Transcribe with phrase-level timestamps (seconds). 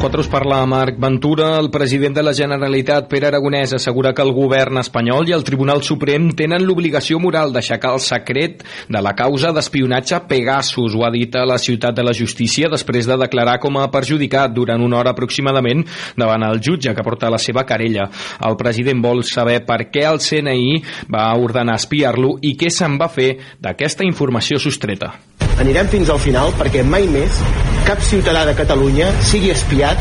[0.00, 1.58] les 4 us parla Marc Ventura.
[1.58, 5.82] El president de la Generalitat, Pere Aragonès, assegura que el govern espanyol i el Tribunal
[5.84, 10.94] Suprem tenen l'obligació moral d'aixecar el secret de la causa d'espionatge Pegasus.
[10.96, 14.54] Ho ha dit a la ciutat de la justícia després de declarar com a perjudicat
[14.56, 15.84] durant una hora aproximadament
[16.16, 18.08] davant el jutge que porta la seva querella.
[18.40, 20.80] El president vol saber per què el CNI
[21.12, 25.18] va ordenar espiar-lo i què se'n va fer d'aquesta informació sostreta.
[25.60, 27.36] Anirem fins al final perquè mai més
[27.84, 30.00] cap ciutadà de Catalunya sigui espiat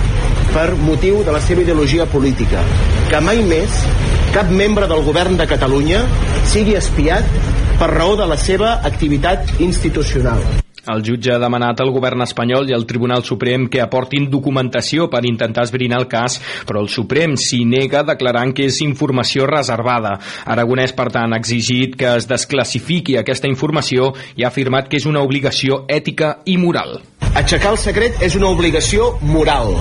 [0.54, 2.64] per motiu de la seva ideologia política.
[3.12, 3.82] Que mai més
[4.32, 6.06] cap membre del govern de Catalunya
[6.48, 7.28] sigui espiat
[7.82, 10.69] per raó de la seva activitat institucional.
[10.90, 15.22] El jutge ha demanat al govern espanyol i al Tribunal Suprem que aportin documentació per
[15.30, 20.16] intentar esbrinar el cas, però el Suprem s'hi nega declarant que és informació reservada.
[20.50, 25.06] Aragonès, per tant, ha exigit que es desclassifiqui aquesta informació i ha afirmat que és
[25.06, 26.98] una obligació ètica i moral.
[27.38, 29.76] Aixecar el secret és una obligació moral.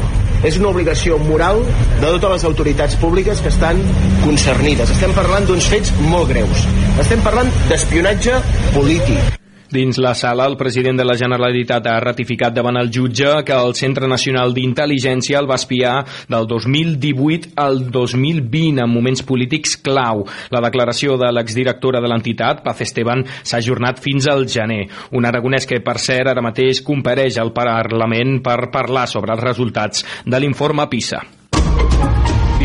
[0.44, 3.80] És una obligació moral de totes les autoritats públiques que estan
[4.26, 4.92] concernides.
[4.94, 6.68] Estem parlant d'uns fets molt greus.
[7.00, 8.38] Estem parlant d'espionatge
[8.76, 9.38] polític.
[9.68, 13.74] Dins la sala, el president de la Generalitat ha ratificat davant el jutge que el
[13.76, 20.24] Centre Nacional d'Intel·ligència el va espiar del 2018 al 2020 en moments polítics clau.
[20.56, 24.86] La declaració de l'exdirectora de l'entitat, Paz Esteban, s'ha ajornat fins al gener.
[25.12, 30.06] Un aragonès que, per cert, ara mateix compareix al Parlament per parlar sobre els resultats
[30.24, 31.26] de l'informe PISA.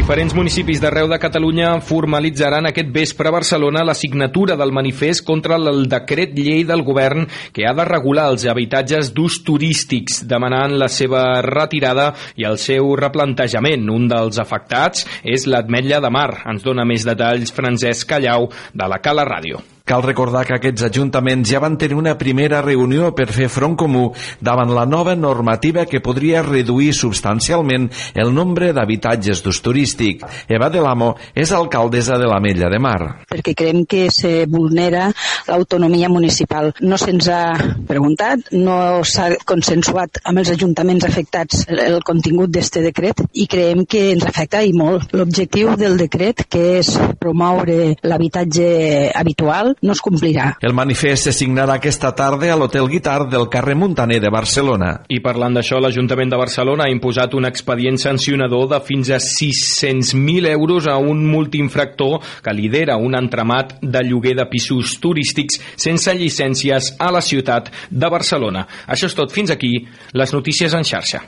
[0.04, 5.56] Diferents municipis d'arreu de Catalunya formalitzaran aquest vespre a Barcelona la signatura del manifest contra
[5.56, 7.24] el decret llei del govern
[7.56, 12.98] que ha de regular els habitatges d'ús turístics, demanant la seva retirada i el seu
[13.00, 13.88] replantejament.
[13.96, 16.34] Un dels afectats és l'Atmetlla de Mar.
[16.52, 19.64] Ens dona més detalls Francesc Callau de la Cala Ràdio.
[19.84, 24.04] Cal recordar que aquests ajuntaments ja van tenir una primera reunió per fer front comú
[24.40, 30.24] davant la nova normativa que podria reduir substancialment el nombre d'habitatges d'ús turístic.
[30.48, 33.26] Eva de l'Amo és alcaldessa de la Mella de Mar.
[33.28, 35.10] Perquè creiem que se vulnera
[35.50, 36.72] l'autonomia municipal.
[36.80, 37.44] No se'ns ha
[37.84, 44.14] preguntat, no s'ha consensuat amb els ajuntaments afectats el contingut d'este decret i creiem que
[44.14, 45.12] ens afecta i molt.
[45.12, 50.54] L'objectiu del decret, que és promoure l'habitatge habitual, no es complirà.
[50.62, 54.94] El manifest se signarà aquesta tarda a l'Hotel Guitar del carrer Montaner de Barcelona.
[55.10, 60.50] I parlant d'això, l'Ajuntament de Barcelona ha imposat un expedient sancionador de fins a 600.000
[60.52, 66.94] euros a un multiinfractor que lidera un entramat de lloguer de pisos turístics sense llicències
[67.00, 68.68] a la ciutat de Barcelona.
[68.88, 69.32] Això és tot.
[69.34, 69.74] Fins aquí
[70.14, 71.24] les notícies en xarxa.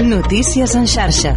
[0.00, 1.36] Notícies en xarxa.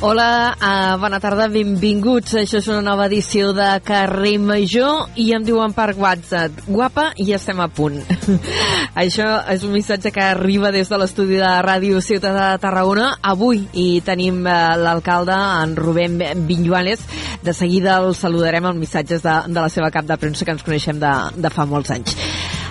[0.00, 2.36] Hola, uh, bona tarda, benvinguts.
[2.38, 7.32] Això és una nova edició de Carrer Major i em diuen per WhatsApp, guapa, i
[7.34, 7.96] estem a punt.
[9.02, 13.08] Això és un missatge que arriba des de l'estudi de Ràdio Ciutat de Tarragona.
[13.26, 17.02] Avui i tenim uh, l'alcalde, en Rubén Vinyuales.
[17.42, 20.62] De seguida el saludarem amb missatges de, de la seva cap de premsa que ens
[20.62, 22.14] coneixem de, de fa molts anys.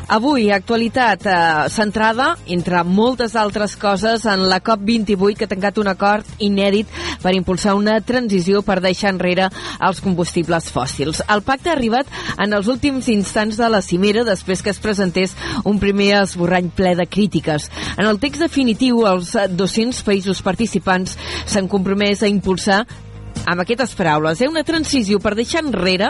[0.07, 1.35] Avui, actualitat eh,
[1.67, 6.87] centrada, entre moltes altres coses, en la COP28 que ha tancat un acord inèdit
[7.19, 9.49] per impulsar una transició per deixar enrere
[9.83, 11.19] els combustibles fòssils.
[11.27, 12.07] El pacte ha arribat
[12.39, 15.35] en els últims instants de la cimera després que es presentés
[15.67, 17.67] un primer esborrany ple de crítiques.
[17.97, 22.85] En el text definitiu, els 200 països participants s'han compromès a impulsar
[23.45, 24.47] amb aquestes paraules, eh?
[24.49, 26.09] una transició per deixar enrere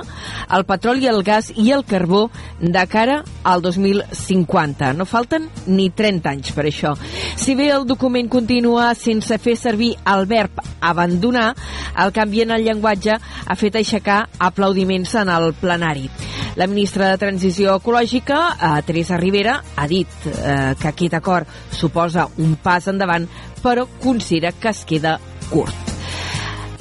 [0.53, 2.27] el petroli, el gas i el carbó
[2.59, 4.93] de cara al 2050.
[4.97, 6.93] No falten ni 30 anys per això.
[7.35, 11.51] Si bé el document continua sense fer servir el verb abandonar,
[11.97, 16.09] el canvi en el llenguatge ha fet aixecar aplaudiments en el plenari.
[16.57, 22.25] La ministra de Transició Ecològica, eh, Teresa Rivera, ha dit eh, que aquest acord suposa
[22.41, 23.29] un pas endavant,
[23.61, 25.19] però considera que es queda
[25.51, 25.96] curt.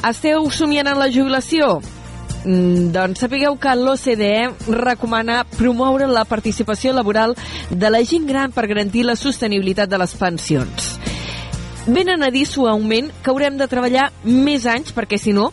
[0.07, 1.81] Esteu somiant en la jubilació?
[2.45, 7.35] Mm, doncs sapigueu que l'OCDE recomana promoure la participació laboral
[7.71, 10.93] de la gent gran per garantir la sostenibilitat de les pensions.
[11.87, 15.53] Venen a dir suaument que haurem de treballar més anys perquè, si no,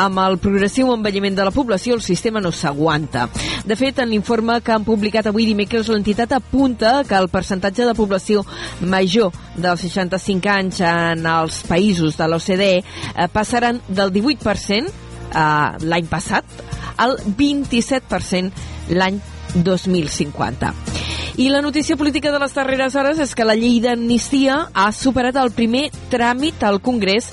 [0.00, 3.26] amb el progressiu envelliment de la població, el sistema no s'aguanta.
[3.68, 7.96] De fet, en l'informe que han publicat avui dimecres, l'entitat apunta que el percentatge de
[7.98, 8.46] població
[8.80, 16.08] major dels 65 anys en els països de l'OCDE eh, passaran del 18% eh, l'any
[16.08, 16.48] passat
[16.96, 19.20] al 27% l'any
[19.54, 20.93] 2050.
[21.36, 25.34] I la notícia política de les darreres hores és que la llei d'amnistia ha superat
[25.40, 27.26] el primer tràmit al Congrés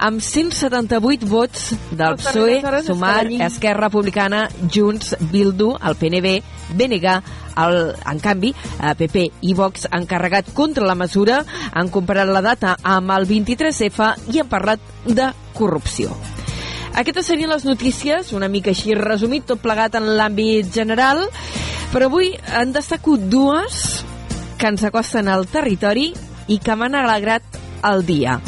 [0.00, 6.32] amb 178 vots del PSOE, Sumar, Esquerra Republicana, Junts, Bildu, el PNB,
[6.72, 7.16] BNG,
[7.66, 7.76] el,
[8.14, 11.42] en canvi, PP i Vox han carregat contra la mesura,
[11.72, 16.16] han comparat la data amb el 23F i han parlat de corrupció.
[16.94, 21.24] Aquestes serien les notícies, una mica així resumit, tot plegat en l'àmbit general,
[21.90, 23.80] però avui han destacat dues
[24.60, 26.12] que ens acosten al territori
[26.46, 27.58] i que m'han alegrat
[27.90, 28.38] el dia.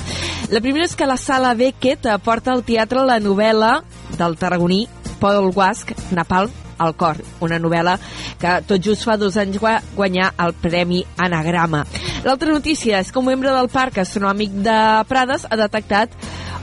[0.54, 3.81] La primera és que la Sala Beckett aporta al teatre la novel·la
[4.14, 4.84] del tarragoní
[5.19, 7.96] Paul Guasc, Napalm, al cor, una novel·la
[8.38, 11.82] que tot just fa dos anys va guanyar el Premi Anagrama.
[12.22, 14.78] L'altra notícia és que un membre del Parc Astronòmic de
[15.08, 16.14] Prades ha detectat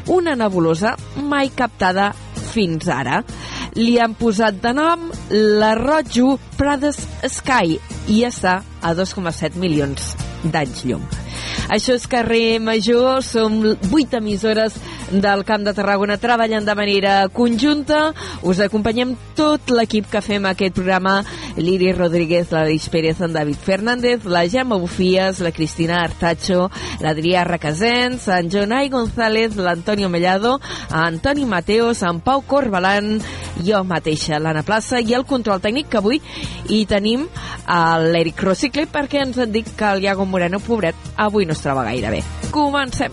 [0.08, 2.12] una nebulosa mai captada
[2.54, 3.24] fins ara.
[3.80, 7.00] Li han posat de nom la Rojo Prades
[7.40, 7.80] Sky
[8.14, 10.14] i està a 2,7 milions
[10.44, 11.23] d'anys llum.
[11.74, 13.60] Això és carrer Major, som
[13.90, 14.76] vuit emissores
[15.12, 18.14] del Camp de Tarragona treballant de manera conjunta.
[18.42, 21.22] Us acompanyem tot l'equip que fem aquest programa.
[21.58, 26.70] Liri Rodríguez, l'Aleix Pérez, en David Fernández, la Gemma Bufies, la Cristina Artacho,
[27.02, 30.60] l'Adrià Requesens, en Jonai González, l'Antonio Mellado,
[30.90, 33.20] Antoni Mateos, en Pau Corbalan,
[33.66, 36.22] jo mateixa, l'Anna Plaça, i el control tècnic que avui
[36.70, 37.28] hi tenim
[38.14, 41.84] l'Eric Rocicle perquè ens han dit que el Iago Moreno, pobret, avui no es troba
[41.90, 42.24] gaire bé.
[42.54, 43.12] Comencem.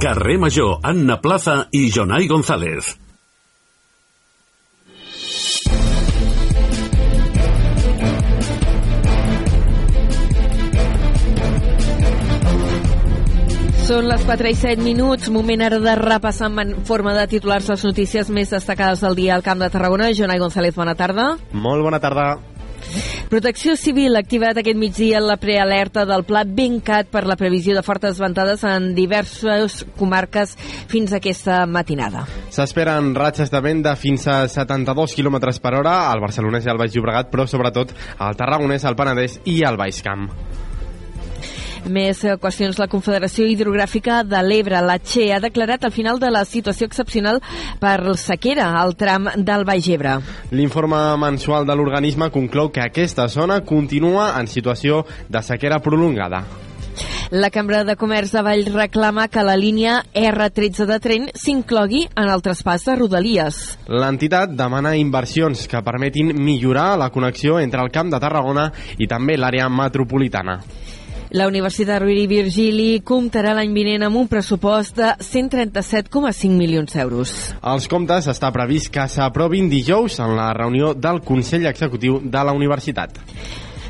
[0.00, 2.96] Carrer Major, Anna Plaza i Jonai González.
[13.90, 17.82] Són les 4 i 7 minuts, moment ara de repassar en forma de titulars les
[17.82, 20.12] notícies més destacades del dia al Camp de Tarragona.
[20.14, 21.24] Jonai González, bona tarda.
[21.50, 22.36] Molt bona tarda.
[23.32, 27.82] Protecció Civil ha activat aquest migdia la prealerta del Pla Bencat per la previsió de
[27.82, 30.54] fortes ventades en diverses comarques
[30.86, 32.28] fins aquesta matinada.
[32.54, 36.78] S'esperen ratxes de vent de fins a 72 km per hora al Barcelonès i al
[36.78, 40.30] Baix Llobregat, però sobretot al Tarragonès, al Penedès i al Baix Camp.
[41.88, 42.78] Més qüestions.
[42.80, 47.40] La Confederació Hidrogràfica de l'Ebre, la Che, ha declarat el final de la situació excepcional
[47.80, 50.18] per sequera al tram del Baix Ebre.
[50.52, 56.44] L'informe mensual de l'organisme conclou que aquesta zona continua en situació de sequera prolongada.
[57.30, 62.26] La Cambra de Comerç de Vall reclama que la línia R13 de tren s'inclogui en
[62.26, 63.60] el traspàs de Rodalies.
[63.86, 69.38] L'entitat demana inversions que permetin millorar la connexió entre el Camp de Tarragona i també
[69.38, 70.58] l'àrea metropolitana.
[71.30, 77.34] La Universitat Rovira i Virgili comptarà l'any vinent amb un pressupost de 137,5 milions d'euros.
[77.70, 82.56] Els comptes està previst que s'aprovin dijous en la reunió del Consell Executiu de la
[82.56, 83.20] Universitat.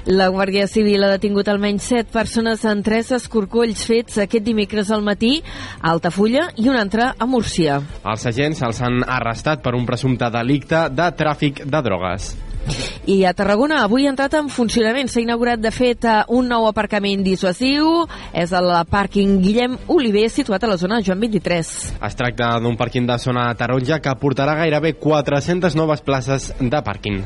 [0.05, 5.01] La Guàrdia Civil ha detingut almenys 7 persones en tres escorcolls fets aquest dimecres al
[5.01, 5.39] matí
[5.81, 7.81] a Altafulla i un altre a Múrcia.
[8.05, 12.35] Els agents els han arrestat per un presumpte delicte de tràfic de drogues.
[13.11, 15.09] I a Tarragona avui ha entrat en funcionament.
[15.11, 18.05] S'ha inaugurat, de fet, un nou aparcament dissuasiu.
[18.37, 21.73] És el pàrquing Guillem Oliver, situat a la zona Joan 23.
[22.07, 27.23] Es tracta d'un pàrquing de zona taronja que portarà gairebé 400 noves places de pàrquing.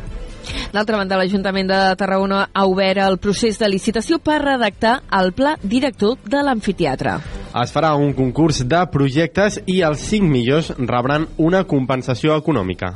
[0.74, 5.54] D'altra banda, l'Ajuntament de Tarragona ha obert el procés de licitació per redactar el pla
[5.62, 7.16] director de l'amfiteatre.
[7.62, 12.94] Es farà un concurs de projectes i els 5 millors rebran una compensació econòmica.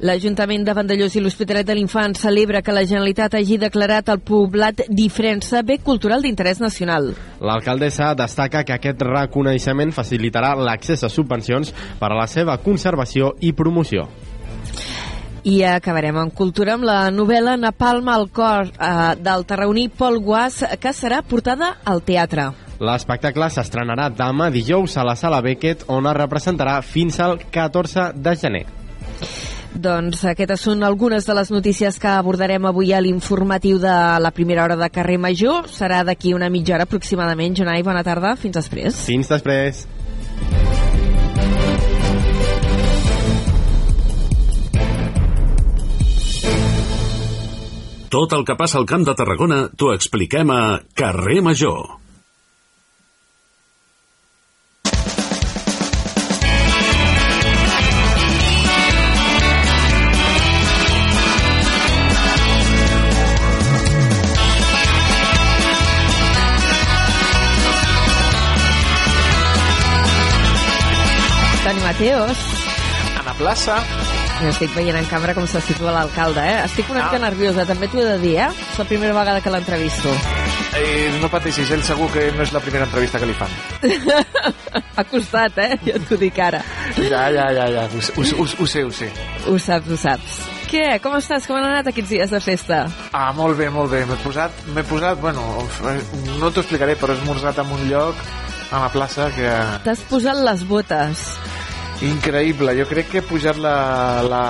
[0.00, 4.78] L'Ajuntament de Vandellós i l'Hospitalet de l'Infant celebra que la Generalitat hagi declarat el poblat
[4.88, 7.10] d'Ifrensa bé cultural d'interès nacional.
[7.44, 13.52] L'alcaldessa destaca que aquest reconeixement facilitarà l'accés a subvencions per a la seva conservació i
[13.52, 14.06] promoció.
[15.44, 20.62] I acabarem en cultura amb la novel·la Napalm al cor eh, del tarragoní Pol Guas,
[20.80, 22.48] que serà portada al teatre.
[22.80, 28.36] L'espectacle s'estrenarà demà dijous a la Sala Beckett, on es representarà fins al 14 de
[28.40, 28.66] gener.
[29.74, 34.64] Doncs aquestes són algunes de les notícies que abordarem avui a l'informatiu de la primera
[34.64, 35.70] hora de carrer Major.
[35.70, 37.54] Serà d'aquí una mitja hora aproximadament.
[37.60, 38.34] Jonai, bona tarda.
[38.36, 39.04] Fins després.
[39.06, 39.86] Fins després.
[48.10, 52.00] Tot el que passa al Camp de Tarragona t'ho expliquem a Carrer Major.
[72.00, 72.38] Mateos.
[73.18, 73.74] A la plaça.
[74.40, 76.62] Ja estic veient en càmera com se situa l'alcalde, eh?
[76.64, 77.24] Estic una mica Ah.
[77.26, 78.46] nerviosa, també t'ho he de dir, eh?
[78.72, 80.08] És la primera vegada que l'entrevisto.
[80.80, 83.50] Eh, no pateixis, ell segur que no és la primera entrevista que li fan.
[84.96, 85.76] ha costat, eh?
[85.84, 86.62] Ja t'ho dic ara.
[86.96, 87.84] Ja, ja, ja, ja.
[87.84, 89.12] Ho, ho, ho, ho sé, ho sé.
[89.46, 90.40] Ho saps, ho saps.
[90.72, 90.98] Què?
[91.02, 91.44] Com estàs?
[91.46, 92.86] Com han anat aquests dies de festa?
[93.12, 94.06] Ah, molt bé, molt bé.
[94.06, 95.44] M'he posat, m'he posat, bueno,
[96.40, 98.16] no t'ho explicaré, però he esmorzat en un lloc,
[98.72, 99.52] a la plaça, que...
[99.84, 101.28] T'has posat les botes.
[102.00, 103.74] Increïble, jo crec que he pujat la,
[104.24, 104.42] la,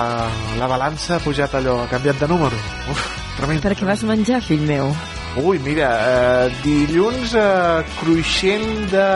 [0.55, 2.55] la balança, ha pujat allò, ha canviat de número.
[2.91, 3.01] Uf,
[3.35, 3.59] tremend.
[3.65, 4.93] Per què vas menjar, fill meu?
[5.41, 9.07] Ui, mira, eh, dilluns eh, cruixent de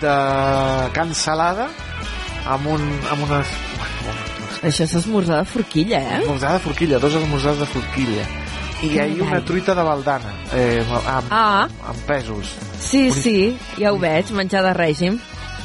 [0.00, 0.14] de
[0.94, 1.66] cansalada
[2.46, 3.56] amb un amb unes
[4.60, 6.20] Això és esmorzar de forquilla, eh?
[6.20, 8.26] esmorzar de forquilla, dos esmorzars de forquilla
[8.80, 13.36] i Que ahir una truita de baldana eh, amb, Ah, amb pesos sí, sí,
[13.76, 15.18] ja ho veig, menjar de règim.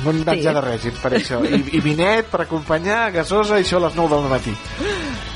[0.04, 0.60] Bon menjar Sí.
[0.60, 4.16] de règim per això I, i vinet per acompanyar gasosa i això a les 9
[4.16, 4.54] del matí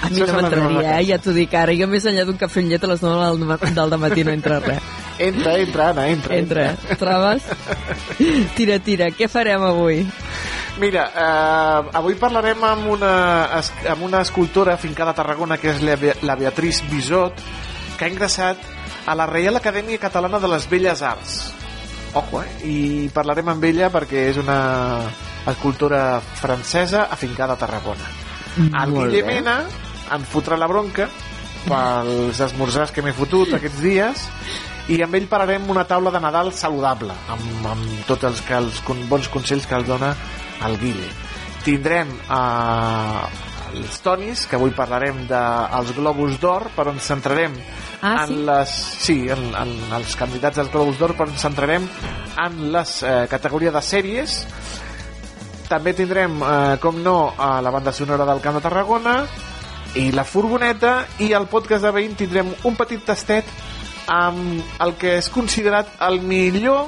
[0.02, 1.06] A mi Això no m'entraria, eh?
[1.10, 1.74] Ja t'ho dic ara.
[1.76, 3.26] Jo més enllà d'un cafè amb llet a les 9
[3.74, 4.80] del, del matí no entra res.
[5.20, 7.44] entra, entra, Anna, entra Entra, trobes?
[8.56, 10.06] Tira, tira, què farem avui?
[10.80, 13.12] Mira, eh, avui parlarem amb una,
[13.92, 17.34] amb una escultora fincada a Tarragona, que és la, Be- la Beatriz Bisot,
[17.98, 18.56] que ha ingressat
[19.06, 21.40] a la Reial Acadèmia Catalana de les Belles Arts.
[22.14, 22.50] Ojo, eh?
[22.66, 24.60] I parlarem amb ella perquè és una
[25.48, 28.08] escultora francesa afincada a Tarragona.
[28.58, 29.36] El Molt Guille bé.
[29.36, 29.60] Mena
[30.16, 31.06] em fotrà la bronca
[31.68, 34.24] pels esmorzars que m'he fotut aquests dies
[34.90, 38.80] i amb ell pararem una taula de Nadal saludable amb, amb tots els, que, els
[38.88, 40.16] con- bons consells que els dona
[40.66, 41.12] el Guille
[41.66, 43.22] tindrem eh,
[43.74, 47.56] els tonis que avui parlarem dels Globus d'Or per on centrarem
[48.02, 48.44] Ah, en sí?
[48.48, 48.74] les,
[49.04, 51.88] sí, en, en els candidats als Globus d'Or per on centrarem
[52.40, 54.38] en les eh, categories de sèries
[55.70, 59.18] també tindrem, eh, com no, a la banda sonora del Camp de Tarragona
[60.00, 63.46] i la furgoneta i al podcast de veïn tindrem un petit tastet
[64.10, 66.88] amb el que és considerat el millor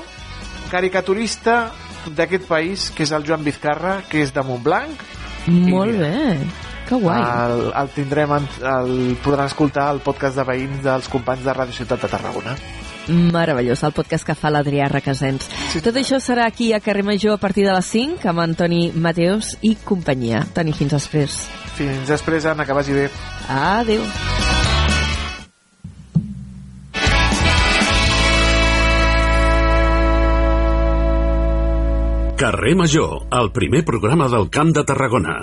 [0.71, 1.71] caricaturista
[2.07, 5.03] d'aquest país, que és el Joan Vizcarra, que és de Montblanc.
[5.51, 6.70] Molt bé.
[6.91, 7.21] Que guai.
[7.23, 8.89] El, el tindrem, en, el
[9.23, 12.55] podran escoltar al podcast de veïns dels companys de Ràdio Ciutat de Tarragona.
[13.31, 15.47] Meravellós, el podcast que fa l'Adrià Requesens.
[15.85, 19.53] Tot això serà aquí a Carrer Major a partir de les 5 amb Antoni Mateos
[19.63, 20.43] i companyia.
[20.51, 21.39] Toni, fins després.
[21.79, 23.07] Fins després, Anna, que vagi bé.
[23.47, 24.03] Adéu.
[32.35, 35.39] Carrer Major, el primer programa del Camp de Tarragona.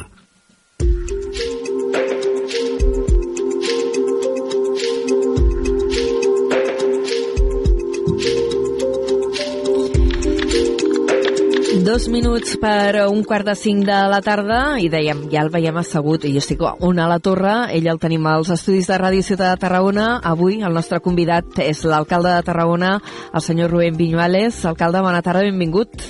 [11.99, 15.81] Dos minuts per un quart de cinc de la tarda i dèiem, ja el veiem
[15.81, 19.25] assegut i jo estic on a la torre, ell el tenim als estudis de Ràdio
[19.27, 24.61] Ciutat de Tarragona avui el nostre convidat és l'alcalde de Tarragona el senyor Rubén Viñuales
[24.71, 26.07] alcalde, bona tarda, benvingut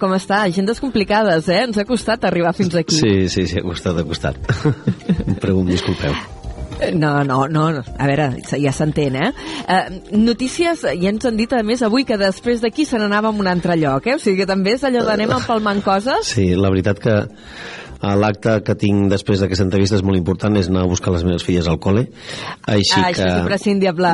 [0.00, 0.40] com està?
[0.48, 1.66] Agendes complicades, eh?
[1.68, 2.96] Ens ha costat arribar fins aquí.
[2.96, 4.40] Sí, sí, sí, ha costat, ha costat.
[5.44, 6.37] Pregun, disculpeu.
[6.94, 9.32] No, no, no, a veure, ja s'entén, eh?
[9.66, 9.80] eh?
[10.14, 13.50] Notícies, ja ens han dit a més avui que després d'aquí se n'anava a un
[13.50, 14.16] altre lloc, eh?
[14.18, 16.30] O sigui que també és allò d'anem empalmant coses.
[16.36, 17.16] Sí, la veritat que
[18.00, 21.42] l'acte que tinc després d'aquesta entrevista és molt important, és anar a buscar les meves
[21.42, 22.06] filles al col·le.
[22.66, 24.12] Així ah, que això és imprescindible.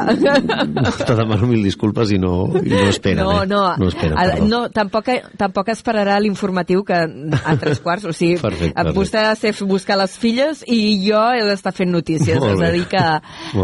[1.06, 3.46] te demano mil disculpes i no, i no esperen, no, eh?
[3.46, 4.46] no, no, esperen, Ah, perdó.
[4.48, 8.98] no tampoc, tampoc esperarà l'informatiu que a tres quarts, o sigui, Perfecte, perfecte.
[8.98, 12.72] vostè ha de buscar les filles i jo he d'estar fent notícies, Molt és a
[12.72, 13.02] dir que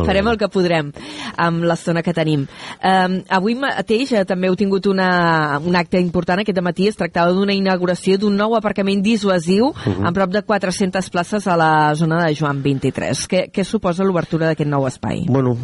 [0.04, 0.30] farem bé.
[0.34, 0.92] el que podrem
[1.36, 2.46] amb l'estona que tenim.
[2.84, 7.32] Um, avui mateix eh, també heu tingut una, un acte important aquest matí, es tractava
[7.32, 10.06] d'una inauguració d'un nou aparcament dissuasiu Mhm.
[10.10, 13.20] Amb prop de 400 places a la zona de Joan 23.
[13.30, 15.22] Què, què suposa l'obertura d'aquest nou espai?
[15.30, 15.54] Bueno,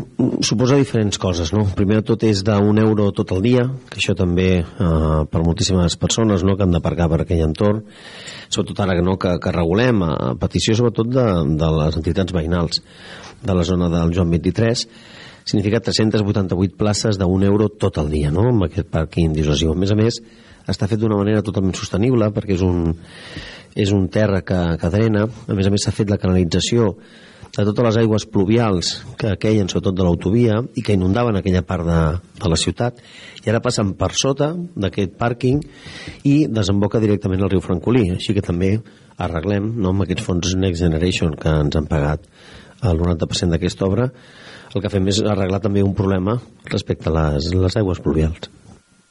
[0.47, 1.65] suposa diferents coses, no?
[1.75, 5.99] Primer de tot és d'un euro tot el dia, que això també eh, per moltíssimes
[5.99, 7.83] persones no, que han d'aparcar per aquell entorn,
[8.47, 11.27] sobretot ara no, que, que regulem, a petició sobretot de,
[11.59, 12.83] de les entitats veïnals
[13.43, 14.87] de la zona del Joan 23,
[15.47, 19.75] significa 388 places d'un euro tot el dia, no?, amb aquest pàrquing dissuasiu.
[19.75, 20.23] A més a més,
[20.67, 22.97] està fet d'una manera totalment sostenible, perquè és un,
[23.77, 26.95] és un terra que, que drena, a més a més s'ha fet la canalització
[27.57, 28.91] de totes les aigües pluvials
[29.21, 32.01] que queien sobretot de l'autovia i que inundaven aquella part de,
[32.43, 32.99] de la ciutat.
[33.45, 35.63] I ara passen per sota d'aquest pàrquing
[36.29, 38.11] i desemboca directament al riu Francolí.
[38.17, 38.75] Així que també
[39.17, 42.29] arreglem no, amb aquests fons Next Generation que ens han pagat
[42.85, 44.11] el 90% d'aquesta obra.
[44.75, 46.37] El que fem és arreglar també un problema
[46.69, 48.51] respecte a les, les aigües pluvials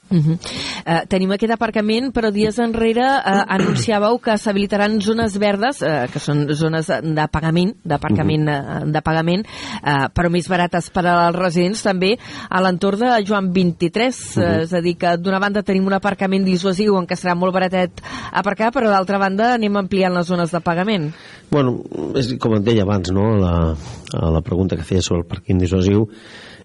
[0.07, 0.37] Uh -huh.
[0.37, 6.19] uh, tenim aquest aparcament, però dies enrere uh, anunciàveu que s'habilitaran zones verdes, uh, que
[6.19, 8.91] són zones de pagament, d'aparcament uh -huh.
[8.91, 9.45] de pagament,
[9.81, 12.17] uh, però més barates per als residents també
[12.49, 14.37] a l'entorn de Joan 23.
[14.37, 14.57] Uh -huh.
[14.57, 17.53] uh, és a dir, que d'una banda tenim un aparcament dissuasiu en què serà molt
[17.53, 17.91] baratet
[18.31, 21.13] aparcar, però d'altra banda anem ampliant les zones de pagament.
[21.51, 21.83] Bueno,
[22.15, 23.35] és com et deia abans, no?
[23.37, 23.75] la,
[24.13, 26.07] la pregunta que feia sobre el parquing dissuasiu,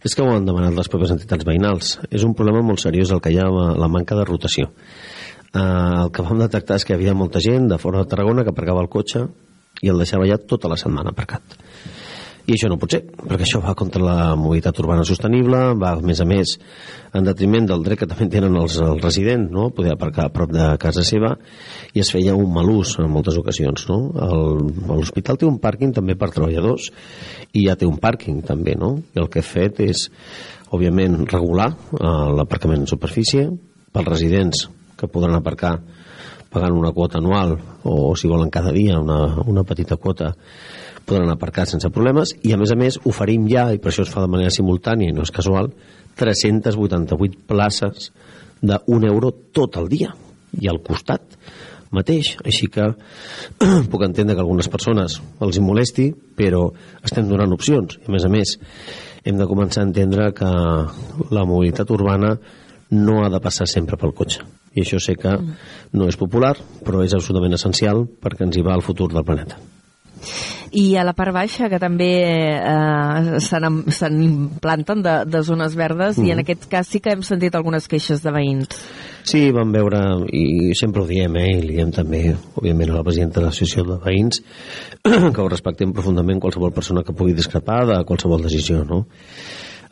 [0.05, 1.99] és que ho han demanat les propies entitats veïnals.
[2.11, 4.71] És un problema molt seriós el que hi ha la manca de rotació.
[5.51, 8.45] Eh, el que vam detectar és que hi havia molta gent de fora de Tarragona
[8.47, 9.27] que aparcava el cotxe
[9.83, 11.59] i el deixava ja tota la setmana aparcat.
[12.47, 16.05] I això no pot ser, perquè això va contra la mobilitat urbana sostenible, va, a
[16.05, 16.55] més a més,
[17.17, 19.69] en detriment del dret que també tenen els, els residents, no?
[19.77, 21.35] poder aparcar a prop de casa seva,
[21.95, 23.87] i es feia un mal ús en moltes ocasions.
[23.91, 24.01] No?
[24.89, 26.91] L'hospital té un pàrquing també per treballadors,
[27.53, 28.97] i ja té un pàrquing també, no?
[29.15, 30.09] I el que he fet és,
[30.71, 33.49] òbviament, regular eh, l'aparcament en superfície
[33.91, 34.69] pels residents
[34.99, 35.79] que podran aparcar
[36.51, 37.57] pagant una quota anual
[37.87, 40.35] o, si volen cada dia una, una petita quota
[41.07, 44.13] podran aparcar sense problemes i a més a més oferim ja, i per això es
[44.13, 45.73] fa de manera simultània i no és casual,
[46.21, 48.11] 388 places
[48.61, 50.15] d'un euro tot el dia
[50.61, 51.39] i al costat
[51.91, 52.87] mateix, així que
[53.91, 56.69] puc entendre que algunes persones els hi molesti, però
[57.03, 57.99] estem donant opcions.
[57.99, 58.55] I a més a més,
[59.27, 60.51] hem de començar a entendre que
[61.35, 62.37] la mobilitat urbana
[62.95, 64.47] no ha de passar sempre pel cotxe.
[64.75, 66.55] I això sé que no és popular,
[66.87, 69.59] però és absolutament essencial perquè ens hi va el futur del planeta
[70.77, 76.27] i a la part baixa que també eh, se'n implanten de, de zones verdes mm.
[76.27, 76.45] i en mm.
[76.45, 78.83] aquest cas sí que hem sentit algunes queixes de veïns
[79.31, 79.99] Sí, vam veure,
[80.33, 82.23] i sempre ho diem, eh, i li diem també,
[82.57, 84.41] òbviament, a la presidenta de l'associació de veïns,
[85.35, 89.05] que ho respectem profundament qualsevol persona que pugui discrepar de qualsevol decisió, no?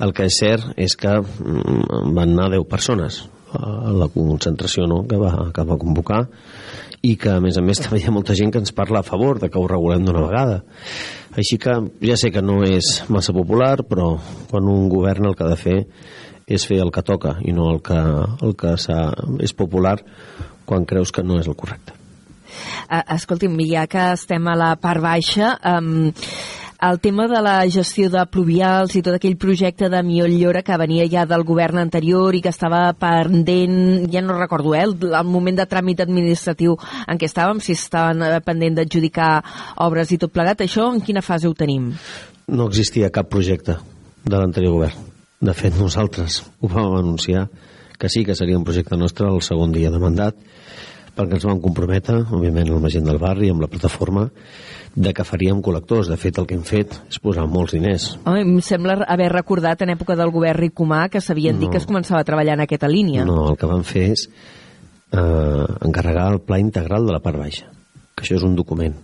[0.00, 5.02] El que és cert és que mm, van anar 10 persones a la concentració no?
[5.08, 6.26] que, va, que va convocar
[7.02, 9.06] i que a més a més també hi ha molta gent que ens parla a
[9.06, 10.62] favor de que ho regulem d'una vegada.
[11.38, 14.16] Així que ja sé que no és massa popular però
[14.50, 15.78] quan un govern el que ha de fer
[16.48, 17.98] és fer el que toca i no el que,
[18.42, 18.74] el que
[19.44, 19.98] és popular
[20.68, 21.94] quan creus que no és el correcte.
[22.88, 26.08] Uh, escolti'm, ja que estem a la part baixa um,
[26.80, 30.76] el tema de la gestió de pluvials i tot aquell projecte de Miol Llora que
[30.78, 35.26] venia ja del govern anterior i que estava pendent, ja no recordo, eh, el, el
[35.26, 39.32] moment de tràmit administratiu en què estàvem, si estaven eh, pendent d'adjudicar
[39.84, 41.90] obres i tot plegat, això en quina fase ho tenim?
[42.46, 43.74] No existia cap projecte
[44.24, 45.10] de l'anterior govern.
[45.40, 47.48] De fet, nosaltres ho vam anunciar
[47.98, 50.38] que sí que seria un projecte nostre el segon dia de mandat
[51.18, 54.28] perquè ens vam comprometre, òbviament, amb la gent del barri, amb la plataforma,
[54.98, 56.10] de que faríem col·lectors.
[56.10, 58.10] De fet, el que hem fet és posar molts diners.
[58.24, 61.62] Home, em sembla haver recordat en època del govern Ricomà que s'havien no.
[61.62, 63.26] dit que es començava a treballar en aquesta línia.
[63.28, 67.70] No, el que vam fer és eh, encarregar el pla integral de la part baixa,
[68.14, 68.96] que això és un document.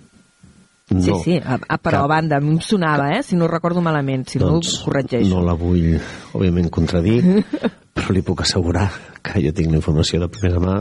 [0.90, 3.38] No, sí, sí, a, a, però cap, a banda, a mi em sonava, eh, si
[3.40, 5.30] no recordo malament, si doncs, no ho corregeixo.
[5.30, 5.94] No la vull,
[6.36, 7.22] òbviament, contradir,
[7.96, 8.90] però li puc assegurar
[9.24, 10.74] que jo tinc la informació de primera mà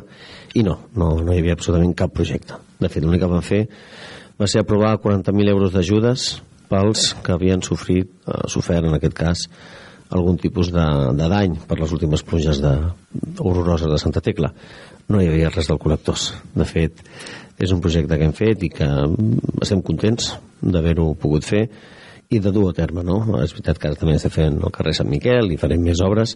[0.59, 2.57] i no, no, no hi havia absolutament cap projecte.
[2.81, 3.61] De fet, l'únic que vam fer
[4.39, 6.41] va ser aprovar 40.000 euros d'ajudes
[6.71, 9.47] pels que havien sofrit, eh, sofert en aquest cas
[10.13, 10.85] algun tipus de,
[11.17, 12.73] de dany per les últimes pluges de,
[13.39, 14.51] horroroses de Santa Tecla.
[15.09, 16.29] No hi havia res del col·lectors.
[16.53, 17.01] De fet,
[17.57, 18.87] és un projecte que hem fet i que
[19.61, 21.65] estem contents d'haver-ho pogut fer
[22.33, 23.19] i de dur a terme, no?
[23.43, 26.35] És veritat que ara també estem fent el carrer Sant Miquel i farem més obres,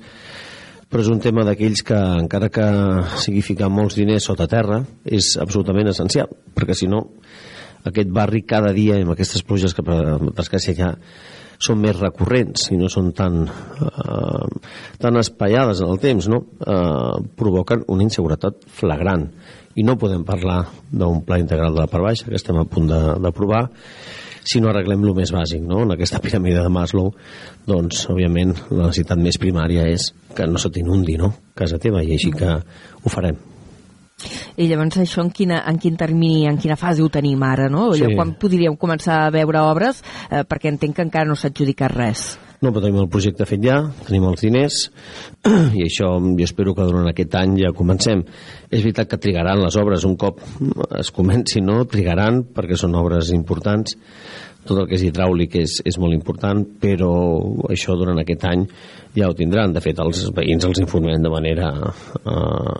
[0.88, 2.68] però és un tema d'aquells que, encara que
[3.24, 7.06] sigui ficar molts diners sota terra, és absolutament essencial, perquè si no,
[7.90, 10.00] aquest barri cada dia, amb aquestes pluges que per
[10.38, 10.94] desgràcia ja
[11.58, 14.68] són més recurrents i no són tan, eh,
[15.02, 16.44] tan espaiades en el temps, no?
[16.62, 19.26] eh, provoquen una inseguretat flagrant
[19.78, 22.90] i no podem parlar d'un pla integral de la part baixa que estem a punt
[22.90, 23.68] d'aprovar
[24.48, 25.82] si no arreglem el més bàsic, no?
[25.84, 27.12] En aquesta piràmide de Maslow,
[27.68, 32.16] doncs, òbviament, la necessitat més primària és que no se t'inundi, no?, casa teva, i
[32.16, 33.57] així que ho farem.
[34.58, 37.92] I llavors això en, quina, en quin termini, en quina fase ho tenim ara, no?
[37.94, 38.10] Sí.
[38.18, 40.02] Quan podríem començar a veure obres?
[40.32, 42.28] Eh, perquè entenc que encara no s'ha adjudicat res.
[42.58, 43.76] No, però tenim el projecte fet ja,
[44.08, 44.80] tenim els diners,
[45.78, 48.24] i això jo espero que durant aquest any ja comencem.
[48.72, 50.42] És veritat que trigaran les obres un cop
[50.98, 51.84] es comenci, no?
[51.92, 53.94] Trigaran, perquè són obres importants,
[54.68, 57.12] tot el que és hidràulic és, és molt important, però
[57.72, 58.66] això durant aquest any
[59.16, 59.76] ja ho tindran.
[59.76, 62.74] De fet, els veïns els informem de manera eh,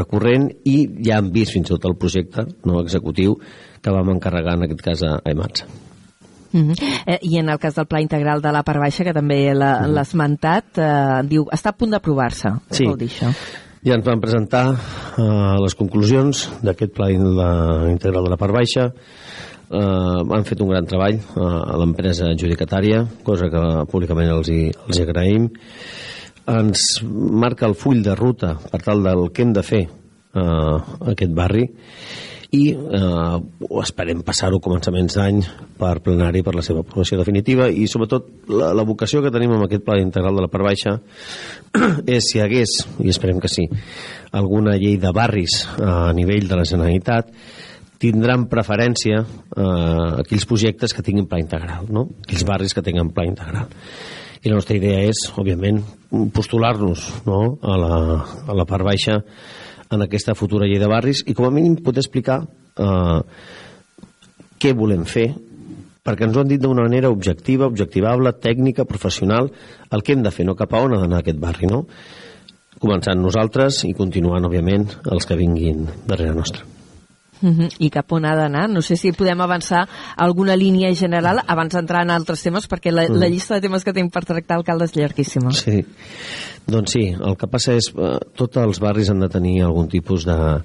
[0.00, 3.38] recurrent i ja han vist fins i tot el projecte no executiu
[3.80, 5.89] que vam encarregar en aquest cas a EMATS.
[6.52, 7.02] Mm -hmm.
[7.06, 9.86] eh, I en el cas del Pla Integral de la Part Baixa, que també l'ha
[9.86, 12.48] l'ha esmentat, eh, diu, està a punt d'aprovar-se.
[12.70, 12.84] Sí.
[12.86, 13.30] vol dir això?
[13.82, 14.74] Ja ens van presentar
[15.18, 18.92] eh, les conclusions d'aquest pla in- la, integral de la part baixa.
[19.70, 21.20] Eh, han fet un gran treball eh,
[21.72, 25.48] a l'empresa adjudicatària, cosa que públicament els hi, els hi agraïm.
[26.46, 31.10] Ens marca el full de ruta per tal del que hem de fer eh, a
[31.12, 31.70] aquest barri
[32.56, 33.36] i eh,
[33.82, 35.38] esperem passar-ho a començaments d'any
[35.78, 39.68] per plenari per la seva aprovació definitiva i sobretot la, la vocació que tenim amb
[39.68, 40.96] aquest pla integral de la part baixa
[42.16, 43.68] és si hi hagués, i esperem que sí,
[44.34, 47.30] alguna llei de barris eh, a nivell de la Generalitat
[48.00, 52.08] tindran preferència eh, aquells projectes que tinguin pla integral, no?
[52.24, 53.70] aquells barris que tinguin pla integral.
[54.40, 55.82] I la nostra idea és, òbviament,
[56.32, 57.42] postular-nos no?
[57.60, 57.98] a, la,
[58.48, 59.20] a la part baixa
[59.90, 63.20] en aquesta futura llei de barris i com a mínim poder explicar eh,
[64.60, 65.28] què volem fer
[66.06, 69.50] perquè ens ho han dit d'una manera objectiva, objectivable, tècnica, professional,
[69.92, 71.84] el que hem de fer, no cap a on ha d'anar aquest barri, no?
[72.80, 76.64] Començant nosaltres i continuant, òbviament, els que vinguin darrere nostra.
[77.42, 77.68] Mm -hmm.
[77.78, 78.68] I cap on ha d'anar?
[78.68, 83.08] No sé si podem avançar alguna línia general abans d'entrar en altres temes, perquè la,
[83.08, 83.16] Mm.
[83.18, 85.50] la llista de temes que tenim per tractar, alcalde, és llarguíssima.
[85.52, 85.84] Sí,
[86.66, 90.24] doncs sí, el que passa és eh, tots els barris han de tenir algun tipus
[90.24, 90.62] de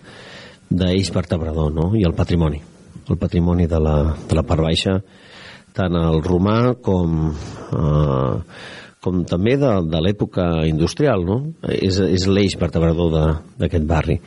[0.69, 1.95] d'eix vertebrador, no?
[1.95, 2.61] I el patrimoni.
[3.09, 5.01] El patrimoni de la, de la part baixa,
[5.73, 7.31] tant el romà com,
[7.71, 8.41] eh,
[8.99, 11.53] com també de, de l'època industrial, no?
[11.69, 14.19] És, és l'eix vertebrador de- d'aquest barri.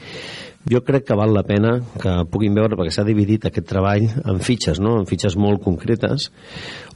[0.66, 4.40] Jo crec que val la pena que puguin veure, perquè s'ha dividit aquest treball en
[4.42, 4.97] fitxes, no?
[4.99, 6.29] en fitxes molt concretes,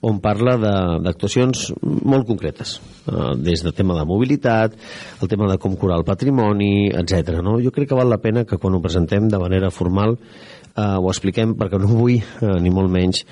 [0.03, 0.57] on parla
[1.01, 4.75] d'actuacions molt concretes, eh, des de tema de mobilitat,
[5.23, 7.39] el tema de com curar el patrimoni, etc.
[7.41, 7.61] No?
[7.63, 11.09] Jo crec que val la pena que quan ho presentem de manera formal eh, ho
[11.09, 13.23] expliquem, perquè no vull, eh, ni molt menys,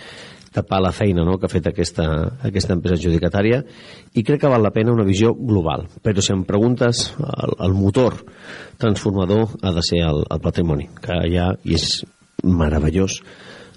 [0.53, 1.39] tapar la feina no?
[1.39, 2.07] que ha fet aquesta,
[2.47, 3.63] aquesta empresa adjudicatària
[4.15, 7.77] i crec que val la pena una visió global però si em preguntes el, el
[7.79, 8.19] motor
[8.83, 12.03] transformador ha de ser el, el patrimoni que ja és
[12.45, 13.21] meravellós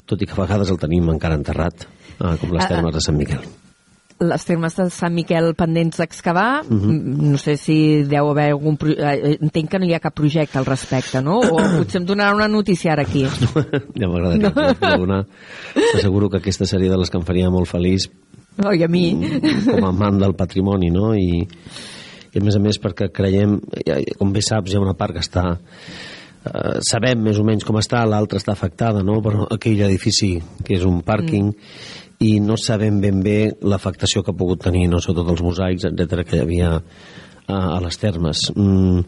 [0.10, 3.20] tot i que a vegades el tenim encara enterrat eh, com les termes de Sant
[3.20, 3.63] Miquel
[4.20, 6.90] Les termes de Sant Miquel pendents d'excavar, mm Mhm.
[6.92, 7.32] -hmm.
[7.32, 8.78] no sé si deu haver algun...
[8.78, 11.40] pro- eh, Entenc que no hi ha cap projecte al respecte, no?
[11.40, 13.26] O potser em donarà una notícia ara aquí.
[14.00, 14.50] ja m'agradaria
[14.82, 14.98] no.
[14.98, 15.26] donar
[15.94, 18.10] t'asseguro que aquesta seria de les que em faria molt feliç
[18.66, 19.18] Oi, a mi.
[19.66, 21.16] com a amant del patrimoni, no?
[21.16, 21.48] I,
[22.34, 23.60] i a més a més perquè creiem,
[24.20, 25.58] com bé saps, hi ha una part que està
[26.46, 29.22] eh, sabem més o menys com està, l'altra està afectada, no?
[29.22, 31.56] Però aquell edifici que és un pàrquing mm.
[32.20, 35.02] I no sabem ben bé l'afectació que ha pogut tenir, no?
[35.02, 38.46] Sobretot els mosaics, etc que hi havia a, a les termes.
[38.56, 39.02] Mm,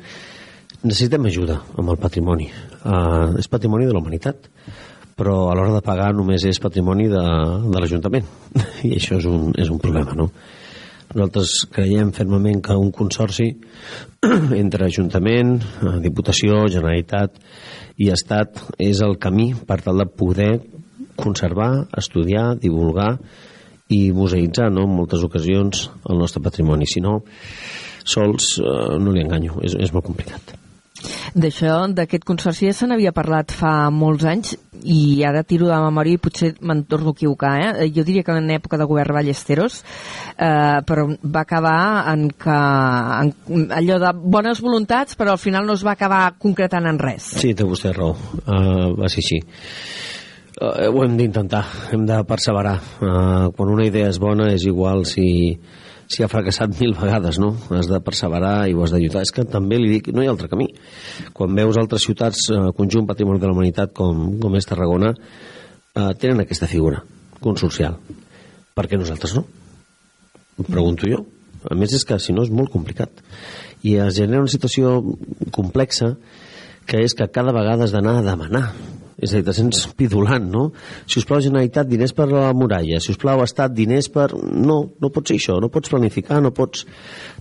[0.83, 2.49] necessitem ajuda amb el patrimoni.
[2.85, 4.49] Uh, és patrimoni de la humanitat
[5.15, 7.23] però a l'hora de pagar només és patrimoni de,
[7.71, 8.27] de l'Ajuntament
[8.87, 10.27] i això és un, és un problema no?
[11.13, 13.47] nosaltres creiem fermament que un consorci
[14.63, 15.55] entre Ajuntament,
[16.03, 17.39] Diputació, Generalitat
[18.01, 20.53] i Estat és el camí per tal de poder
[21.19, 23.15] conservar, estudiar, divulgar
[23.93, 24.87] i museïtzar no?
[24.89, 27.19] en moltes ocasions el nostre patrimoni si no,
[28.05, 30.55] sols eh, no li enganyo, és, és molt complicat
[31.35, 34.53] D'això, d'aquest consorci ja se n'havia parlat fa molts anys
[34.85, 37.89] i ara tiro de memòria i potser me'n torno a equivocar, eh?
[37.93, 39.81] Jo diria que en època de govern Ballesteros,
[40.37, 41.77] eh, però va acabar
[42.13, 43.33] en que en,
[43.79, 47.33] allò de bones voluntats, però al final no es va acabar concretant en res.
[47.41, 48.13] Sí, té vostè raó.
[48.45, 49.41] Uh, va ser així.
[50.55, 52.77] Uh, ho hem d'intentar, hem de perseverar.
[53.03, 55.25] Uh, quan una idea és bona és igual si,
[56.07, 57.49] si ha fracassat mil vegades, no?
[57.75, 59.25] Has de perseverar i ho has lluitar.
[59.27, 60.69] És que també li dic, no hi ha altre camí.
[61.35, 66.09] Quan veus altres ciutats, uh, conjunt patrimoni de la humanitat com, com és Tarragona, uh,
[66.15, 67.03] tenen aquesta figura
[67.43, 67.99] consorcial.
[68.75, 69.43] Per què nosaltres no?
[70.55, 71.25] Em pregunto jo.
[71.67, 73.11] A més és que si no és molt complicat.
[73.83, 75.01] I es genera una situació
[75.51, 76.13] complexa
[76.87, 78.69] que és que cada vegada has d'anar a demanar.
[79.15, 80.65] És a dir, te sents pidulant, no?
[81.07, 82.99] Si us plau, Generalitat, diners per la muralla.
[82.99, 84.27] Si us plau, Estat, diners per...
[84.35, 85.55] No, no pot ser això.
[85.63, 86.83] No pots planificar, no pots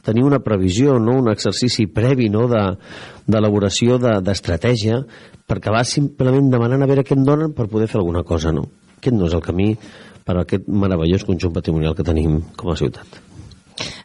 [0.06, 1.18] tenir una previsió, no?
[1.24, 2.46] un exercici previ no?
[2.50, 2.76] de-
[3.26, 5.02] d'elaboració de, d'estratègia
[5.48, 8.68] perquè vas simplement demanant a veure què em donen per poder fer alguna cosa, no?
[8.98, 9.72] Aquest no és el camí
[10.24, 13.18] per a aquest meravellós conjunt patrimonial que tenim com a ciutat.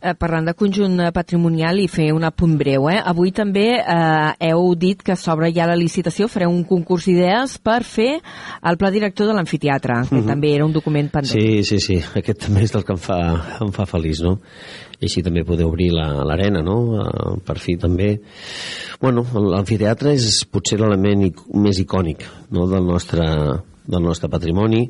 [0.02, 2.98] Eh, parlant de conjunt eh, patrimonial i fer un apunt breu, eh?
[3.06, 7.84] avui també eh, heu dit que s'obre ja la licitació, fareu un concurs d'idees per
[7.84, 8.16] fer
[8.66, 10.28] el pla director de l'amfiteatre, que Mhm.
[10.28, 11.30] també era un document pendent.
[11.36, 12.00] Sí, sí, sí.
[12.16, 13.20] Aquest també és el que em fa,
[13.62, 14.40] em fa feliç, no?
[15.00, 16.80] I així també poder obrir la- l'arena, no?
[17.02, 18.20] Eh, Per fi també...
[19.02, 22.66] Bueno, l'amfiteatre és potser l'element ic- més icònic no?
[22.68, 23.26] del, nostre,
[23.88, 24.90] del nostre patrimoni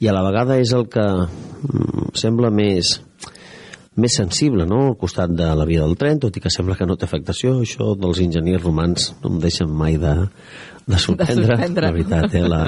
[0.00, 3.00] i a la vegada és el que mm, sembla més
[3.98, 6.86] més sensible, no?, al costat de la via del tren, tot i que sembla que
[6.86, 7.56] no té afectació.
[7.64, 10.14] Això dels enginyers romans no em deixen mai de,
[10.86, 11.88] de sorprendre, sorprendre.
[11.88, 12.36] la veritat.
[12.38, 12.44] Eh?
[12.46, 12.62] La,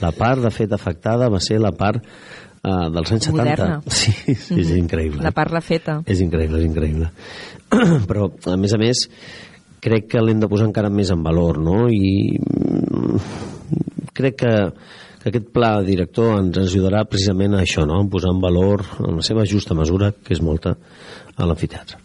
[0.00, 3.38] la part, de fet, afectada va ser la part eh, dels anys 70.
[3.40, 3.80] Moderna.
[3.90, 5.22] Sí, sí, és increïble.
[5.24, 5.98] La part refeta.
[6.06, 7.10] És increïble, és increïble.
[8.10, 9.06] Però, a més a més,
[9.82, 11.88] crec que l'hem de posar encara més en valor, no?
[11.90, 13.22] I mm,
[14.14, 14.56] crec que,
[15.22, 18.00] que aquest pla director ens ajudarà precisament a això, no?
[18.02, 20.74] A posar en valor, en la seva justa mesura, que és molta,
[21.36, 22.02] a l'amfiteatre.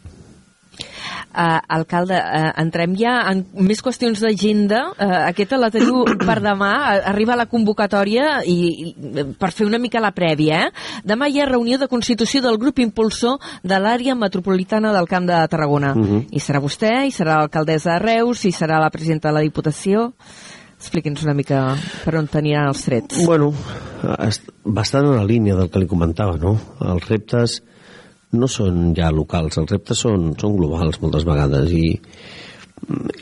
[1.38, 4.80] Uh, alcalde, uh, entrem ja en més qüestions d'agenda.
[4.96, 6.72] Uh, aquesta la teniu per demà.
[6.74, 8.56] Uh, arriba la convocatòria i,
[8.88, 10.64] i per fer una mica la prèvia.
[10.66, 11.04] Eh?
[11.06, 15.44] Demà hi ha reunió de constitució del grup impulsor de l'àrea metropolitana del Camp de
[15.52, 15.94] Tarragona.
[15.94, 16.26] Mhm.
[16.34, 20.14] I serà vostè, i serà l'alcaldessa de Reus, i serà la presidenta de la Diputació.
[20.78, 21.62] Expliqui'ns una mica
[22.04, 23.24] per on aniran els trets.
[23.26, 23.50] Bueno,
[24.64, 26.54] bastant en la línia del que li comentava, no?
[26.86, 27.62] Els reptes
[28.38, 31.86] no són ja locals, els reptes són, són globals moltes vegades i,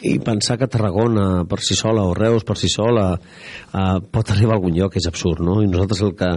[0.10, 4.56] i pensar que Tarragona per si sola o Reus per si sola eh, pot arribar
[4.56, 5.62] a algun lloc és absurd, no?
[5.64, 6.32] I nosaltres el que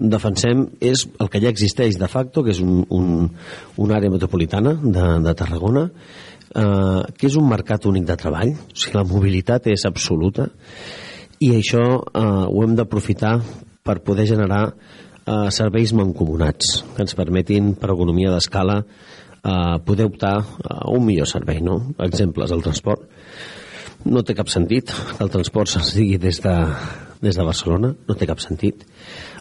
[0.00, 3.28] defensem és el que ja existeix de facto, que és un, un,
[3.84, 5.90] una àrea metropolitana de, de Tarragona,
[6.54, 10.48] eh, que és un mercat únic de treball, o sigui, la mobilitat és absoluta,
[11.40, 13.38] i això eh, ho hem d'aprofitar
[13.86, 18.80] per poder generar eh, serveis mancomunats que ens permetin, per economia d'escala,
[19.40, 21.60] eh, poder optar a un millor servei.
[21.64, 21.80] No?
[21.98, 23.06] Exemples, el transport.
[24.04, 26.54] No té cap sentit que el transport se'ns digui des de,
[27.20, 28.86] des de Barcelona, no té cap sentit.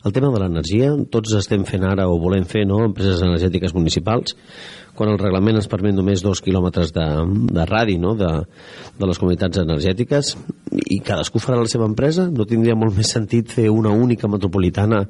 [0.04, 4.36] El tema de l'energia, tots estem fent ara o volem fer no, empreses energètiques municipals,
[4.99, 7.05] quan el reglament ens permet només dos quilòmetres de,
[7.55, 8.29] de radi no, de,
[8.99, 10.33] de les comunitats energètiques
[10.91, 15.05] i cadascú farà la seva empresa, no tindria molt més sentit fer una única metropolitana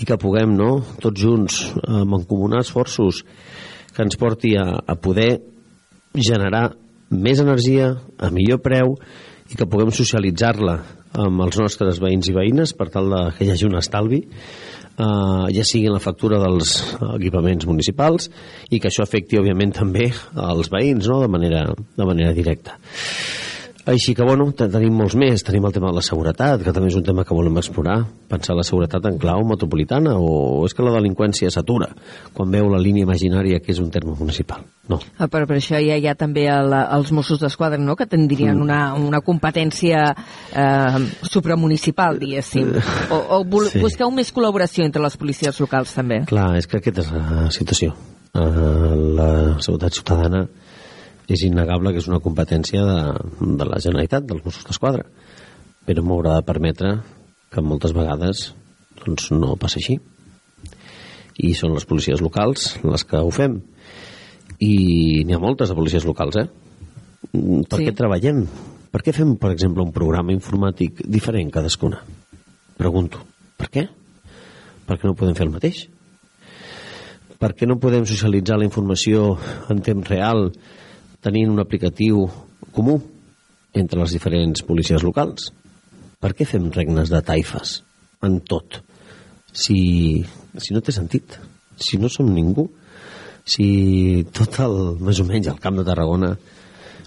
[0.00, 0.70] i que puguem no,
[1.04, 3.20] tots junts eh, mancomunar esforços
[3.92, 5.34] que ens porti a, a poder
[6.16, 6.70] generar
[7.12, 8.96] més energia a millor preu
[9.48, 10.78] i que puguem socialitzar-la
[11.18, 14.22] amb els nostres veïns i veïnes per tal que hi hagi un estalvi
[14.98, 16.76] eh, ja sigui en la factura dels
[17.14, 18.30] equipaments municipals
[18.70, 21.22] i que això afecti òbviament també als veïns no?
[21.24, 22.78] de, manera, de manera directa
[23.88, 25.42] així que, bueno, te- tenim molts més.
[25.42, 28.04] Tenim el tema de la seguretat, que també és un tema que volem explorar.
[28.28, 31.88] Pensar la seguretat en clau metropolitana o és que la delinqüència s'atura
[32.34, 34.60] quan veu la línia imaginària que és un terme municipal.
[34.88, 34.98] No.
[35.18, 38.56] Ah, però per això ha, hi ha també el, els Mossos d'Esquadra, no?, que tindrien
[38.56, 38.62] Mm.
[38.62, 40.14] una, una competència
[40.54, 42.70] eh, supramunicipal, diguéssim.
[43.10, 43.80] O, o bul- Sí.
[43.80, 46.22] busqueu més col·laboració entre les policies locals, també.
[46.26, 47.92] Clar, és que aquesta és la situació.
[48.38, 49.28] Uh, la
[49.64, 50.42] seguretat ciutadana
[51.28, 53.00] és innegable que és una competència de,
[53.60, 55.04] de la Generalitat, dels Mossos d'Esquadra,
[55.88, 56.94] però m'haurà de permetre
[57.52, 58.52] que moltes vegades
[59.02, 59.98] doncs, no passa així.
[61.38, 63.60] I són les policies locals les que ho fem.
[64.58, 64.72] I
[65.24, 66.48] n'hi ha moltes de policies locals, eh?
[67.30, 67.84] Per Sí.
[67.84, 68.42] què treballem?
[68.90, 72.00] Per què fem, per exemple, un programa informàtic diferent cadascuna?
[72.78, 73.20] Pregunto.
[73.58, 73.84] Per què?
[74.88, 75.84] Per què no podem fer el mateix?
[77.38, 79.36] Per què no podem socialitzar la informació
[79.70, 80.48] en temps real
[81.24, 82.26] tenint un aplicatiu
[82.74, 82.98] comú
[83.74, 85.50] entre les diferents policies locals?
[86.18, 87.78] Per què fem regnes de taifes
[88.26, 88.80] en tot?
[89.52, 89.78] Si,
[90.58, 91.38] si no té sentit,
[91.78, 92.68] si no som ningú,
[93.48, 96.34] si tot el, més o menys, el Camp de Tarragona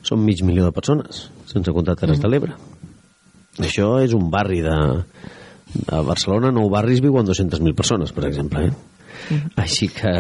[0.01, 2.55] són mig milió de persones, sense comptar Terres de l'Ebre.
[3.61, 4.77] Això és un barri de,
[5.91, 8.69] a Barcelona, nou barris viuen 200.000 persones, per exemple.
[8.69, 9.39] Eh?
[9.61, 10.13] Així que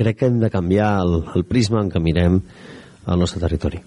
[0.00, 2.40] crec que hem de canviar el, el prisma en què mirem
[3.08, 3.80] el nostre territori.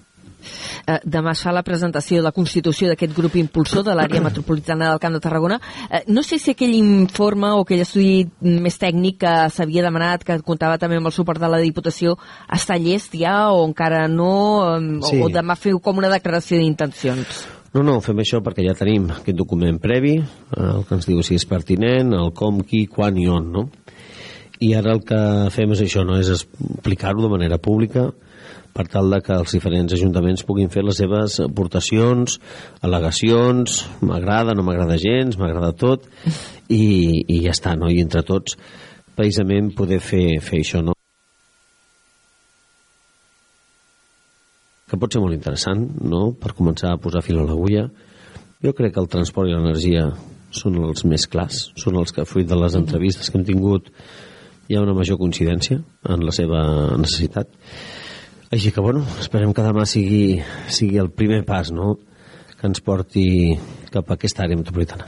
[0.88, 4.90] Eh, demà es fa la presentació de la constitució d'aquest grup impulsor de l'àrea metropolitana
[4.90, 5.60] del Camp de Tarragona.
[5.90, 10.40] Eh, no sé si aquell informe o aquell estudi més tècnic que s'havia demanat, que
[10.46, 12.18] comptava també amb el suport de la Diputació,
[12.50, 14.34] està llest ja o encara no?
[14.76, 15.18] Eh, Sí.
[15.22, 17.46] O, o demà feu com una declaració d'intencions?
[17.74, 21.22] No, no, fem això perquè ja tenim aquest document previ, eh, el que ens diu
[21.24, 23.70] si és pertinent, el com, qui, quan i on, no?
[24.62, 25.22] I ara el que
[25.54, 26.20] fem és això, no?
[26.22, 28.12] és explicar-ho de manera pública
[28.76, 32.38] per tal de que els diferents ajuntaments puguin fer les seves aportacions,
[32.86, 36.08] al·legacions, m'agrada, no m'agrada gens, m'agrada tot,
[36.70, 37.92] i, i ja està, no?
[37.92, 38.58] I entre tots,
[39.18, 40.96] precisament, poder fer, fer això, no?
[44.92, 47.86] que pot ser molt interessant, no?, per començar a posar fil a l'agulla.
[48.60, 50.10] Jo crec que el transport i l'energia
[50.52, 53.88] són els més clars, són els que, fruit de les entrevistes que hem tingut,
[54.68, 55.80] hi ha una major coincidència
[56.12, 56.62] en la seva
[57.00, 57.48] necessitat.
[58.52, 61.96] Així que, bueno, esperem que demà sigui, sigui el primer pas, no?,
[62.60, 63.26] que ens porti
[63.90, 65.08] cap a aquesta àrea metropolitana.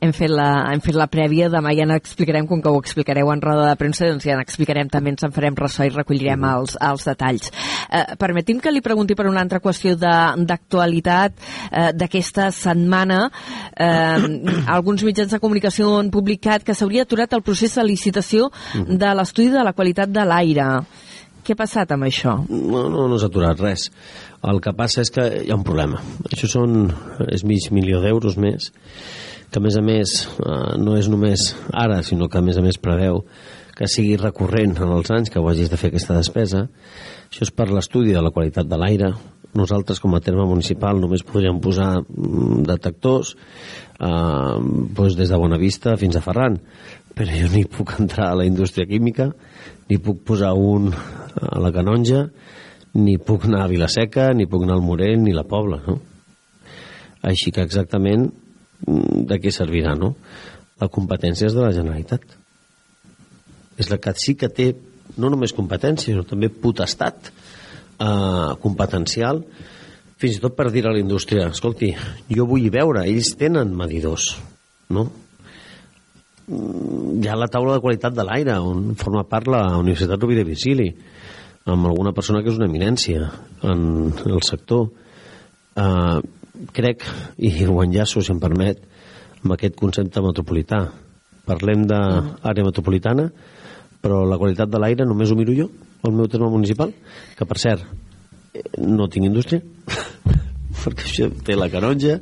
[0.00, 3.40] hem fet, la, hem fet la prèvia, demà ja n'explicarem, com que ho explicareu en
[3.42, 7.06] roda de premsa, doncs ja n'explicarem també, ens en farem ressò i recollirem els, els
[7.08, 7.50] detalls.
[7.88, 13.24] Eh, permeti'm que li pregunti per una altra qüestió d'actualitat eh, d'aquesta setmana.
[13.74, 14.28] Eh,
[14.76, 19.50] alguns mitjans de comunicació han publicat que s'hauria aturat el procés de licitació de l'estudi
[19.54, 20.72] de la qualitat de l'aire.
[21.48, 22.34] Què ha passat amb això?
[22.52, 23.86] No, no, no s'ha aturat res.
[24.44, 26.02] El que passa és que hi ha un problema.
[26.28, 26.90] Això són,
[27.24, 28.66] és mig milió d'euros més,
[29.48, 32.64] que a més a més eh, no és només ara, sinó que a més a
[32.66, 33.22] més preveu
[33.78, 36.66] que sigui recurrent en els anys que ho hagis de fer aquesta despesa.
[37.30, 39.14] Això és per l'estudi de la qualitat de l'aire.
[39.56, 44.56] Nosaltres, com a terme municipal, només podríem posar mm, detectors eh,
[45.00, 46.60] doncs des de Bonavista fins a Ferran.
[47.16, 49.32] Però jo ni puc entrar a la indústria química,
[49.88, 52.26] ni puc posar un a la Canonja,
[52.98, 55.98] ni puc anar a Vilaseca, ni puc anar al Morell, ni la Pobla, no?
[57.28, 60.14] Així que exactament mm, de què servirà, no?
[60.80, 62.24] La competència és de la Generalitat.
[63.78, 64.72] És la que sí que té
[65.18, 69.42] no només competència, sinó també potestat eh, competencial
[70.18, 71.92] fins i tot per dir a la indústria escolti,
[72.34, 74.32] jo vull veure, ells tenen medidors
[74.90, 75.06] no?
[76.48, 80.40] Mm, hi ha la taula de qualitat de l'aire on forma part la Universitat Rovira
[80.44, 80.88] i Virgili
[81.68, 83.28] amb alguna persona que és una eminència
[83.68, 84.88] en el sector.
[85.78, 86.18] Uh,
[86.74, 87.04] crec
[87.44, 88.80] i ho enllaço si em permet
[89.42, 90.80] amb aquest concepte metropolità.
[91.46, 93.28] Parlem d'àrea metropolitana
[94.02, 95.68] però la qualitat de l'aire només ho miro jo
[96.06, 96.92] al meu terme municipal
[97.36, 97.84] que per cert
[98.54, 99.62] eh, no tinc indústria
[100.82, 102.18] perquè això té la Canonja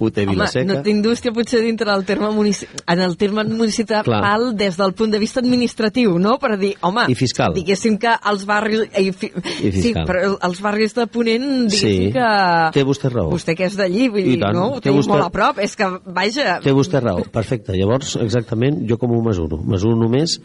[0.00, 3.44] ho té Home, Vilaseca no té indústria potser dintre del terme municipal, en el terme
[3.44, 4.40] municipal Clar.
[4.58, 6.32] des del punt de vista administratiu, no?
[6.42, 7.54] Per dir, home, I fiscal.
[7.54, 8.82] diguéssim que els barris...
[8.98, 10.06] I, fi, I sí, fiscal.
[10.08, 12.26] però els barris de Ponent, diguéssim Sí, que...
[12.74, 13.30] té vostè raó.
[13.30, 14.72] Vostè que és d'allí, vull dir, no?
[14.74, 15.58] Ho té vostè- molt a prop.
[15.62, 16.58] És que, vaja...
[16.64, 17.76] Té vostè raó, perfecte.
[17.78, 19.60] Llavors, exactament, jo com ho mesuro?
[19.62, 20.40] Mesuro només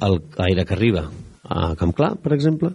[0.00, 1.06] l'aire que arriba
[1.48, 2.72] a Camp Clar, per exemple.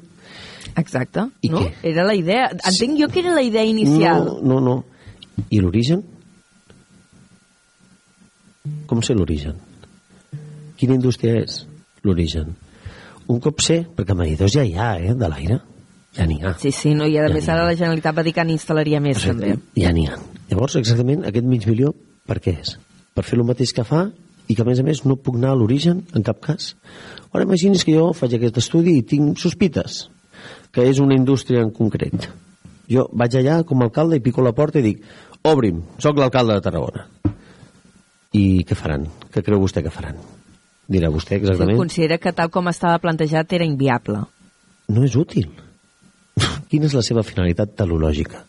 [0.78, 1.60] Exacte, I no?
[1.66, 1.74] què?
[1.92, 2.48] Era la idea.
[2.54, 4.24] Entenc jo que era la idea inicial.
[4.44, 4.78] No, no, no.
[5.50, 6.04] I l'origen?
[8.90, 9.58] Com sé l'origen?
[10.78, 11.62] Quina indústria és
[12.06, 12.56] l'origen?
[13.32, 15.60] Un cop sé, perquè medidors ja hi ha, eh, de l'aire.
[16.18, 16.56] Ja n'hi ha.
[16.60, 19.22] Sí, sí, no, i a Ja més ara la Generalitat va dir que n'instal·laria més,
[19.24, 19.54] també.
[19.80, 20.18] Ja n'hi ha.
[20.50, 21.94] Llavors, exactament, aquest mig milió,
[22.28, 22.76] per què és?
[23.16, 24.10] Per fer el mateix que fa
[24.48, 26.74] i que, a més a més, no puc anar a l'origen en cap cas.
[27.32, 30.10] Ara imagini's que jo faig aquest estudi i tinc sospites
[30.72, 32.28] que és una indústria en concret.
[32.92, 35.04] Jo vaig allà com a alcalde i pico la porta i dic
[35.48, 37.08] obrim, sóc l'alcalde de Tarragona.
[38.32, 39.08] I què faran?
[39.32, 40.20] Què creu vostè que faran?
[40.92, 41.78] Dirà vostè exactament.
[41.80, 44.24] considera que tal com estava plantejat era inviable.
[44.92, 45.48] no és útil.
[46.70, 48.44] Quina és la seva finalitat telològica?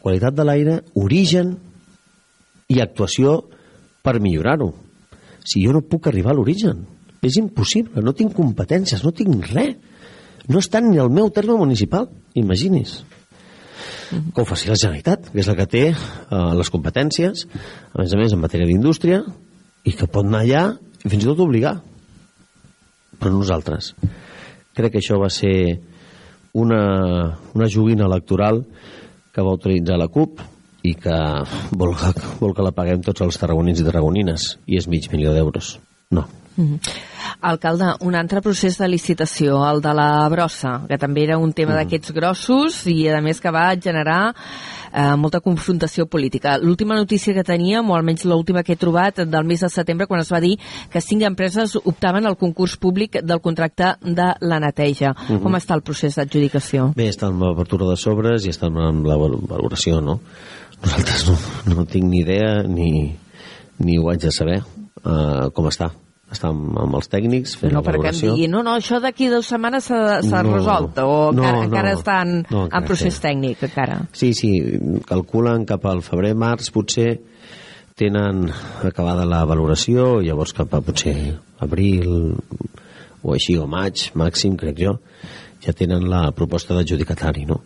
[0.00, 1.56] Qualitat de l'aire, origen
[2.68, 3.38] i actuació
[4.04, 4.72] per millorar-ho.
[5.46, 6.84] Si jo no puc arribar a l'origen,
[7.22, 9.76] és impossible, no tinc competències, no tinc res.
[10.46, 12.06] No estan ni al meu terme municipal,
[12.38, 13.00] imagini's.
[14.10, 17.46] Que ho faci la Generalitat, que és la que té eh, les competències,
[17.92, 19.22] a més a més en matèria d'indústria,
[19.86, 20.64] i que pot anar allà
[21.02, 21.76] i fins i tot obligar.
[23.16, 23.94] Però nosaltres,
[24.76, 25.56] crec que això va ser
[26.56, 26.82] una,
[27.54, 28.62] una joguina electoral
[29.32, 30.40] que va utilitzar la CUP
[30.86, 31.18] i que
[31.76, 35.34] vol, que vol que la paguem tots els tarragonins i tarragonines i és mig milió
[35.34, 35.76] d'euros.
[36.14, 36.26] No,
[36.56, 36.80] Mm.
[37.40, 41.74] Alcalde, un altre procés de licitació, el de la brossa, que també era un tema
[41.74, 41.82] mm.
[41.82, 46.56] d'aquests grossos i, a més, que va generar eh, molta confrontació política.
[46.62, 50.22] L'última notícia que teníem, o almenys l'última que he trobat, del mes de setembre, quan
[50.22, 50.56] es va dir
[50.92, 55.12] que cinc empreses optaven al concurs públic del contracte de la neteja.
[55.12, 55.42] Mm -hmm.
[55.42, 56.92] Com està el procés d'adjudicació?
[56.96, 60.20] Bé, està en l'obertura de sobres i està en la valoració, no?
[60.82, 61.36] Nosaltres no,
[61.74, 63.16] no tinc ni idea ni,
[63.78, 64.62] ni ho haig de saber
[65.04, 65.90] uh, com està
[66.32, 68.34] està amb, amb els tècnics fent no, la valoració.
[68.34, 71.94] Digui, no, no, això d'aquí dues setmanes s'ha no, resolt o no, encara, no, encara
[71.94, 73.28] està en, no, encara en procés té.
[73.28, 74.00] tècnic encara.
[74.16, 74.50] Sí, sí,
[75.06, 77.12] calculen cap al febrer, març potser
[77.96, 78.50] tenen
[78.84, 81.16] acabada la valoració llavors cap a potser
[81.64, 82.34] abril
[83.22, 84.98] o així o maig màxim crec jo
[85.64, 87.62] ja tenen la proposta d'adjudicatari no?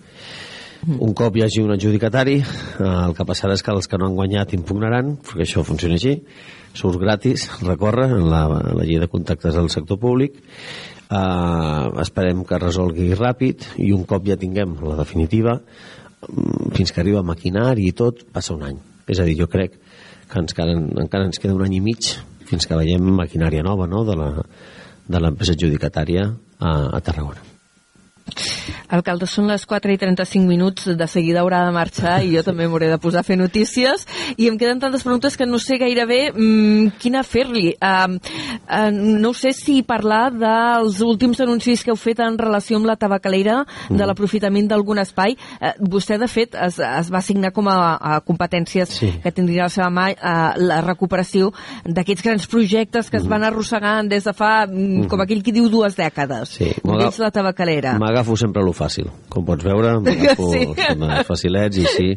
[0.86, 1.00] Mm.
[1.02, 4.06] Un cop hi hagi un adjudicatari, eh, el que passarà és que els que no
[4.06, 6.14] han guanyat impugnaran, perquè això funciona així,
[6.74, 10.38] surt gratis, recorre en la, en la llei de contactes del sector públic,
[11.10, 17.02] eh, esperem que resolgui ràpid i un cop ja tinguem la definitiva, mm, fins que
[17.02, 18.80] arriba maquinari i tot, passa un any.
[19.10, 19.76] És a dir, jo crec
[20.30, 22.14] que ens, encara, encara ens queda un any i mig
[22.50, 24.04] fins que veiem maquinària nova no?
[24.06, 26.26] de l'empresa adjudicatària
[26.58, 27.49] a, a Tarragona.
[28.90, 32.66] Alcalde, són les 4 i 35 minuts, de seguida haurà de marxar i jo també
[32.66, 34.06] m'hauré de posar a fer notícies
[34.36, 37.74] i em queden tantes preguntes que no sé gairebé mmm, quina fer-li.
[37.76, 42.88] Uh, uh, no sé si parlar dels últims anuncis que heu fet en relació amb
[42.90, 43.98] la tabacalera, mm.
[43.98, 45.36] de l'aprofitament d'algun espai.
[45.60, 49.12] Uh, vostè, de fet, es, es va assignar com a, a competències sí.
[49.22, 51.50] que tindria a la seva mà uh, la recuperació
[51.84, 53.22] d'aquests grans projectes que mm.
[53.22, 55.08] es van arrossegant des de fa, mm.
[55.10, 56.56] com aquell qui diu, dues dècades.
[56.60, 56.72] Sí.
[56.84, 57.96] Un d'ells la tabacalera.
[58.20, 59.06] M'agafo sempre lo fàcil.
[59.32, 60.66] Com pots veure, m'agafo sí.
[60.76, 62.08] els facilets i sí.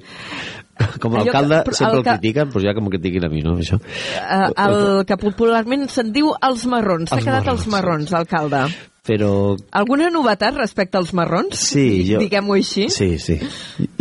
[1.00, 3.44] Com a alcalde que, sempre el, el critiquen, però ja que m'ho critiquin a mi,
[3.46, 3.54] no?
[3.62, 3.78] Això.
[3.80, 4.76] Uh, el
[5.08, 7.08] que popularment se'n diu els marrons.
[7.08, 8.64] S'ha quedat marrons, els marrons, alcalde.
[9.08, 9.32] Però...
[9.80, 11.56] Alguna novetat respecte als marrons?
[11.72, 12.20] Sí, jo...
[12.20, 12.90] Diguem-ho així.
[12.92, 13.40] Sí, sí.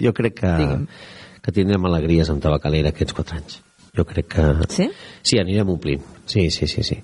[0.03, 0.89] Jo crec que, Digue'm.
[1.45, 3.61] que tindrem alegries amb tabacalera aquests quatre anys.
[3.95, 4.49] Jo crec que...
[4.73, 4.91] Sí?
[5.23, 6.03] Sí, anirem omplint.
[6.27, 6.99] Sí, sí, sí, sí.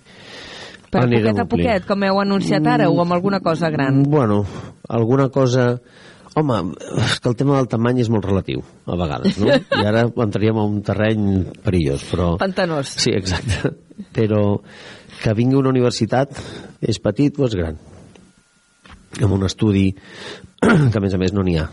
[0.89, 4.03] Per Anirem poquet a poquet, com heu anunciat ara, o amb alguna cosa gran?
[4.09, 4.45] Bueno,
[4.89, 5.75] alguna cosa...
[6.39, 6.59] Home,
[7.03, 9.49] és que el tema del tamany és molt relatiu, a vegades, no?
[9.81, 11.25] I ara entraríem a un terreny
[11.65, 12.29] perillós, però...
[12.39, 12.93] Pantanós.
[13.03, 13.73] Sí, exacte.
[14.15, 14.43] Però
[15.19, 16.39] que vingui una universitat
[16.79, 17.81] és petit o és gran?
[19.19, 19.89] Amb un estudi
[20.63, 21.67] que, a més a més, no n'hi ha.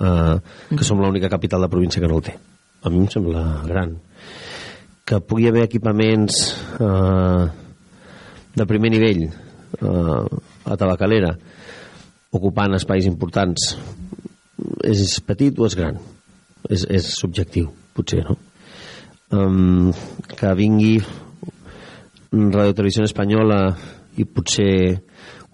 [0.00, 0.36] Uh,
[0.74, 2.36] que som l'única capital de província que no el té.
[2.84, 3.96] A mi em sembla gran.
[5.06, 6.44] Que pugui haver equipaments...
[6.76, 7.69] Uh,
[8.56, 10.24] de primer nivell eh,
[10.64, 11.34] a Tabacalera
[12.30, 13.74] ocupant espais importants.
[14.86, 15.98] És petit o és gran?
[16.68, 18.36] És, és subjectiu potser no?
[19.30, 19.90] Um,
[20.36, 20.98] que vingui
[22.30, 23.60] Radio Televisió Espanyola
[24.18, 24.98] i potser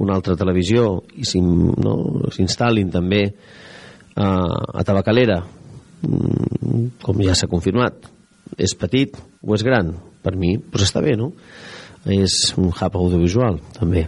[0.03, 5.39] una altra televisió i s'instal·lin no, també uh, a Tabacalera.
[6.07, 8.11] Mm, com ja s'ha confirmat
[8.61, 9.95] és petit o és gran?
[10.23, 11.33] Per mi doncs està bé no?
[12.07, 14.07] És un hub audiovisual també.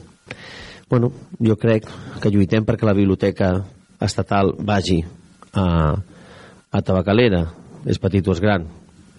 [0.89, 1.89] Bueno, jo crec
[2.23, 3.53] que lluitem perquè la biblioteca
[4.01, 5.03] estatal vagi
[5.53, 5.65] a,
[6.71, 7.45] a Tabacalera.
[7.89, 8.65] És petit o és gran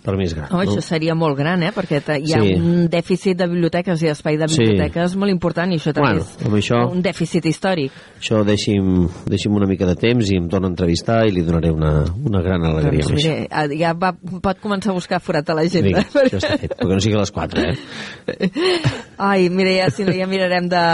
[0.03, 0.47] per mi és gran.
[0.51, 0.63] Oh, no?
[0.63, 1.71] Això seria molt gran, eh?
[1.75, 2.53] perquè hi ha sí.
[2.55, 5.19] un dèficit de biblioteques i espai de biblioteques sí.
[5.19, 7.95] molt important i això també bueno, és això, un dèficit històric.
[8.19, 11.73] Això deixi'm, deixi'm una mica de temps i em torna a entrevistar i li donaré
[11.75, 11.91] una,
[12.29, 13.07] una gran alegria.
[13.09, 16.03] Doncs, mire, ah, ja va, pot començar a buscar forat a l'agenda.
[16.05, 18.51] Vinga, això està fet, perquè no sigui a les 4, eh?
[19.29, 20.85] Ai, mira, ja, si no, ja mirarem de,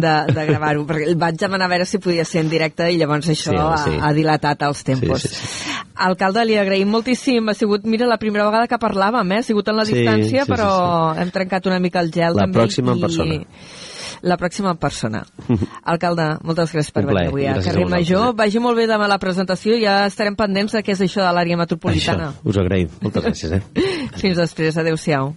[0.00, 3.28] de, de gravar-ho, perquè vaig demanar a veure si podia ser en directe i llavors
[3.28, 3.98] això sí, sí.
[3.98, 5.26] Ha, ha dilatat els tempos.
[5.26, 5.80] Sí, sí, sí.
[6.04, 7.48] Alcalde, li agraïm moltíssim.
[7.48, 9.40] Ha sigut, mira, la primera vegada que parlàvem, eh?
[9.42, 11.22] Ha sigut en la sí, distància, sí, però sí, sí.
[11.22, 12.36] hem trencat una mica el gel.
[12.36, 13.38] La també, pròxima en persona.
[14.24, 15.22] La pròxima persona.
[15.92, 18.30] Alcalde, moltes gràcies per venir avui a Carrer Major.
[18.38, 21.60] Vagi molt bé demà la presentació, ja estarem pendents de què és això de l'àrea
[21.60, 22.30] metropolitana.
[22.32, 22.94] Això, us agraïm.
[23.04, 23.88] Moltes gràcies, eh?
[24.22, 25.34] Fins després, adeu-siau.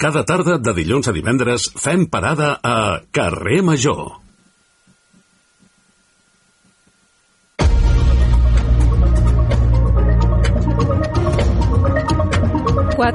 [0.00, 4.29] Cada tarda de dilluns a divendres fem parada a Carrer Major.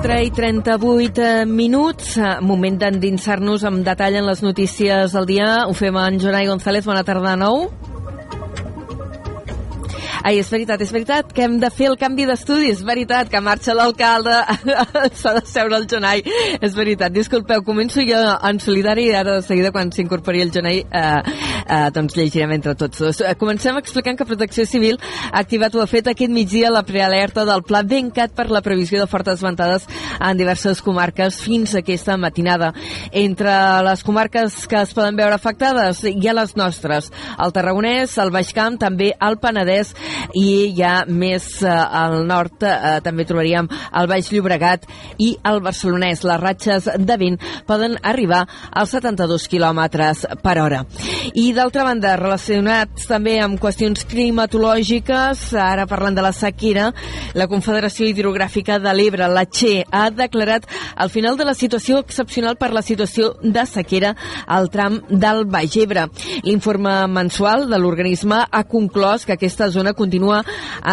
[0.06, 5.50] 4 i 38 eh, minuts, eh, moment d'endinsar-nos amb detall en les notícies del dia.
[5.66, 7.95] Ho fem amb Jonai González, bona tarda de nou.
[10.26, 13.38] Ai, és veritat, és veritat que hem de fer el canvi d'estudi, és veritat que
[13.46, 14.34] marxa l'alcalde,
[15.20, 16.24] s'ha de seure el Jonai,
[16.66, 18.18] és veritat, disculpeu, començo jo
[18.50, 22.74] en solidari i ara de seguida quan s'incorpori el Jonai eh, eh, doncs llegirem entre
[22.80, 23.20] tots dos.
[23.22, 24.98] Eh, Comencem explicant que Protecció Civil
[25.30, 29.04] ha activat o ha fet aquest migdia la prealerta del Pla Bencat per la previsió
[29.04, 29.86] de fortes ventades
[30.18, 32.72] en diverses comarques fins aquesta matinada.
[33.12, 33.54] Entre
[33.86, 38.56] les comarques que es poden veure afectades hi ha les nostres, el Tarragonès, el Baix
[38.58, 39.94] Camp, també el Penedès
[40.34, 44.88] i ja més eh, al nord eh, també trobaríem el Baix Llobregat
[45.22, 46.24] i el Barcelonès.
[46.26, 49.82] Les ratxes de vent poden arribar als 72 km
[50.44, 50.84] per hora.
[51.34, 56.92] I d'altra banda, relacionats també amb qüestions climatològiques, ara parlant de la sequera,
[57.36, 60.68] la Confederació Hidrogràfica de l'Ebre, la Che, ha declarat
[61.02, 64.14] el final de la situació excepcional per la situació de sequera
[64.46, 66.08] al tram del Baix Ebre.
[66.46, 70.44] L'informe mensual de l'organisme ha conclòs que aquesta zona continua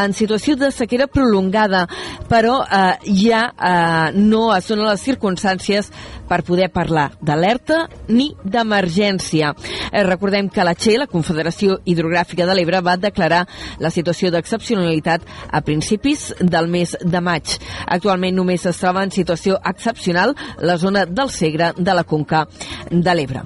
[0.02, 1.84] en situació de sequera prolongada,
[2.30, 5.92] però eh, ja eh, no es donen les circumstàncies
[6.32, 9.52] per poder parlar d'alerta ni d'emergència.
[9.92, 13.42] Eh, recordem que la Che, la Confederació Hidrogràfica de l'Ebre, va declarar
[13.78, 17.58] la situació d'excepcionalitat a principis del mes de maig.
[17.84, 22.46] Actualment només es troba en situació excepcional la zona del Segre de la Conca
[22.88, 23.44] de l'Ebre.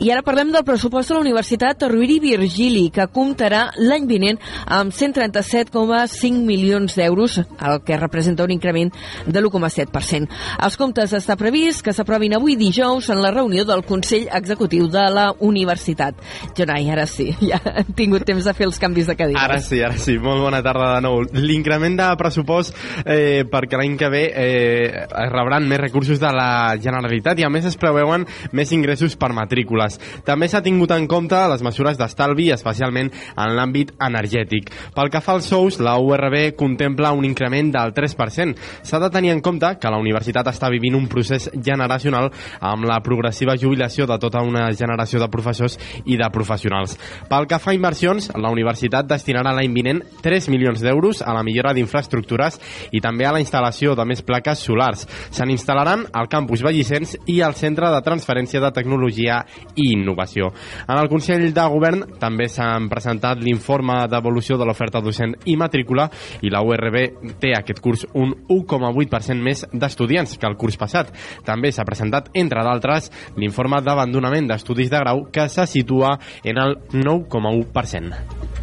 [0.00, 4.40] I ara parlem del pressupost de la Universitat Rovira i Virgili, que comptarà l'any vinent
[4.64, 8.90] amb 137,5 milions d'euros, el que representa un increment
[9.26, 10.32] de l'1,7%.
[10.64, 15.02] Els comptes està previst que s'aprovin avui dijous en la reunió del Consell Executiu de
[15.10, 16.14] la Universitat.
[16.54, 19.42] Jonai, ara sí, ja hem tingut temps de fer els canvis de cadires.
[19.42, 20.14] Ara sí, ara sí.
[20.22, 21.24] Molt bona tarda de nou.
[21.34, 25.00] L'increment de pressupost eh, perquè l'any que ve eh,
[25.32, 29.98] rebran més recursos de la Generalitat i a més es preveuen més ingressos per matrícules.
[30.22, 34.70] També s'ha tingut en compte les mesures d'estalvi, especialment en l'àmbit energètic.
[34.94, 38.54] Pel que fa als sous, la URB contempla un increment del 3%.
[38.86, 43.00] S'ha de tenir en compte que la universitat està vivint un procés generacional amb la
[43.00, 46.98] progressiva jubilació de tota una generació de professors i de professionals.
[47.30, 51.44] Pel que fa a inversions, la universitat destinarà l'any vinent 3 milions d'euros a la
[51.46, 52.60] millora d'infraestructures
[52.92, 55.06] i també a la instal·lació de més plaques solars.
[55.30, 59.40] Se n'instal·laran al campus Vallicens i al Centre de Transferència de Tecnologia
[59.76, 60.50] i Innovació.
[60.88, 66.08] En el Consell de Govern també s'han presentat l'informe d'evolució de l'oferta docent i matrícula
[66.42, 71.12] i la URB té aquest curs un 1,8% més d'estudiants que el curs passat.
[71.46, 76.78] També s'ha presentat, entre d'altres, l'informe d'abandonament d'estudis de grau que se situa en el
[76.92, 78.54] 9,1%.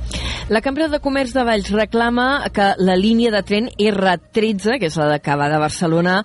[0.51, 4.97] La Cambra de Comerç de Valls reclama que la línia de tren R13, que és
[4.99, 6.17] la de que va de Barcelona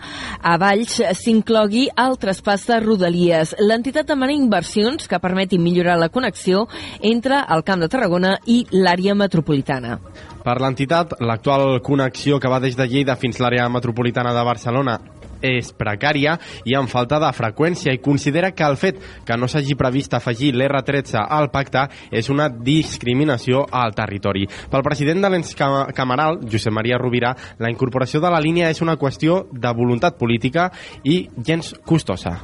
[0.43, 3.55] a Valls, s'inclogui al traspàs de Rodalies.
[3.63, 6.65] L'entitat demana inversions que permetin millorar la connexió
[6.99, 10.01] entre el Camp de Tarragona i l'àrea metropolitana.
[10.43, 14.99] Per l'entitat, l'actual connexió que va des de Lleida fins l'àrea metropolitana de Barcelona
[15.45, 19.77] és precària i amb falta de freqüència i considera que el fet que no s'hagi
[19.79, 24.47] previst afegir l'R13 al pacte és una discriminació al territori.
[24.71, 28.99] Pel president de l'ens cameral, Josep Maria Rovira, la incorporació de la línia és una
[29.01, 30.71] qüestió de voluntat política
[31.05, 32.39] i gens costosa.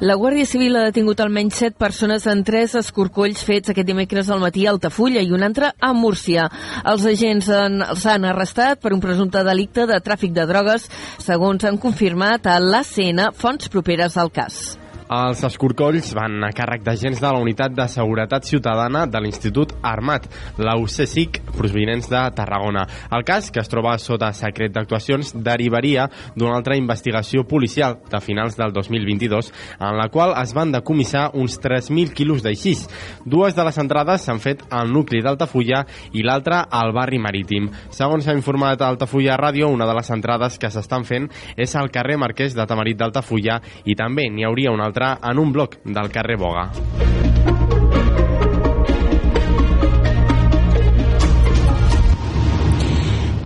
[0.00, 4.42] La Guàrdia Civil ha detingut almenys set persones en tres escorcolls fets aquest dimecres al
[4.42, 6.50] matí a Altafulla i un altre a Múrcia.
[6.84, 10.90] Els agents han, els han arrestat per un presumpte delicte de tràfic de drogues,
[11.24, 14.76] segons han confirmat a l'ACN fonts properes al cas.
[15.06, 20.24] Els escorcolls van a càrrec d'agents de la Unitat de Seguretat Ciutadana de l'Institut Armat,
[20.58, 22.82] la UCSIC, provinents de Tarragona.
[23.14, 28.58] El cas, que es troba sota secret d'actuacions, derivaria d'una altra investigació policial de finals
[28.58, 32.88] del 2022, en la qual es van decomissar uns 3.000 quilos d'aixís.
[33.24, 35.84] Dues de les entrades s'han fet al nucli d'Altafulla
[36.18, 37.70] i l'altra al barri marítim.
[37.94, 42.18] Segons s'ha informat Altafulla Ràdio, una de les entrades que s'estan fent és al carrer
[42.18, 46.36] Marquès de Tamarit d'Altafulla i també n'hi hauria una altra en un bloc del carrer
[46.40, 46.70] Boga.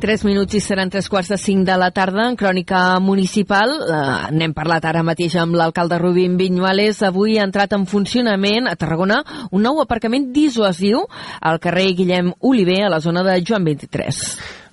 [0.00, 3.74] Tres minuts i seran tres quarts de cinc de la tarda en Crònica Municipal.
[3.84, 7.02] Eh, N'hem parlat ara mateix amb l'alcalde Rubín Vinyuales.
[7.04, 9.20] Avui ha entrat en funcionament a Tarragona
[9.50, 11.02] un nou aparcament dissuasiu
[11.42, 14.24] al carrer Guillem Oliver, a la zona de Joan 23.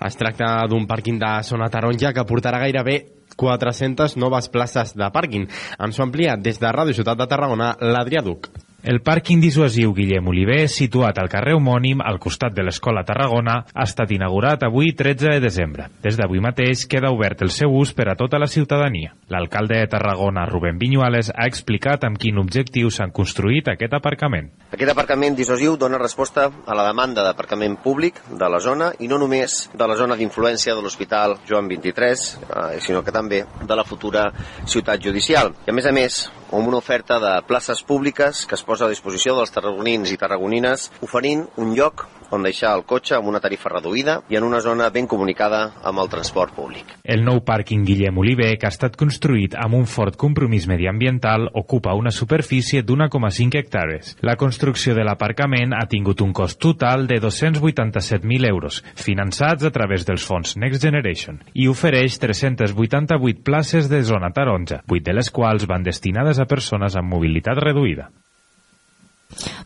[0.07, 5.47] Es tracta d'un pàrquing de zona taronja que portarà gairebé 400 noves places de pàrquing.
[5.79, 8.51] Ens ho amplia des de Ràdio Ciutat de Tarragona, l'Adrià Duc.
[8.87, 13.83] El pàrquing dissuasiu Guillem Oliver, situat al carrer homònim al costat de l'Escola Tarragona, ha
[13.83, 15.89] estat inaugurat avui 13 de desembre.
[16.05, 19.11] Des d'avui mateix queda obert el seu ús per a tota la ciutadania.
[19.27, 24.53] L'alcalde de Tarragona, Rubén Viñuales, ha explicat amb quin objectiu s'han construït aquest aparcament.
[24.71, 29.19] Aquest aparcament dissuasiu dona resposta a la demanda d'aparcament públic de la zona i no
[29.19, 33.83] només de la zona d'influència de l'Hospital Joan 23, eh, sinó que també de la
[33.83, 34.29] futura
[34.63, 35.51] ciutat judicial.
[35.67, 38.91] I a més a més, amb una oferta de places públiques que es posen posa
[38.91, 42.03] a disposició dels tarragonins i tarragonines oferint un lloc
[42.35, 46.03] on deixar el cotxe amb una tarifa reduïda i en una zona ben comunicada amb
[46.03, 46.91] el transport públic.
[47.01, 51.95] El nou pàrquing Guillem Oliver, que ha estat construït amb un fort compromís mediambiental, ocupa
[51.97, 54.13] una superfície d'1,5 hectàrees.
[54.21, 60.05] La construcció de l'aparcament ha tingut un cost total de 287.000 euros, finançats a través
[60.05, 65.65] dels fons Next Generation, i ofereix 388 places de zona taronja, 8 de les quals
[65.65, 68.11] van destinades a persones amb mobilitat reduïda.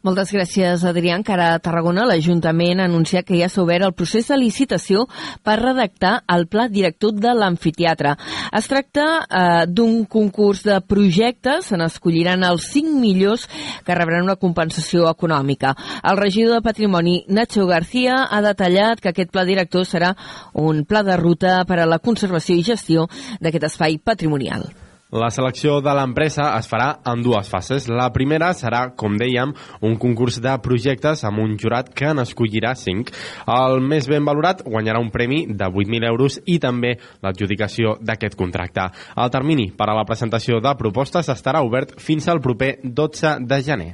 [0.06, 1.16] Moltes gràcies, Adrià.
[1.20, 5.06] Encara a Tarragona, l'Ajuntament ha anunciat que ja s'ha obert el procés de licitació
[5.46, 8.16] per redactar el pla director de l'amfiteatre.
[8.58, 13.48] Es tracta eh, d'un concurs de projectes, se n'escolliran els 5 millors
[13.86, 15.76] que rebran una compensació econòmica.
[16.04, 20.16] El regidor de Patrimoni, Nacho García, ha detallat que aquest pla director serà
[20.54, 23.08] un pla de ruta per a la conservació i gestió
[23.40, 24.70] d'aquest espai patrimonial.
[25.12, 27.90] La selecció de l'empresa es farà en dues fases.
[27.92, 29.50] La primera serà, com dèiem,
[29.84, 33.12] un concurs de projectes amb un jurat que n'escollirà 5.
[33.52, 38.86] El més ben valorat guanyarà un premi de 8.000 euros i també l'adjudicació d'aquest contracte.
[39.20, 43.60] El termini per a la presentació de propostes estarà obert fins al proper 12 de
[43.68, 43.90] gener.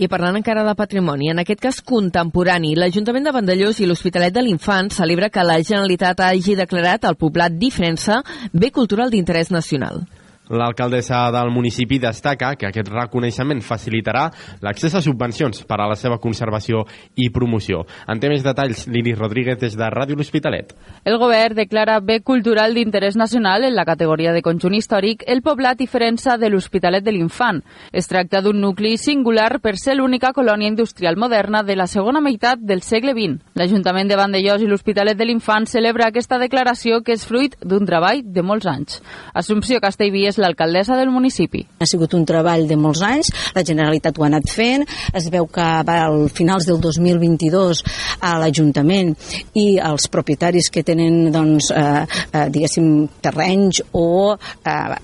[0.00, 4.48] I parlant encara de patrimoni, en aquest cas contemporani, l'Ajuntament de Vandellós i l'Hospitalet de
[4.48, 8.22] l'Infant celebra que la Generalitat hagi declarat el poblat d'Ifrensa
[8.56, 10.06] bé cultural d'interès nacional.
[10.52, 14.26] L'alcaldessa del municipi destaca que aquest reconeixement facilitarà
[14.60, 16.82] l'accés a subvencions per a la seva conservació
[17.16, 17.86] i promoció.
[18.04, 20.74] En té més detalls l'Iris Rodríguez des de Ràdio L'Hospitalet.
[21.08, 25.80] El govern declara bé cultural d'interès nacional en la categoria de conjunt històric el poblat
[25.80, 27.62] i Ferença de l'Hospitalet de l'Infant.
[27.90, 32.60] Es tracta d'un nucli singular per ser l'única colònia industrial moderna de la segona meitat
[32.60, 33.40] del segle XX.
[33.56, 38.20] L'Ajuntament de Vandellós i l'Hospitalet de l'Infant celebra aquesta declaració que és fruit d'un treball
[38.26, 39.00] de molts anys.
[39.32, 41.62] Assumpció Castellví és l'alcaldessa del municipi.
[41.80, 44.84] Ha sigut un treball de molts anys, la Generalitat ho ha anat fent,
[45.14, 47.82] es veu que va al finals del 2022
[48.20, 49.14] a l'Ajuntament
[49.58, 52.88] i els propietaris que tenen doncs, eh, eh, diguéssim
[53.22, 54.96] terrenys o eh,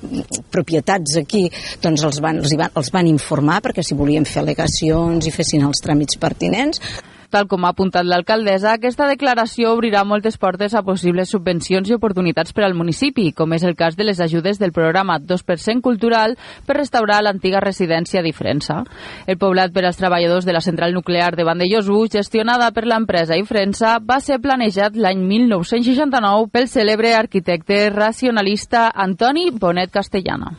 [0.52, 1.46] propietats aquí
[1.82, 5.66] doncs els van, els, van, els van informar perquè si volien fer al·legacions i fessin
[5.68, 6.82] els tràmits pertinents
[7.28, 12.54] Tal com ha apuntat l'alcaldessa, aquesta declaració obrirà moltes portes a possibles subvencions i oportunitats
[12.56, 16.78] per al municipi, com és el cas de les ajudes del programa 2% cultural per
[16.78, 18.78] restaurar l'antiga residència d'Ifrensa.
[19.26, 23.98] El poblat per als treballadors de la central nuclear de Vandellós gestionada per l'empresa Ifrensa,
[24.00, 30.56] va ser planejat l'any 1969 pel cèlebre arquitecte racionalista Antoni Bonet Castellana.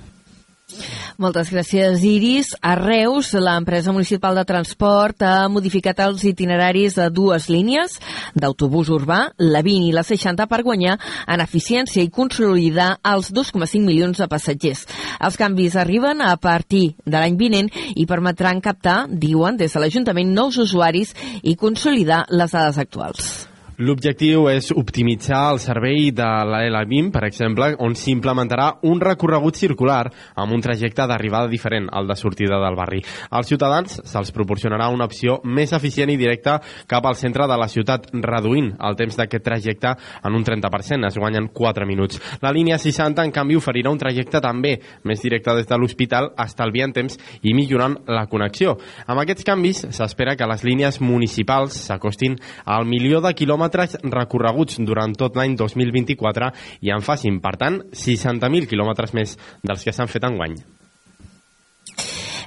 [1.20, 2.54] Moltes gràcies, Iris.
[2.64, 7.98] A Reus, l'empresa municipal de transport ha modificat els itineraris de dues línies
[8.40, 10.96] d'autobús urbà, la 20 i la 60, per guanyar
[11.28, 14.86] en eficiència i consolidar els 2,5 milions de passatgers.
[15.20, 17.68] Els canvis arriben a partir de l'any vinent
[18.00, 21.12] i permetran captar, diuen des de l'Ajuntament, nous usuaris
[21.44, 23.49] i consolidar les dades actuals.
[23.80, 30.02] L'objectiu és optimitzar el servei de la L20, per exemple, on s'implementarà un recorregut circular
[30.36, 33.00] amb un trajecte d'arribada diferent al de sortida del barri.
[33.32, 36.58] Als ciutadans se'ls proporcionarà una opció més eficient i directa
[36.92, 39.96] cap al centre de la ciutat, reduint el temps d'aquest trajecte
[40.28, 42.20] en un 30%, es guanyen 4 minuts.
[42.44, 44.76] La línia 60, en canvi, oferirà un trajecte també
[45.08, 48.76] més directe des de l'hospital, estalviant temps i millorant la connexió.
[49.08, 52.36] Amb aquests canvis, s'espera que les línies municipals s'acostin
[52.68, 56.52] al milió de quilòmetres quilòmetres recorreguts durant tot l'any 2024
[56.82, 60.58] i en facin, per tant, 60.000 quilòmetres més dels que s'han fet enguany.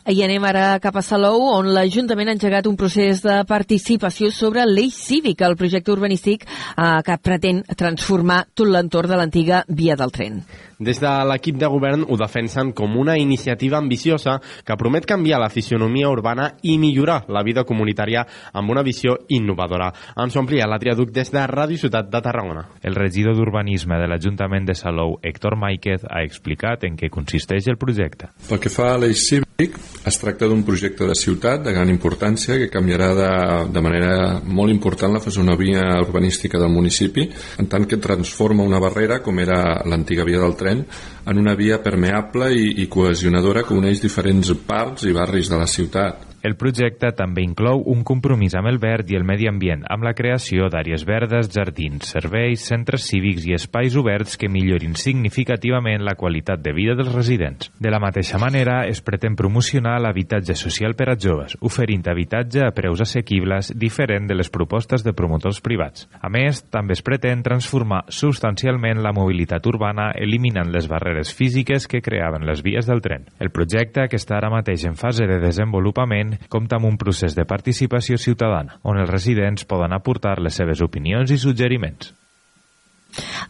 [0.03, 4.65] I anem ara cap a Salou, on l'Ajuntament ha engegat un procés de participació sobre
[4.67, 10.11] l'eix cívic, el projecte urbanístic eh, que pretén transformar tot l'entorn de l'antiga via del
[10.11, 10.43] tren.
[10.83, 15.51] Des de l'equip de govern ho defensen com una iniciativa ambiciosa que promet canviar la
[15.55, 19.93] fisionomia urbana i millorar la vida comunitària amb una visió innovadora.
[20.19, 22.67] Ens ho amplia la Triaduc des de Ràdio Ciutat de Tarragona.
[22.83, 27.79] El regidor d'Urbanisme de l'Ajuntament de Salou, Héctor Máiquez, ha explicat en què consisteix el
[27.79, 28.35] projecte.
[28.49, 32.59] Pel que fa a l'eix cívic, es tracta d'un projecte de ciutat de gran importància
[32.59, 33.31] que canviarà de,
[33.75, 37.29] de manera molt important la fisonomia urbanística del municipi,
[37.63, 40.85] en tant que transforma una barrera, com era l'antiga via del tren
[41.27, 45.71] en una via permeable i, i cohesionadora que uneix diferents parts i barris de la
[45.71, 46.32] ciutat.
[46.43, 50.11] El projecte també inclou un compromís amb el verd i el medi ambient, amb la
[50.19, 56.59] creació d'àrees verdes, jardins, serveis, centres cívics i espais oberts que millorin significativament la qualitat
[56.65, 57.71] de vida dels residents.
[57.79, 62.73] De la mateixa manera, es pretén promocionar l'habitatge social per a joves, oferint habitatge a
[62.75, 66.09] preus assequibles diferent de les propostes de promotors privats.
[66.19, 72.03] A més, també es pretén transformar substancialment la mobilitat urbana eliminant les barreres físiques que
[72.03, 73.31] creaven les vies del tren.
[73.39, 77.47] El projecte, que està ara mateix en fase de desenvolupament, compta amb un procés de
[77.49, 82.15] participació ciutadana, on els residents poden aportar les seves opinions i suggeriments.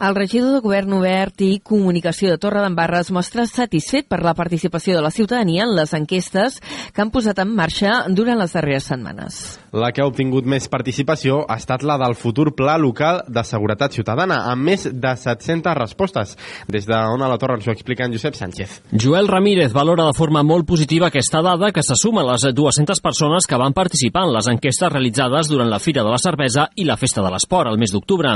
[0.03, 4.97] El regidor de Govern Obert i Comunicació de Torredembarra es mostra satisfet per la participació
[4.97, 6.59] de la ciutadania en les enquestes
[6.93, 9.62] que han posat en marxa durant les darreres setmanes.
[9.73, 13.95] La que ha obtingut més participació ha estat la del futur Pla Local de Seguretat
[13.97, 16.35] Ciutadana, amb més de 700 respostes.
[16.69, 18.75] Des de on a la Torre ens ho explica en Josep Sánchez.
[18.93, 23.01] Joel Ramírez valora de forma molt positiva aquesta dada que se suma a les 200
[23.01, 26.85] persones que van participar en les enquestes realitzades durant la Fira de la Cervesa i
[26.85, 28.35] la Festa de l'Esport, el mes d'octubre.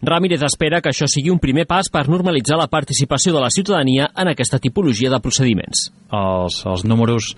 [0.00, 4.08] Ramírez espera que això sigui un primer pas per normalitzar la participació de la ciutadania
[4.16, 5.90] en aquesta tipologia de procediments.
[6.08, 7.34] Els, els números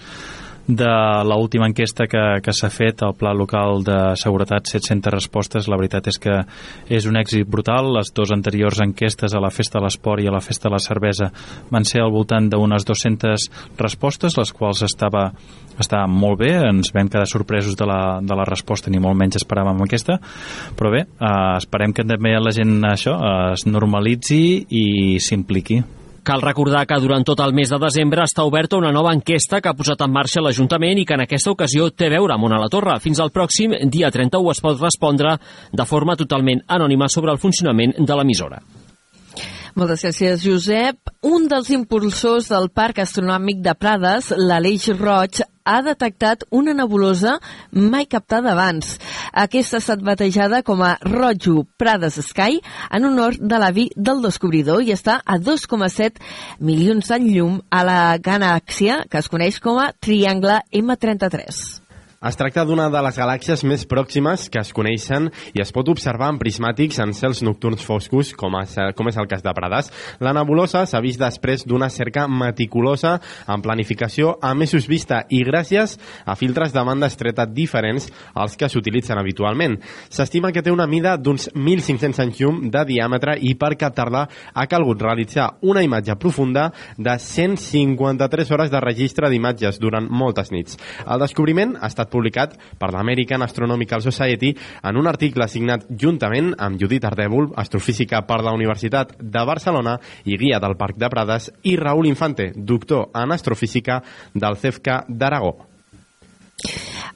[0.67, 0.91] de
[1.27, 6.11] l'última enquesta que, que s'ha fet al Pla Local de Seguretat, 700 respostes, la veritat
[6.13, 6.37] és que
[6.89, 7.93] és un èxit brutal.
[7.97, 10.83] Les dues anteriors enquestes a la Festa de l'Esport i a la Festa de la
[10.83, 11.31] Cervesa
[11.71, 13.49] van ser al voltant d'unes 200
[13.81, 15.31] respostes, les quals estava
[15.81, 19.41] està molt bé, ens vam quedar sorpresos de la, de la resposta, ni molt menys
[19.41, 20.19] esperàvem aquesta,
[20.77, 24.85] però bé, eh, esperem que també la gent això eh, es normalitzi i
[25.23, 25.81] s'impliqui.
[26.23, 29.71] Cal recordar que durant tot el mes de desembre està oberta una nova enquesta que
[29.71, 32.61] ha posat en marxa l'Ajuntament i que en aquesta ocasió té a veure amb Ona
[32.61, 32.99] la Torre.
[33.01, 35.39] Fins al pròxim dia 31 es pot respondre
[35.73, 38.61] de forma totalment anònima sobre el funcionament de l'emissora.
[39.79, 41.13] Moltes gràcies, Josep.
[41.23, 47.37] Un dels impulsors del Parc Astronòmic de Prades, l'Aleix Roig, ha detectat una nebulosa
[47.71, 48.97] mai captada abans.
[49.33, 52.59] Aquesta ha estat batejada com a Rojo Prades Sky
[52.91, 56.19] en honor de l'avi del descobridor i està a 2,7
[56.59, 61.90] milions d'any llum a la galàxia que es coneix com a Triangle M33.
[62.21, 66.27] Es tracta d'una de les galàxies més pròximes que es coneixen i es pot observar
[66.29, 69.89] en prismàtics en cels nocturns foscos, com és, com és el cas de Prades.
[70.21, 73.15] La nebulosa s'ha vist després d'una cerca meticulosa
[73.49, 75.95] en planificació a mesos vista i gràcies
[76.29, 79.79] a filtres de banda estreta diferents als que s'utilitzen habitualment.
[80.13, 84.67] S'estima que té una mida d'uns 1.500 anys llum de diàmetre i per captar-la ha
[84.69, 86.69] calgut realitzar una imatge profunda
[86.99, 90.77] de 153 hores de registre d'imatges durant moltes nits.
[91.09, 94.53] El descobriment ha estat publicat per l'American Astronomical Society
[94.83, 100.37] en un article signat juntament amb Judit Ardèvol, astrofísica per la Universitat de Barcelona i
[100.37, 104.03] guia del Parc de Prades, i Raül Infante, doctor en astrofísica
[104.35, 105.57] del CEFCA d'Aragó.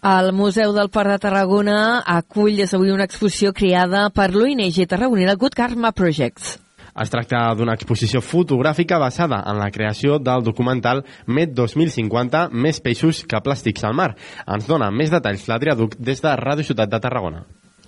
[0.04, 5.56] El Museu del Port de Tarragona acull avui una exposició creada per l'ONG tarragonina Good
[5.56, 6.58] Karma Projects.
[7.02, 13.24] Es tracta d'una exposició fotogràfica basada en la creació del documental Met 2050, més peixos
[13.26, 14.12] que plàstics al mar.
[14.46, 17.42] Ens dona més detalls l'Adrià Duc des de Ràdio Ciutat de Tarragona.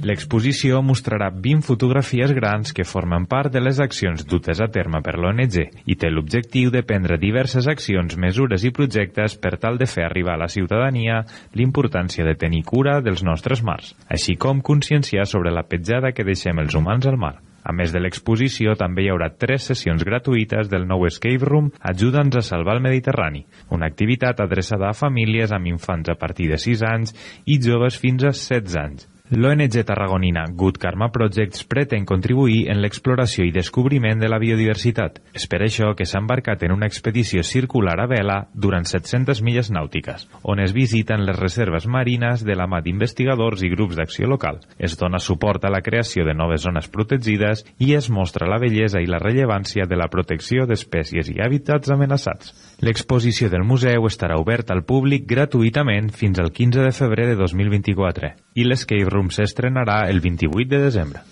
[0.04, 5.14] L'exposició mostrarà 20 fotografies grans que formen part de les accions dutes a terme per
[5.16, 10.04] l'ONG i té l'objectiu de prendre diverses accions, mesures i projectes per tal de fer
[10.04, 11.22] arribar a la ciutadania
[11.54, 16.58] l'importància de tenir cura dels nostres mars, així com conscienciar sobre la petjada que deixem
[16.60, 17.38] els humans al mar.
[17.66, 22.38] A més de l'exposició, també hi haurà tres sessions gratuïtes del nou Escape Room Ajuda'ns
[22.38, 23.42] a salvar el Mediterrani,
[23.74, 28.22] una activitat adreçada a famílies amb infants a partir de 6 anys i joves fins
[28.22, 29.10] a 16 anys.
[29.28, 35.18] L'ONG tarragonina Good Karma Projects pretén contribuir en l'exploració i descobriment de la biodiversitat.
[35.34, 39.72] És per això que s'ha embarcat en una expedició circular a vela durant 700 milles
[39.74, 44.60] nàutiques, on es visiten les reserves marines de la mà d'investigadors i grups d'acció local.
[44.78, 49.02] Es dona suport a la creació de noves zones protegides i es mostra la bellesa
[49.02, 52.54] i la rellevància de la protecció d'espècies i hàbitats amenaçats.
[52.78, 58.36] L'exposició del museu estarà oberta al públic gratuïtament fins al 15 de febrer de 2024
[58.54, 61.24] i l'Escape Room s'estrenarà el 28 de desembre.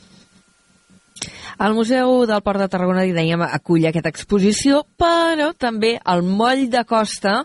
[1.55, 6.83] El Museu del Port de Tarragona, dèiem, acull aquesta exposició, però també el moll de
[6.89, 7.37] costa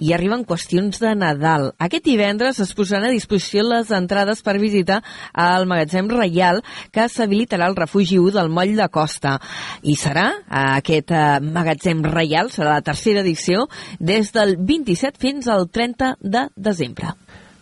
[0.00, 1.68] hi arriben qüestions de Nadal.
[1.76, 5.02] Aquest divendres es posaran a disposició les entrades per visitar
[5.44, 6.62] el magatzem reial
[6.94, 9.36] que s'habilitarà al refugi 1 del moll de costa.
[9.82, 10.30] I serà
[10.62, 13.68] aquest eh, magatzem reial, serà la tercera edició,
[13.98, 17.12] des del 27 fins al 30 de desembre.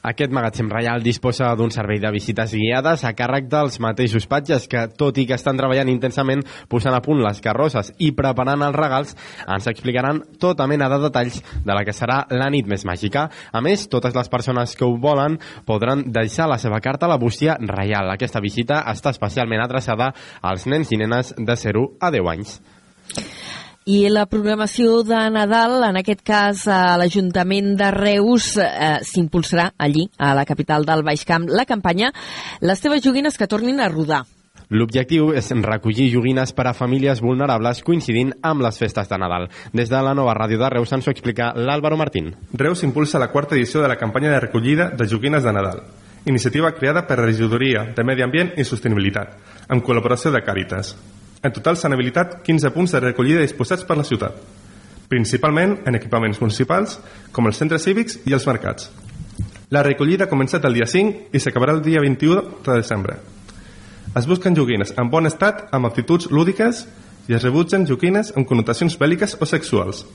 [0.07, 4.85] Aquest magatzem reial disposa d'un servei de visites guiades a càrrec dels mateixos patges que,
[4.95, 9.17] tot i que estan treballant intensament posant a punt les carrosses i preparant els regals,
[9.47, 13.27] ens explicaran tota mena de detalls de la que serà la nit més màgica.
[13.51, 17.19] A més, totes les persones que ho volen podran deixar la seva carta a la
[17.19, 18.11] bústia reial.
[18.15, 22.61] Aquesta visita està especialment adreçada als nens i nenes de 0 a 10 anys.
[23.89, 30.11] I la programació de Nadal, en aquest cas a l'Ajuntament de Reus, eh, s'impulsarà allí,
[30.19, 32.13] a la capital del Baix Camp, la campanya
[32.61, 34.27] Les teves joguines que tornin a rodar.
[34.69, 39.49] L'objectiu és recollir joguines per a famílies vulnerables coincidint amb les festes de Nadal.
[39.73, 42.35] Des de la nova ràdio de Reus ens ho explica l'Àlvaro Martín.
[42.53, 45.81] Reus impulsa la quarta edició de la campanya de recollida de joguines de Nadal,
[46.27, 51.18] iniciativa creada per la Regidoria de Medi Ambient i Sostenibilitat, amb col·laboració de Càritas.
[51.43, 54.35] En total s'han habilitat 15 punts de recollida disposats per la ciutat,
[55.09, 56.99] principalment en equipaments municipals
[57.33, 58.91] com els centres cívics i els mercats.
[59.71, 63.19] La recollida ha començat el dia 5 i s'acabarà el dia 21 de desembre.
[64.17, 66.87] Es busquen joguines en bon estat amb actituds lúdiques
[67.29, 70.07] i es rebutgen joguines amb connotacions bèl·liques o sexuals.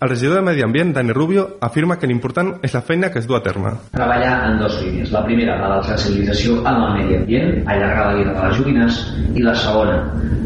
[0.00, 3.24] El regidor de Medi Ambient, Dani Rubio, afirma que l'important és la feina que es
[3.26, 3.72] du a terme.
[3.96, 5.10] Treballar en dos línies.
[5.10, 8.60] La primera, la de la sensibilització amb el medi ambient, allargar la vida de les
[8.60, 9.00] joguines,
[9.34, 9.96] i la segona,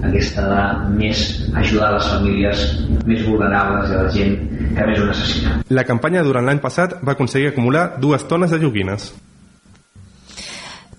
[0.09, 0.63] aquesta de
[0.95, 1.21] més
[1.65, 2.63] ajudar les famílies
[3.05, 4.39] més vulnerables i a la gent
[4.73, 5.59] que més ho necessita.
[5.69, 9.11] La campanya durant l'any passat va aconseguir acumular dues tones de joguines.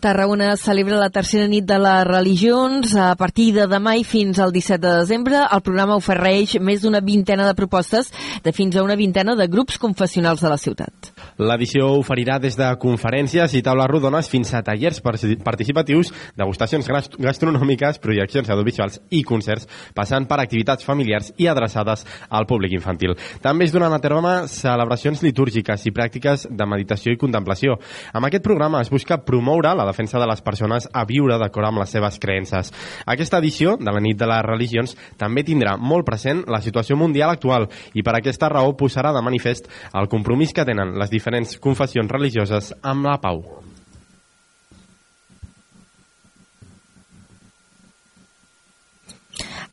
[0.03, 2.91] Tarragona celebra la tercera nit de les religions.
[2.99, 6.99] A partir de demà i fins al 17 de desembre, el programa ofereix més d'una
[6.99, 8.09] vintena de propostes
[8.43, 11.13] de fins a una vintena de grups confessionals de la ciutat.
[11.39, 16.91] L'edició oferirà des de conferències i taules rodones fins a tallers participatius, degustacions
[17.23, 23.15] gastronòmiques, projeccions audiovisuals i concerts, passant per activitats familiars i adreçades al públic infantil.
[23.39, 27.79] També es donen a terme celebracions litúrgiques i pràctiques de meditació i contemplació.
[28.11, 31.83] Amb aquest programa es busca promoure la defensa de les persones a viure d'acord amb
[31.83, 32.73] les seves creences.
[33.05, 37.31] Aquesta edició de la nit de les religions també tindrà molt present la situació mundial
[37.33, 42.11] actual i per aquesta raó posarà de manifest el compromís que tenen les diferents confessions
[42.11, 43.43] religioses amb la pau.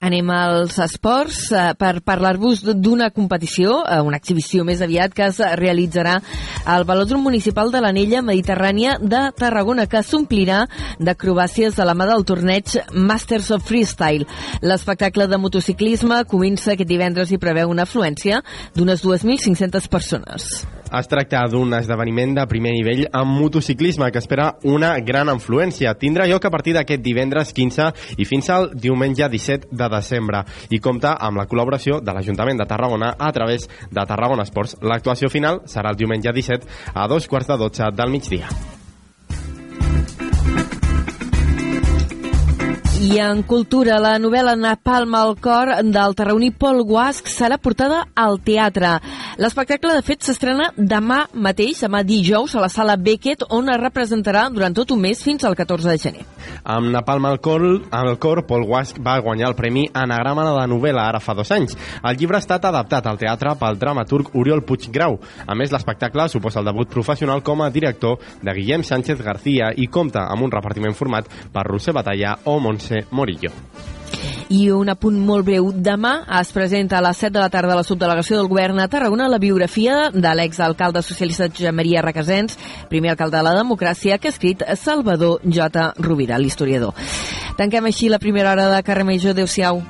[0.01, 5.43] Anem als esports eh, per parlar-vos d'una competició, eh, una exhibició més aviat, que es
[5.61, 6.15] realitzarà
[6.65, 10.63] al Velòdrom Municipal de l'Anella Mediterrània de Tarragona, que s'omplirà
[10.97, 14.25] d'acrobàcies a la mà del torneig Masters of Freestyle.
[14.65, 18.41] L'espectacle de motociclisme comença aquest divendres i preveu una afluència
[18.73, 20.63] d'unes 2.500 persones.
[20.99, 25.95] Es tracta d'un esdeveniment de primer nivell amb motociclisme que espera una gran influència.
[25.95, 27.87] Tindrà lloc a partir d'aquest divendres 15
[28.19, 32.67] i fins al diumenge 17 de desembre i compta amb la col·laboració de l'Ajuntament de
[32.67, 34.77] Tarragona a través de Tarragona Esports.
[34.83, 38.51] L'actuació final serà el diumenge 17 a dos quarts de 12 del migdia.
[43.01, 48.37] I en cultura, la novel·la Napalm al cor del tarraoní Pol Guasc serà portada al
[48.45, 48.91] teatre.
[49.41, 54.43] L'espectacle, de fet, s'estrena demà mateix, demà dijous, a la sala Beckett, on es representarà
[54.53, 56.27] durant tot un mes fins al 14 de gener.
[56.61, 60.67] Amb Napalm al cor, al cor Pol Guasc va guanyar el Premi Anagrama de la
[60.69, 61.79] novel·la ara fa dos anys.
[62.05, 65.17] El llibre ha estat adaptat al teatre pel dramaturg Oriol Puiggrau.
[65.47, 69.89] A més, l'espectacle suposa el debut professional com a director de Guillem Sánchez García i
[69.89, 73.53] compta amb un repartiment format per Roser Batalla o Montse Morillo.
[74.51, 75.69] I un apunt molt breu.
[75.71, 78.89] Demà es presenta a les 7 de la tarda a la subdelegació del govern a
[78.91, 82.59] Tarragona la biografia de l'exalcalde socialista Josep Maria Requesens,
[82.91, 85.93] primer alcalde de la democràcia, que ha escrit Salvador J.
[86.03, 86.99] Rovira, l'historiador.
[87.57, 89.37] Tanquem així la primera hora de Carrer Major.
[89.37, 89.85] Adéu-siau.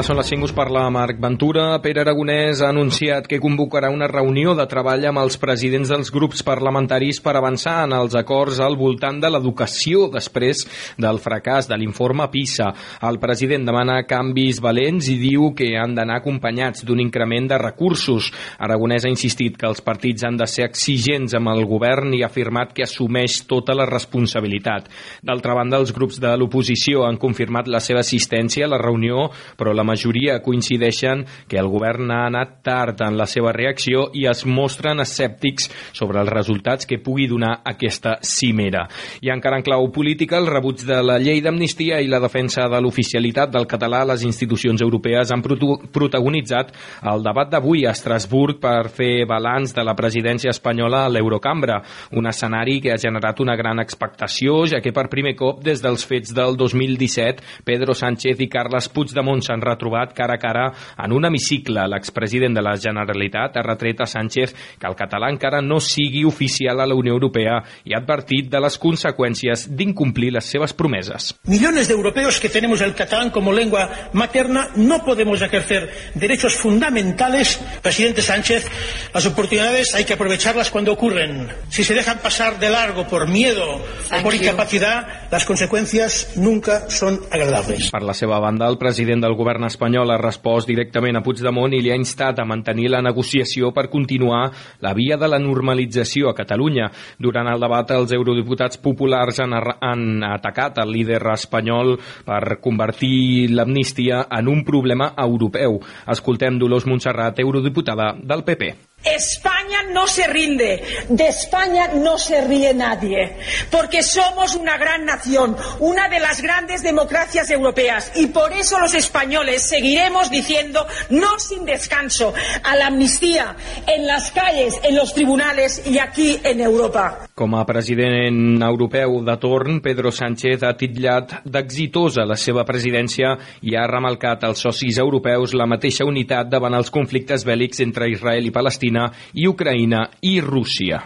[0.00, 1.64] Tarda són les 5, us parla Marc Ventura.
[1.84, 6.40] Pere Aragonès ha anunciat que convocarà una reunió de treball amb els presidents dels grups
[6.46, 10.62] parlamentaris per avançar en els acords al voltant de l'educació després
[10.96, 12.70] del fracàs de l'informe PISA.
[13.10, 18.30] El president demana canvis valents i diu que han d'anar acompanyats d'un increment de recursos.
[18.56, 22.30] Aragonès ha insistit que els partits han de ser exigents amb el govern i ha
[22.30, 24.88] afirmat que assumeix tota la responsabilitat.
[25.20, 29.28] D'altra banda, els grups de l'oposició han confirmat la seva assistència a la reunió,
[29.60, 34.26] però la majoria coincideixen que el govern ha anat tard en la seva reacció i
[34.30, 38.86] es mostren escèptics sobre els resultats que pugui donar aquesta cimera.
[39.20, 42.80] I encara en clau política, el rebuig de la llei d'amnistia i la defensa de
[42.80, 46.72] l'oficialitat del català a les institucions europees han protagonitzat
[47.10, 51.80] el debat d'avui a Estrasburg per fer balanç de la presidència espanyola a l'Eurocambra,
[52.16, 56.04] un escenari que ha generat una gran expectació, ja que per primer cop des dels
[56.06, 61.24] fets del 2017, Pedro Sánchez i Carles Puigdemont s'han retrobat cara a cara en un
[61.24, 61.86] hemicicle.
[61.88, 66.80] L'expresident de la Generalitat ha retret a Sánchez que el català encara no sigui oficial
[66.80, 71.34] a la Unió Europea i ha advertit de les conseqüències d'incomplir les seves promeses.
[71.44, 77.58] Millones de europeos que tenemos el catalán como lengua materna no podemos ejercer derechos fundamentales.
[77.82, 78.68] Presidente Sánchez,
[79.14, 81.48] las oportunidades hay que aprovecharlas cuando ocurren.
[81.68, 84.42] Si se dejan pasar de largo por miedo o por you.
[84.42, 87.90] incapacidad, las consecuencias nunca son agradables.
[87.90, 91.80] Per la seva banda, el president del govern espanyol ha respost directament a Puigdemont i
[91.82, 94.42] li ha instat a mantenir la negociació per continuar
[94.80, 96.90] la via de la normalització a Catalunya.
[97.18, 101.96] Durant el debat, els eurodiputats populars han, han atacat el líder espanyol
[102.26, 105.80] per convertir l'amnistia en un problema europeu.
[106.10, 108.89] Escoltem Dolors Montserrat, eurodiputada del PP.
[109.04, 113.34] España no se rinde, de España no se ríe nadie,
[113.70, 118.94] porque somos una gran nación, una de las grandes democracias europeas, y por eso los
[118.94, 125.82] españoles seguiremos diciendo no sin descanso a la amnistía en las calles, en los tribunales
[125.86, 127.26] y aquí en Europa.
[127.34, 133.32] Com a president europeu de torn, Pedro Sánchez ha titllat d'exitosa la seva presidència
[133.64, 138.44] i ha remarcat als socis europeus la mateixa unitat davant els conflictes bèl·lics entre Israel
[138.44, 138.89] i Palestina
[139.34, 141.02] i Ucraïna i Rússia.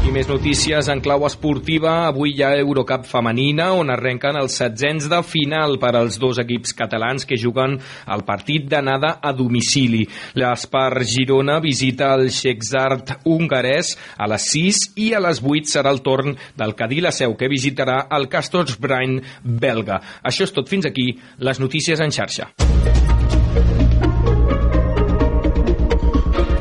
[0.00, 1.90] I més notícies en clau esportiva.
[2.08, 6.72] Avui hi ha Eurocup femenina, on arrenquen els setzents de final per als dos equips
[6.78, 7.76] catalans que juguen
[8.10, 10.06] el partit d'anada a domicili.
[10.40, 16.02] L'Espar Girona visita el Shexart hongarès a les 6 i a les 8 serà el
[16.02, 20.00] torn del Cadí la Seu, que visitarà el Castorsbrain belga.
[20.24, 22.50] Això és tot fins aquí, les notícies en xarxa.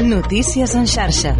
[0.10, 1.36] Notícies en xarxa.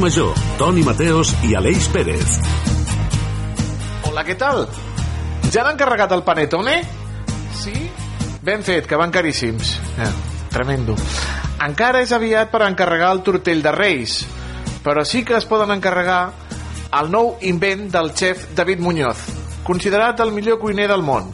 [0.00, 2.38] Major, Toni Mateos i Aleix Pérez.
[4.08, 4.62] Hola, què tal?
[5.52, 6.78] Ja n'han carregat el panetone?
[7.60, 7.74] Sí?
[8.40, 9.74] Ben fet, que van caríssims.
[10.00, 10.08] Eh,
[10.54, 10.94] tremendo.
[11.60, 14.22] Encara és aviat per encarregar el tortell de Reis,
[14.80, 16.22] però sí que es poden encarregar
[16.96, 19.26] el nou invent del xef David Muñoz,
[19.68, 21.28] considerat el millor cuiner del món.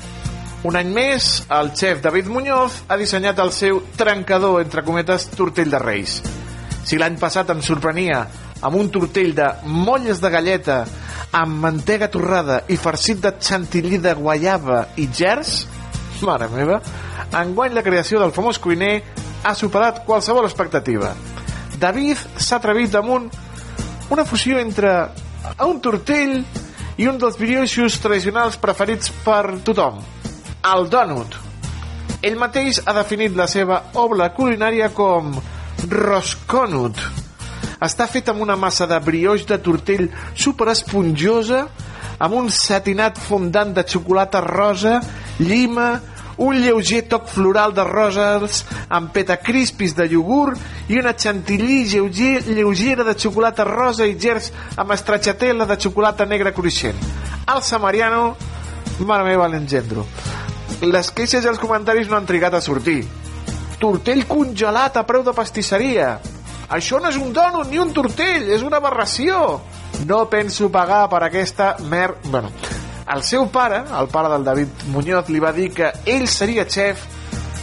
[0.67, 5.71] Un any més, el xef David Muñoz ha dissenyat el seu trencador, entre cometes, tortell
[5.71, 6.19] de Reis.
[6.83, 8.25] Si l'any passat ens sorprenia
[8.65, 10.79] amb un tortell de molles de galleta
[11.37, 15.67] amb mantega torrada i farcit de chantilly de guaiava i gers,
[16.25, 16.81] mare meva,
[17.37, 19.03] enguany la creació del famós cuiner
[19.45, 21.13] ha superat qualsevol expectativa.
[21.79, 23.29] David s'ha atrevit damunt
[24.11, 24.93] una fusió entre
[25.67, 26.39] un tortell
[26.97, 30.01] i un dels brioixos tradicionals preferits per tothom,
[30.73, 31.37] el dònut.
[32.25, 35.35] Ell mateix ha definit la seva obra culinària com
[35.93, 37.26] rosconut.
[37.83, 41.67] Està fet amb una massa de brioix de tortell super esponjosa,
[42.19, 45.01] amb un satinat fondant de xocolata rosa,
[45.39, 46.01] llima,
[46.37, 48.63] un lleuger toc floral de roses
[48.93, 50.61] amb petacrispis de iogurt
[50.93, 56.53] i una chantilly lleuger, lleugera de xocolata rosa i gers amb estrachatela de xocolata negra
[56.53, 56.99] cruixent.
[57.49, 58.37] El samariano,
[59.01, 60.07] mare meva, l'engendro.
[60.83, 63.03] Les queixes i els comentaris no han trigat a sortir.
[63.81, 66.17] Tortell congelat a preu de pastisseria.
[66.69, 69.61] Això no és un dònut ni un tortell, és una aberració.
[70.07, 72.17] No penso pagar per aquesta mer...
[72.27, 72.51] Bueno,
[73.15, 77.05] el seu pare, el pare del David Muñoz, li va dir que ell seria xef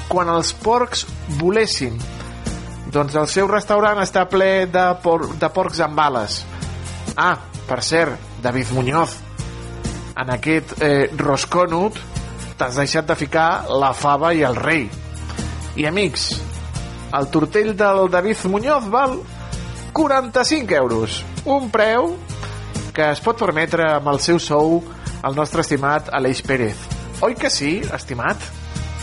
[0.08, 1.04] quan els porcs
[1.40, 2.00] volessin.
[2.94, 6.40] Doncs el seu restaurant està ple de, por de porcs amb bales.
[7.18, 7.36] Ah,
[7.68, 9.18] per cert, David Muñoz,
[10.16, 12.00] en aquest eh, rosconut
[12.58, 14.86] t'has deixat de ficar la fava i el rei.
[15.76, 16.30] I amics,
[17.14, 19.20] el tortell del David Muñoz val
[19.94, 21.24] 45 euros.
[21.46, 22.16] Un preu
[22.94, 24.80] que es pot permetre amb el seu sou
[25.24, 26.78] el nostre estimat Aleix Pérez.
[27.22, 28.42] Oi que sí, estimat?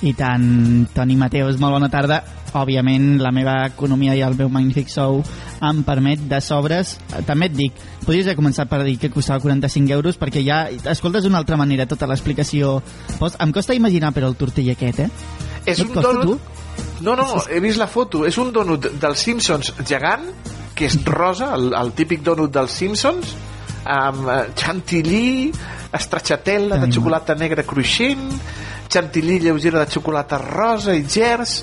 [0.03, 2.23] I tant, Toni Mateus, molt bona tarda.
[2.57, 5.21] Òbviament, la meva economia i el meu magnífic sou
[5.63, 6.97] em permet de sobres.
[7.29, 11.23] També et dic, podries haver començat per dir que costava 45 euros, perquè ja escoltes
[11.23, 12.81] d'una altra manera tota l'explicació.
[13.39, 15.11] Em costa imaginar, però, el tortell aquest, eh?
[15.71, 16.25] És un donut...
[16.27, 16.60] tu?
[17.01, 18.25] No, no, he vist la foto.
[18.29, 20.27] És un donut dels Simpsons gegant,
[20.77, 23.35] que és rosa, el, el típic donut dels Simpsons,
[23.85, 25.51] amb eh, chantilly,
[25.97, 28.29] estrachatella de xocolata negra cruixent,
[28.91, 31.61] chantilly lleugera de xocolata rosa i gers,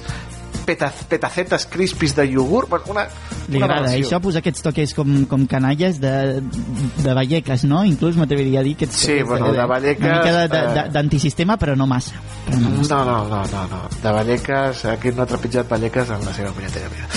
[0.68, 3.06] peta, petacetes crispis de iogurt, bueno, una,
[3.48, 7.86] Li una agrada, això posar aquests toques com, com canalles de, de Vallecas, no?
[7.88, 10.90] Inclús m'atreviria a dir aquests Sí, bueno, de Vallecas, Una mica de- de- eh, de-
[10.98, 12.20] d'antisistema, però no massa.
[12.46, 12.96] Però no massa.
[12.98, 13.82] No, no, no, no, no.
[14.04, 17.08] De Vallecas, aquí no ha trepitjat Vallecas en la seva punyetera vida.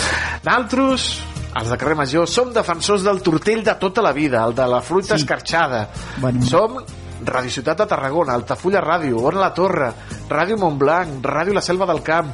[0.44, 1.11] D'altres,
[1.59, 4.80] els de carrer Major, som defensors del tortell de tota la vida, el de la
[4.80, 5.24] fruita sí.
[5.24, 5.88] escarxada.
[6.22, 6.42] Bueno.
[6.46, 6.78] Som
[7.26, 9.90] Radio Ciutat de Tarragona, Altafulla Ràdio, Ona la Torre,
[10.30, 12.30] Ràdio Montblanc, Ràdio La Selva del Camp,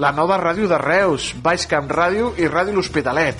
[0.00, 3.36] la nova ràdio de Reus, Baix Camp Ràdio i Ràdio L'Hospitalet.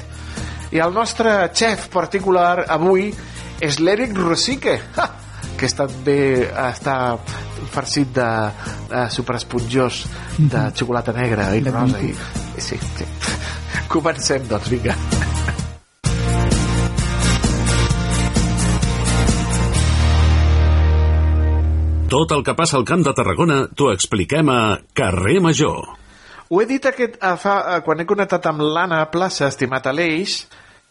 [0.77, 3.09] I el nostre xef particular avui
[3.65, 5.07] és l'Eric Rosique, ha,
[5.57, 7.17] que és també està
[7.73, 8.29] farcit de,
[8.93, 10.03] de superesponjós
[10.39, 12.01] de xocolata negra i De rosa.
[12.05, 12.13] I,
[12.61, 13.09] sí, sí.
[13.95, 14.97] Comencem, doncs, vinga.
[22.11, 24.61] Tot el que passa al Camp de Tarragona t'ho expliquem a
[24.99, 26.00] Carrer Major.
[26.51, 30.49] Ho he dit aquest, eh, fa, eh, quan he connectat amb l'Anna Plaça, estimat Aleix,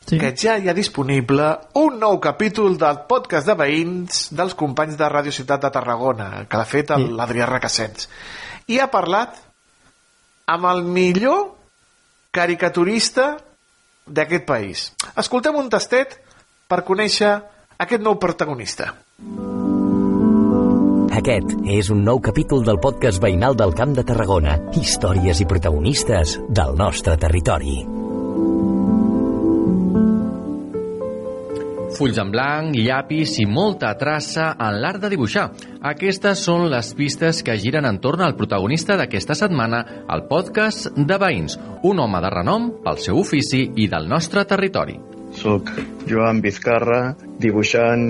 [0.08, 0.18] sí.
[0.18, 5.10] que ja hi ha disponible un nou capítol del podcast de veïns dels companys de
[5.12, 7.10] Ràdio Ciutat de Tarragona, que l'ha fet Sí.
[7.12, 8.08] l'Adrià Recassens.
[8.68, 9.36] I ha parlat
[10.48, 11.58] amb el millor
[12.32, 13.38] caricaturista
[14.06, 14.94] d'aquest país.
[15.18, 16.22] Escoltem un tastet
[16.70, 17.36] per conèixer
[17.78, 18.94] aquest nou protagonista.
[21.20, 24.54] Aquest és un nou capítol del podcast veïnal del Camp de Tarragona.
[24.80, 27.82] Històries i protagonistes del nostre territori.
[31.98, 35.50] Fulls en blanc, llapis i molta traça en l'art de dibuixar.
[35.92, 41.60] Aquestes són les pistes que giren entorn al protagonista d'aquesta setmana al podcast de Veïns,
[41.84, 44.96] un home de renom pel seu ofici i del nostre territori.
[45.40, 45.72] Soc
[46.10, 48.04] Joan Vizcarra dibuixant,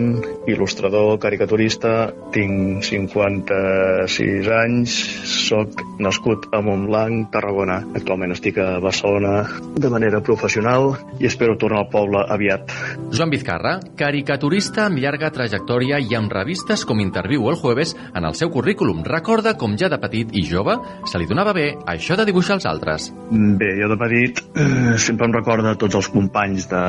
[0.50, 4.96] il·lustrador, caricaturista, tinc 56 anys,
[5.30, 7.78] sóc nascut a Montblanc, Tarragona.
[7.94, 9.44] Actualment estic a Barcelona
[9.78, 12.74] de manera professional i espero tornar al poble aviat.
[13.14, 18.36] Joan Vizcarra, caricaturista amb llarga trajectòria i amb revistes com Interviu el jueves, en el
[18.38, 20.76] seu currículum recorda com ja de petit i jove
[21.06, 23.12] se li donava bé això de dibuixar els altres.
[23.30, 26.84] Bé, jo de petit eh, sempre em recorda tots els companys de,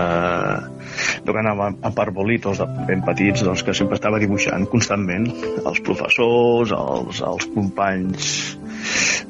[1.25, 5.29] de que anàvem a Parbolitos ben petits, doncs que sempre estava dibuixant constantment.
[5.65, 8.31] Els professors, els, els companys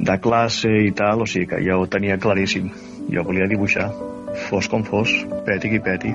[0.01, 2.71] de classe i tal, o sigui que ja ho tenia claríssim.
[3.11, 3.91] Jo volia dibuixar,
[4.49, 5.15] fos com fos,
[5.47, 6.15] peti qui peti.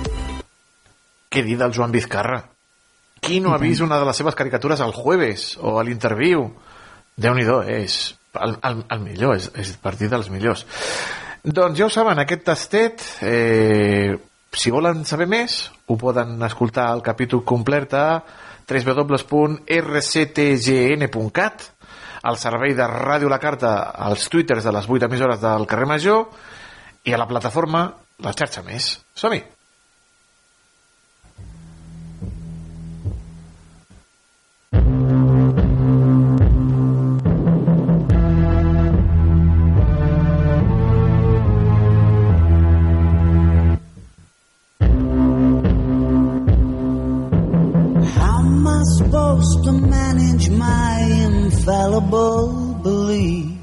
[1.31, 2.41] Què dir del Joan Vizcarra?
[3.23, 6.51] Qui no ha vist una de les seves caricatures al jueves o a l'interviu?
[7.15, 10.65] Déu-n'hi-do, és el, el, el millor, és, és partir dels millors.
[11.43, 14.11] Doncs ja ho saben, aquest tastet, eh,
[14.51, 18.23] si volen saber més, ho poden escoltar al capítol complet a
[18.67, 19.71] www.rctgn.cat
[22.21, 26.27] al servei de Ràdio La Carta als twitters de les 8 emissores del carrer Major
[27.07, 27.87] i a la plataforma
[28.21, 28.99] La xarxa més.
[29.17, 29.60] Som-hi!
[50.11, 53.59] Manage my infallible beliefs?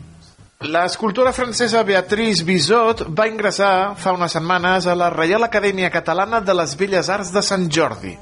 [0.61, 6.55] L'escultora francesa Beatrice Bizot va ingressar fa unes setmanes a la Reial Acadèmia Catalana de
[6.57, 8.15] les Belles Arts de Sant Jordi.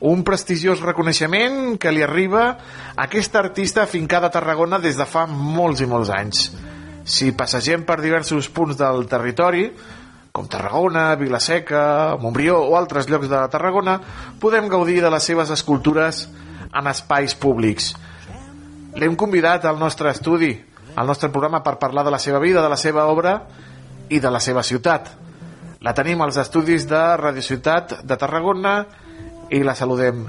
[0.00, 5.26] Un prestigiós reconeixement que li arriba a aquesta artista afincada a Tarragona des de fa
[5.28, 6.46] molts i molts anys.
[7.04, 9.66] Si passegem per diversos punts del territori,
[10.32, 13.98] com Tarragona, Vilaseca, Montbrió o altres llocs de Tarragona,
[14.40, 16.28] podem gaudir de les seves escultures
[16.74, 17.92] en espais públics.
[18.98, 20.52] L'hem convidat al nostre estudi,
[20.96, 23.36] al nostre programa, per parlar de la seva vida, de la seva obra
[24.10, 25.12] i de la seva ciutat.
[25.80, 28.74] La tenim als estudis de Radio Ciutat de Tarragona
[29.50, 30.26] i la saludem.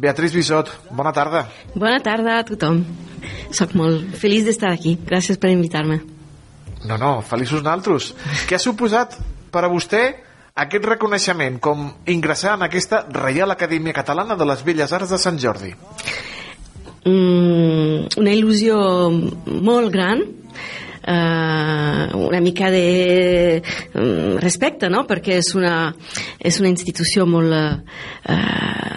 [0.00, 1.44] Beatriz Bisot, bona tarda.
[1.74, 2.80] Bona tarda a tothom.
[3.52, 4.96] Soc molt feliç d'estar aquí.
[5.06, 6.00] Gràcies per invitar-me.
[6.88, 8.14] No, no, feliços naltros.
[8.48, 9.18] Què ha suposat
[9.52, 10.02] per a vostè
[10.64, 15.40] aquest reconeixement com ingressar en aquesta Reial Acadèmia Catalana de les Belles Arts de Sant
[15.40, 15.72] Jordi?
[17.08, 18.76] Mm, una il·lusió
[19.10, 20.20] molt gran
[21.06, 23.62] eh, una mica de
[23.94, 25.06] mm, respecte, no?
[25.08, 25.94] perquè és una,
[26.38, 28.89] és una institució molt, eh,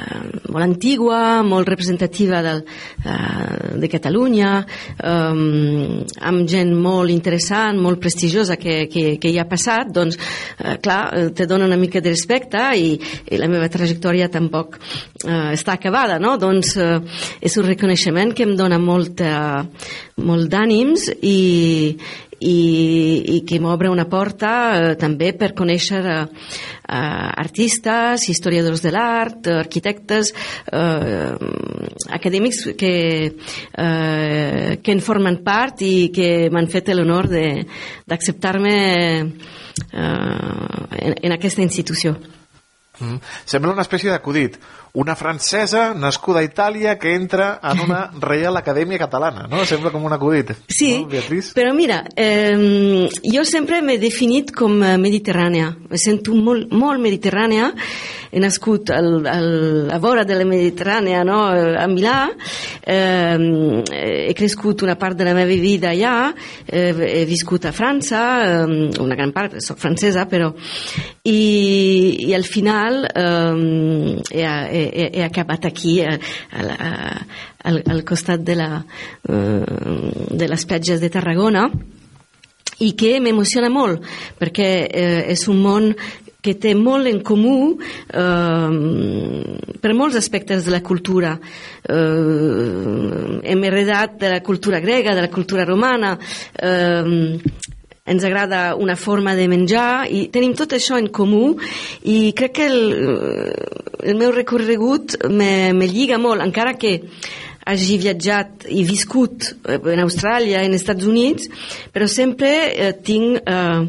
[0.54, 2.64] molt antigua, molt representativa del,
[3.04, 9.48] eh, de Catalunya, eh, amb gent molt interessant, molt prestigiosa que, que, que hi ha
[9.50, 10.20] passat, doncs,
[10.60, 12.94] eh, clar, te dona una mica de respecte i,
[13.32, 16.38] i la meva trajectòria tampoc eh, està acabada, no?
[16.38, 17.00] Doncs eh,
[17.42, 19.24] és un reconeixement que em dona molt,
[20.24, 21.40] molt d'ànims i,
[22.44, 26.26] i, i que m'obre una porta eh, també per conèixer eh,
[26.88, 30.34] artistes, historiadors de l'art, arquitectes,
[30.68, 31.32] eh,
[32.20, 32.94] acadèmics que,
[33.32, 39.26] eh, que en formen part i que m'han fet l'honor d'acceptar-me eh,
[39.94, 42.18] en, en aquesta institució.
[43.00, 43.20] Mm.
[43.50, 44.60] Sembla una espècie d'acudit.
[44.96, 49.64] Una francesa nascuda a Itàlia que entra en una Reial Acadèmia Catalana, no?
[49.66, 50.52] Sembla com un acudit.
[50.70, 51.50] Sí, no, Beatriz?
[51.58, 55.72] però mira, eh, jo sempre m'he definit com eh, mediterrània.
[55.90, 57.72] Me sento molt, molt mediterrània.
[58.34, 59.50] He nascut al, al,
[59.94, 61.44] a vora de la Mediterrània, no?
[61.54, 62.32] a Milà.
[62.82, 63.84] Eh,
[64.30, 66.32] he crescut una part de la meva vida allà.
[66.66, 70.54] Eh, he viscut a França, eh, una gran part, soc francesa, però...
[71.24, 76.92] I, i al final eh, he, he, he acabat aquí, a, a, a,
[77.70, 78.70] al, al costat de, la,
[79.30, 79.66] eh,
[80.32, 81.70] de les platges de Tarragona,
[82.84, 84.04] i que m'emociona molt,
[84.40, 85.94] perquè eh, és un món
[86.44, 88.72] que té molt en comú eh,
[89.80, 91.38] per molts aspectes de la cultura.
[91.88, 96.18] Eh, hem heredat de la cultura grega, de la cultura romana,
[96.60, 97.40] eh,
[98.06, 101.54] ens agrada una forma de menjar i tenim tot això en comú
[102.04, 102.82] i crec que el,
[104.04, 106.98] el meu recorregut me, me lliga molt, encara que
[107.64, 111.48] hagi viatjat i viscut eh, en Austràlia, en Estats Units,
[111.96, 113.86] però sempre eh, tinc eh,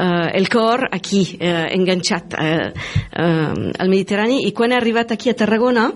[0.00, 5.28] eh, el cor aquí, eh, enganxat eh, eh, al Mediterrani, i quan he arribat aquí
[5.28, 5.90] a Tarragona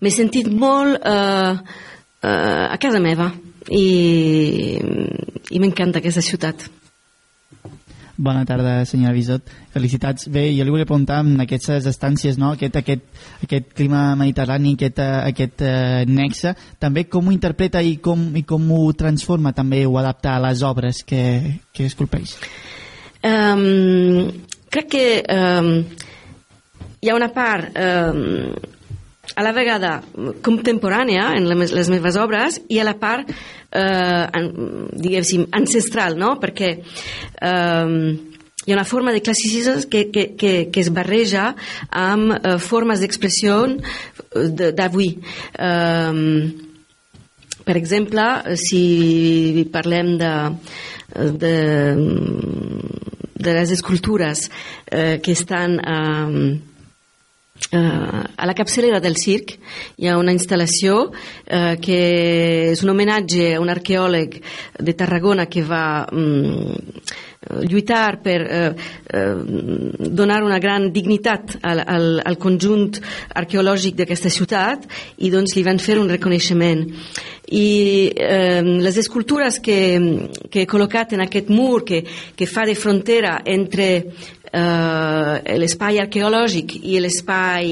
[0.00, 1.52] m'he sentit molt eh,
[2.24, 3.28] eh, a casa meva
[3.70, 4.78] i,
[5.50, 6.68] i m'encanta aquesta ciutat.
[8.18, 9.50] Bona tarda, senyora Bisot.
[9.70, 10.26] Felicitats.
[10.34, 12.50] Bé, jo li volia preguntar en aquestes estàncies, no?
[12.56, 13.04] aquest, aquest,
[13.46, 18.42] aquest clima mediterrani, aquest, eh, aquest eh, nexe, també com ho interpreta i com, i
[18.42, 21.22] com ho transforma, també ho adapta a les obres que,
[21.70, 22.34] que esculpeix?
[23.22, 24.26] Um,
[24.66, 25.70] crec que um,
[26.98, 28.50] hi ha una part um,
[29.36, 29.98] a la vegada
[30.44, 34.48] contemporània en les, meves obres i a la part eh, en,
[34.92, 36.36] diguéssim ancestral no?
[36.40, 37.96] perquè eh,
[38.68, 41.52] hi ha una forma de classicisme que, que, que, que es barreja
[41.90, 43.60] amb eh, formes d'expressió
[44.32, 46.22] d'avui eh,
[47.68, 50.32] per exemple si parlem de,
[51.44, 51.54] de,
[53.38, 54.48] de les escultures
[54.90, 56.58] eh, que estan eh,
[57.68, 59.50] Uh, a la capçalera del circ
[60.00, 61.98] hi ha una instal·lació uh, que
[62.70, 64.38] és un homenatge a un arqueòleg
[64.80, 66.72] de Tarragona que va um,
[67.68, 69.42] lluitar per uh, uh,
[70.00, 73.02] donar una gran dignitat al, al, al conjunt
[73.36, 76.86] arqueològic d'aquesta ciutat i doncs li van fer un reconeixement
[77.50, 79.78] i eh, les escultures que,
[80.50, 82.02] que he col·locat en aquest mur que,
[82.36, 83.88] que fa de frontera entre
[84.52, 87.70] eh, l'espai arqueològic i l'espai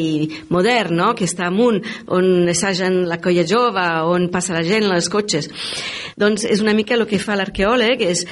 [0.53, 1.11] modern, no?
[1.17, 1.83] que està amunt,
[2.13, 5.51] on assagen la colla jove, on passa la gent, els cotxes.
[6.17, 8.25] Doncs és una mica el que fa l'arqueòleg, és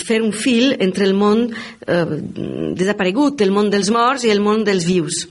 [0.00, 2.04] fer un fil entre el món eh,
[2.78, 5.26] desaparegut, el món dels morts i el món dels vius.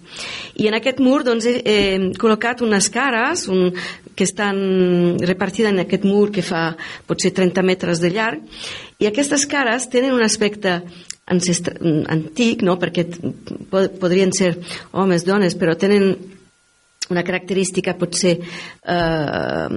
[0.61, 1.77] I en aquest mur doncs, he, he
[2.21, 3.71] col·locat unes cares un,
[4.15, 6.75] que estan repartides en aquest mur que fa
[7.07, 8.63] potser 30 metres de llarg
[9.01, 10.81] i aquestes cares tenen un aspecte
[11.25, 12.75] antic, no?
[12.79, 13.05] perquè
[13.71, 14.57] pod podrien ser
[14.91, 16.17] homes, dones, però tenen
[17.11, 19.67] una característica potser eh,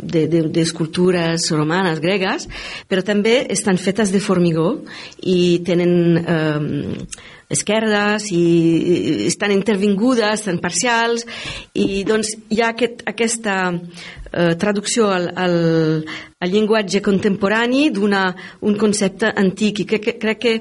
[0.00, 0.42] de, de,
[1.50, 2.48] romanes, gregues,
[2.88, 4.68] però també estan fetes de formigó
[5.22, 7.06] i tenen eh,
[7.50, 11.26] esquerdes i estan intervingudes, estan parcials
[11.78, 13.56] i doncs hi ha aquest, aquesta
[14.32, 15.56] eh, traducció al, al,
[16.40, 20.54] al llenguatge contemporani d'un concepte antic i crec, crec que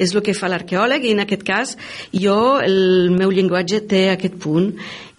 [0.00, 1.74] és el que fa l'arqueòleg i en aquest cas
[2.12, 4.70] jo, el meu llenguatge té aquest punt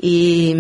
[0.01, 0.53] i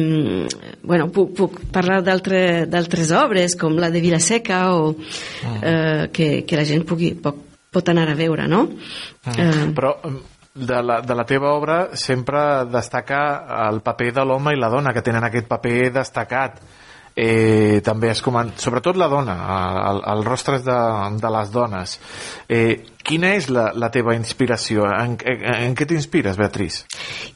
[0.83, 5.55] bueno, puc, puc parlar d'altres obres com la de Vilaseca o ah.
[5.61, 7.39] eh, que, que la gent pugui, pot,
[7.71, 8.67] pot anar a veure no?
[9.25, 9.33] Ah.
[9.37, 9.95] Eh, però
[10.53, 13.21] de la, de la teva obra sempre destaca
[13.69, 16.59] el paper de l'home i la dona que tenen aquest paper destacat
[17.15, 18.53] eh, també es coment...
[18.61, 19.35] sobretot la dona,
[19.91, 20.79] el, el rostres de,
[21.21, 21.95] de les dones.
[22.49, 24.87] Eh, quina és la, la teva inspiració?
[24.89, 26.83] En, en, en què t'inspires, Beatriz?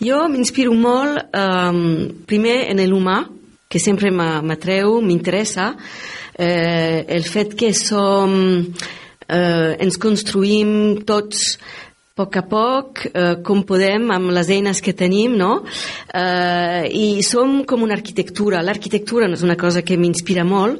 [0.02, 3.23] Jo m'inspiro molt, eh, primer, en l'humà,
[3.69, 5.73] que sempre m'atreu, m'interessa,
[6.38, 8.35] eh, el fet que som,
[9.27, 11.57] eh, ens construïm tots
[12.15, 15.65] poc a poc, eh, com podem, amb les eines que tenim, no?
[16.13, 18.61] Eh, I som com una arquitectura.
[18.63, 20.79] L'arquitectura és una cosa que m'inspira molt.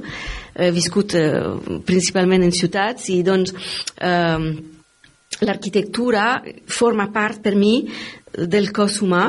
[0.56, 1.34] He viscut eh,
[1.84, 3.52] principalment en ciutats i, doncs,
[4.00, 4.48] eh,
[5.42, 6.42] l'arquitectura
[6.72, 7.84] forma part per mi
[8.32, 9.28] del cos humà.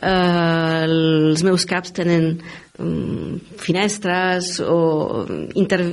[0.00, 2.38] Eh, els meus caps tenen
[2.78, 5.26] um, finestres o
[5.60, 5.92] inter...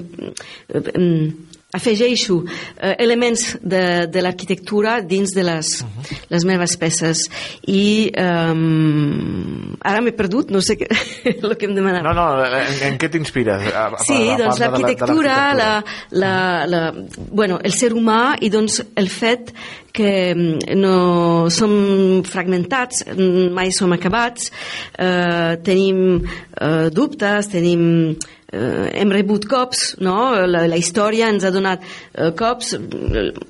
[0.95, 2.41] Um, afegeixo
[2.77, 6.17] eh, elements de, de l'arquitectura dins de les, uh -huh.
[6.29, 7.29] les meves peces
[7.67, 10.87] i um, ara m'he perdut, no sé què,
[11.43, 12.13] el que em demanava.
[12.13, 13.63] No, no, en, en què t'inspires?
[14.05, 16.93] Sí, doncs l'arquitectura, la, la, la,
[17.31, 19.53] bueno, el ser humà i doncs el fet
[19.91, 20.33] que
[20.75, 23.03] no som fragmentats,
[23.51, 24.51] mai som acabats,
[24.97, 28.15] eh, tenim eh, dubtes, tenim
[28.51, 30.17] eh, hem rebut cops, no?
[30.47, 32.75] la, la història ens ha donat eh, cops,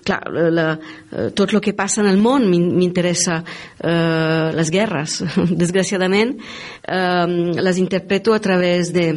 [0.06, 0.22] clar,
[0.53, 0.68] la,
[1.11, 3.41] eh, tot el que passa en el món m'interessa,
[3.82, 5.22] eh, les guerres,
[5.64, 6.38] desgraciadament,
[6.88, 7.28] eh,
[7.61, 9.11] les interpreto a través de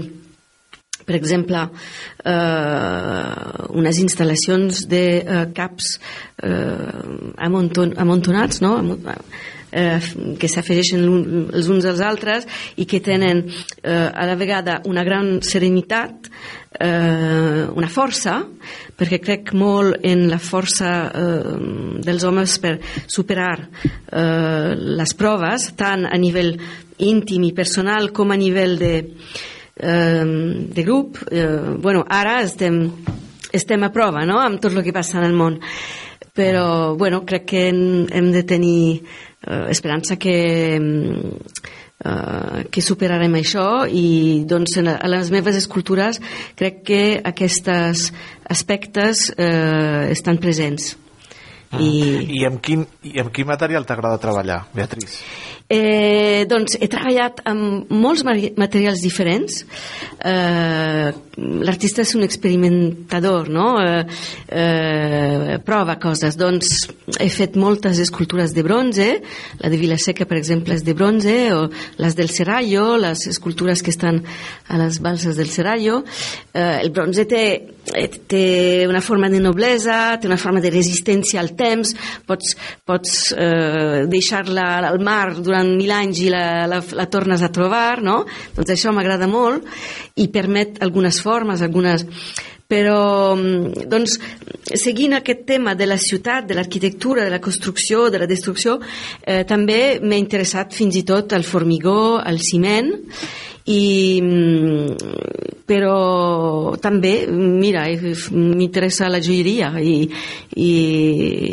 [1.04, 1.60] per exemple,
[2.24, 5.98] eh, unes instal·lacions de eh, caps
[6.40, 8.78] eh, amonton, amontonats, no?
[9.74, 9.98] Eh,
[10.38, 12.46] que s'afegeixen l'un- els uns als altres
[12.78, 13.42] i que tenen
[13.82, 16.30] eh, a la vegada una gran serenitat
[16.80, 18.38] eh, una força
[18.98, 21.56] perquè crec molt en la força eh,
[22.06, 22.76] dels homes per
[23.10, 26.54] superar eh, les proves tant a nivell
[27.04, 28.94] íntim i personal com a nivell de,
[29.76, 30.24] eh,
[30.70, 32.80] de grup eh, bueno, ara estem,
[33.52, 34.38] estem a prova no?
[34.42, 35.58] amb tot el que passa en el món
[36.34, 39.04] però bueno, crec que hem, hem de tenir
[39.46, 40.34] eh, esperança que
[42.04, 46.20] eh, que superarem això i doncs en, a les meves escultures
[46.58, 47.02] crec que
[47.32, 48.10] aquests
[48.50, 50.94] aspectes eh, estan presents
[51.80, 55.18] i, I amb quin, i amb quin material t'agrada treballar, Beatriz?
[55.74, 59.62] Eh, doncs he treballat amb molts materials diferents.
[60.22, 63.66] Eh, L'artista és un experimentador, no?
[63.82, 64.04] Eh,
[64.54, 66.36] eh, prova coses.
[66.38, 66.70] Doncs
[67.18, 69.08] he fet moltes escultures de bronze,
[69.58, 71.66] la de Vilaseca, per exemple, és de bronze, o
[71.98, 74.22] les del Serrallo, les escultures que estan
[74.68, 76.04] a les balses del Serrallo.
[76.52, 77.44] Eh, el bronze té,
[78.30, 81.96] té una forma de noblesa, té una forma de resistència al temps,
[82.28, 82.54] pots,
[82.86, 88.02] pots eh, deixar-la al mar durant mil anys i la, la, la tornes a trobar,
[88.04, 88.22] no?
[88.56, 89.64] Doncs això m'agrada molt
[90.20, 92.06] i permet algunes formes, algunes
[92.74, 94.16] però mm, doncs,
[94.80, 98.78] seguint aquest tema de la ciutat, de l'arquitectura, de la construcció, de la destrucció,
[99.20, 102.90] eh, també m'he interessat fins i tot al formigó, al ciment,
[103.64, 109.96] i, mm, però també, mira, eh, m'interessa la joieria i,
[110.60, 110.70] i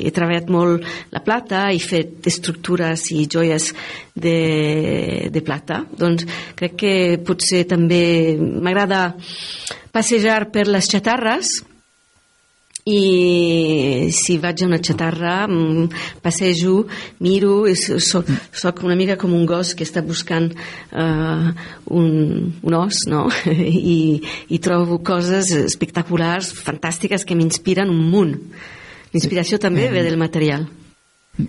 [0.04, 0.84] he treballat molt
[1.16, 3.72] la plata i fet estructures i joies
[4.14, 5.86] de, de plata.
[5.88, 6.28] Doncs
[6.60, 9.14] crec que potser també m'agrada
[9.92, 11.62] passejar per les xatarres
[12.86, 15.86] i si vaig a una xatarra mm,
[16.24, 16.88] passejo,
[17.22, 21.52] miro i soc, soc una mica com un gos que està buscant uh,
[21.94, 22.12] un,
[22.58, 23.28] un os no?
[23.96, 28.38] I, i trobo coses espectaculars, fantàstiques que m'inspiren un munt
[29.12, 30.66] l'inspiració també ve del material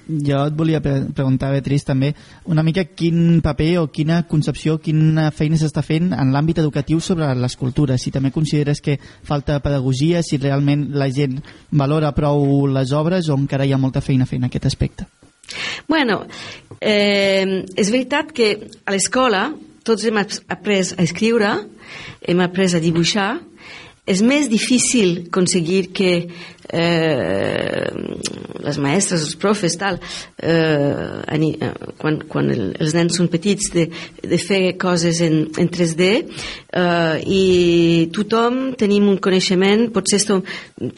[0.08, 2.12] Jo et volia pre preguntar, Beatriz, també
[2.44, 7.28] una mica quin paper o quina concepció, quina feina s'està fent en l'àmbit educatiu sobre
[7.34, 7.98] l'escultura.
[7.98, 11.40] Si també consideres que falta pedagogia, si realment la gent
[11.70, 15.06] valora prou les obres o encara hi ha molta feina en aquest aspecte.
[15.88, 16.22] Bueno,
[16.80, 19.52] eh, és veritat que a l'escola
[19.84, 21.50] tots hem ap- après a escriure,
[22.22, 23.40] hem après a dibuixar,
[24.04, 26.08] és més difícil aconseguir que
[26.72, 27.90] eh,
[28.62, 29.98] les maestres, els profes, tal,
[30.42, 31.70] eh, ani- eh,
[32.00, 33.84] quan, quan el, els nens són petits, de,
[34.26, 37.42] de fer coses en, en 3D eh, i
[38.14, 40.42] tothom tenim un coneixement, potser estom,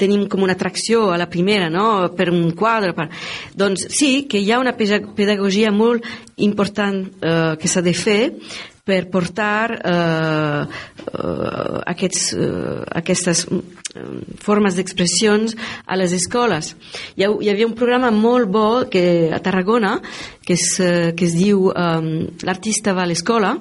[0.01, 2.94] tenim com una atracció a la primera, no?, per un quadre.
[2.97, 3.10] Per...
[3.55, 6.09] Doncs sí, que hi ha una peda- pedagogia molt
[6.40, 8.20] important eh, que s'ha de fer
[8.85, 13.61] per portar eh, eh, aquests, eh, aquestes eh,
[14.44, 15.56] formes d'expressions
[15.86, 16.74] a les escoles.
[17.16, 19.97] Hi, ha, hi havia un programa molt bo que, a Tarragona
[20.44, 23.56] que es, eh, que es diu eh, L'artista va a l'escola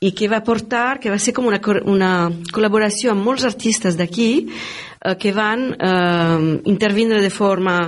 [0.00, 2.12] i que va portar, que va ser com una, una
[2.52, 7.80] col·laboració amb molts artistes d'aquí eh, que van eh, intervindre de forma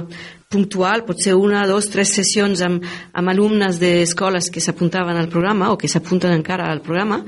[0.53, 2.85] puntual, potser una, dos, tres sessions amb,
[3.17, 7.23] amb alumnes d'escoles que s'apuntaven al programa o que s'apunten encara al programa.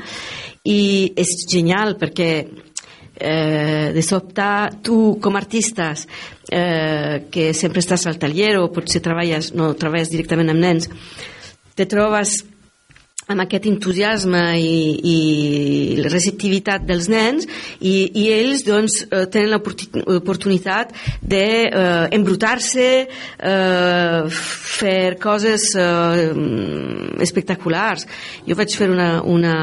[0.65, 4.49] I és genial perquè eh, de sobte
[4.85, 6.07] tu com artistes
[6.51, 10.91] eh, que sempre estàs al taller o potser treballes, no treballes directament amb nens
[11.75, 12.45] te trobes
[13.33, 14.79] amb aquest entusiasme i,
[15.15, 17.47] i receptivitat dels nens
[17.81, 20.93] i, i ells doncs, eh, tenen l'oportunitat
[21.25, 26.29] d'embrutar-se, eh, fer coses eh,
[27.25, 28.05] espectaculars.
[28.45, 29.57] Jo vaig fer una, una,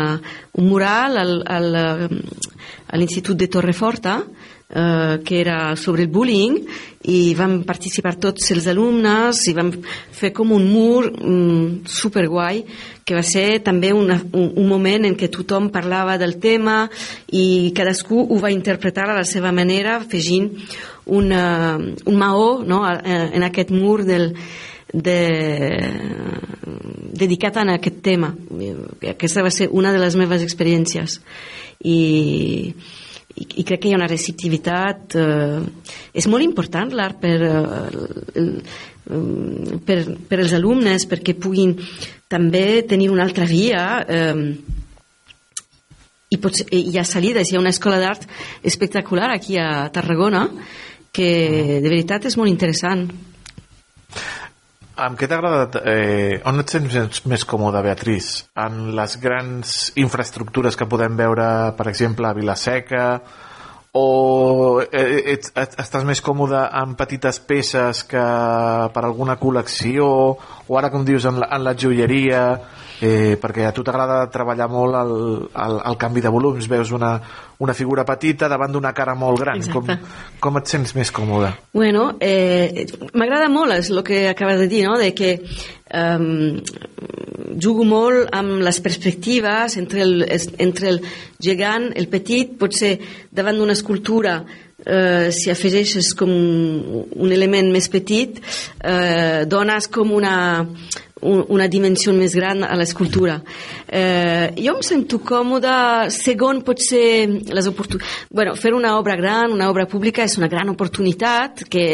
[0.58, 4.41] un mural al, al, a l'Institut de Torreforta eh,
[4.72, 6.54] que era sobre el bullying
[7.12, 9.72] i vam participar tots els alumnes i vam
[10.16, 12.62] fer com un mur mm, superguai
[13.04, 16.86] que va ser també una, un, un moment en què tothom parlava del tema
[17.36, 20.54] i cadascú ho va interpretar a la seva manera afegint
[21.12, 24.32] una, un maó no, eh, en aquest mur del,
[24.94, 25.20] de,
[27.14, 28.34] dedicat a aquest tema.
[29.14, 31.20] Aquesta va ser una de les meves experiències.
[31.84, 32.74] I,
[33.36, 35.60] i, i crec que hi ha una receptivitat eh,
[36.18, 38.52] és molt important l'art per, eh,
[39.88, 39.98] per,
[40.30, 41.76] per els alumnes perquè puguin
[42.32, 44.46] també tenir una altra via eh,
[46.32, 48.24] i potser, hi ha salides, hi ha una escola d'art
[48.64, 50.46] espectacular aquí a Tarragona
[51.12, 51.32] que
[51.84, 53.10] de veritat és molt interessant
[55.00, 55.78] Amb què t'ha agradat?
[55.88, 58.32] Eh, on et sents més, còmode, Beatriz?
[58.60, 61.46] En les grans infraestructures que podem veure,
[61.78, 63.06] per exemple, a Vilaseca,
[63.96, 68.26] o eh, ets, et, estàs més còmode amb petites peces que
[68.92, 70.06] per alguna col·lecció,
[70.68, 72.44] o ara, com dius, en la, en la joieria,
[73.02, 75.12] eh, perquè a tu t'agrada treballar molt el,
[75.66, 77.16] el, el canvi de volums, veus una,
[77.60, 79.62] una figura petita davant d'una cara molt gran.
[79.74, 79.90] Com,
[80.40, 81.52] com et sents més còmode?
[81.74, 84.98] Bueno, eh, m'agrada molt és el que acabes de dir, no?
[85.02, 85.36] de que
[85.94, 86.58] um,
[87.62, 90.26] jugo molt amb les perspectives entre el,
[90.58, 91.02] entre el
[91.42, 92.96] gegant, el petit, potser
[93.32, 94.40] davant d'una escultura
[94.86, 98.40] eh, si afegeixes com un element més petit
[98.82, 100.76] eh, dones com una un-
[101.22, 103.40] una dimensió més gran a l'escultura.
[103.88, 108.28] Eh, jo em sento còmoda segon potser les oportunitats...
[108.32, 111.88] Bueno, fer una obra gran, una obra pública és una gran oportunitat que,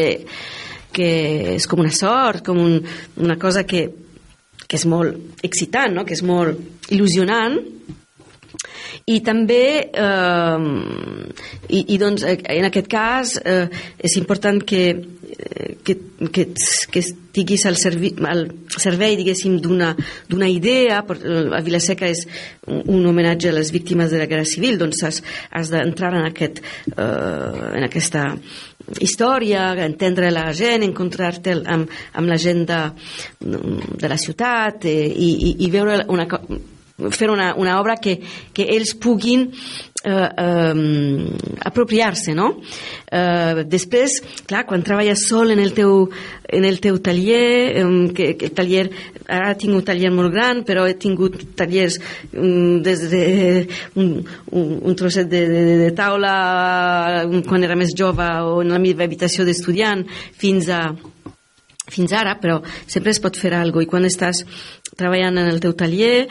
[0.95, 1.09] que
[1.57, 2.79] és com una sort, com un,
[3.23, 3.87] una cosa que,
[4.67, 6.05] que és molt excitant, no?
[6.07, 7.59] que és molt il·lusionant,
[9.07, 10.63] i també eh,
[11.69, 13.67] i, i doncs en aquest cas eh,
[14.03, 14.81] és important que
[15.83, 15.97] que,
[16.31, 16.47] que,
[16.91, 22.23] que estiguis al, servi, al servei diguéssim d'una idea a Vilaseca és
[22.65, 26.63] un, homenatge a les víctimes de la guerra civil doncs has, has d'entrar en, aquest,
[26.89, 28.31] eh, en aquesta
[29.03, 32.81] història, entendre la gent, encontrar-te amb, amb la gent de,
[33.37, 36.25] de la ciutat eh, i, i, i veure una,
[37.13, 38.17] fer una, una obra que,
[38.53, 39.51] que ells puguin
[40.07, 42.47] eh, eh, apropiar-se, no?
[43.11, 46.07] Eh, després, clar, quan treballes sol en el teu,
[46.47, 47.85] en el teu taller, eh,
[48.15, 48.85] que, que el taller,
[49.27, 51.99] ara tinc un taller molt gran, però he tingut tallers
[52.31, 53.23] mm, des de
[53.99, 54.15] un,
[54.51, 58.81] un, un trosset de, de, de taula mm, quan era més jove o en la
[58.81, 60.07] meva habitació d'estudiant
[60.39, 60.87] fins a
[61.87, 64.41] fins ara, però sempre es pot fer alguna cosa i quan estàs
[64.97, 66.27] treballant en el teu taller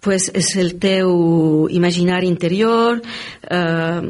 [0.00, 3.00] pues és el teu imaginari interior,
[3.42, 4.00] eh,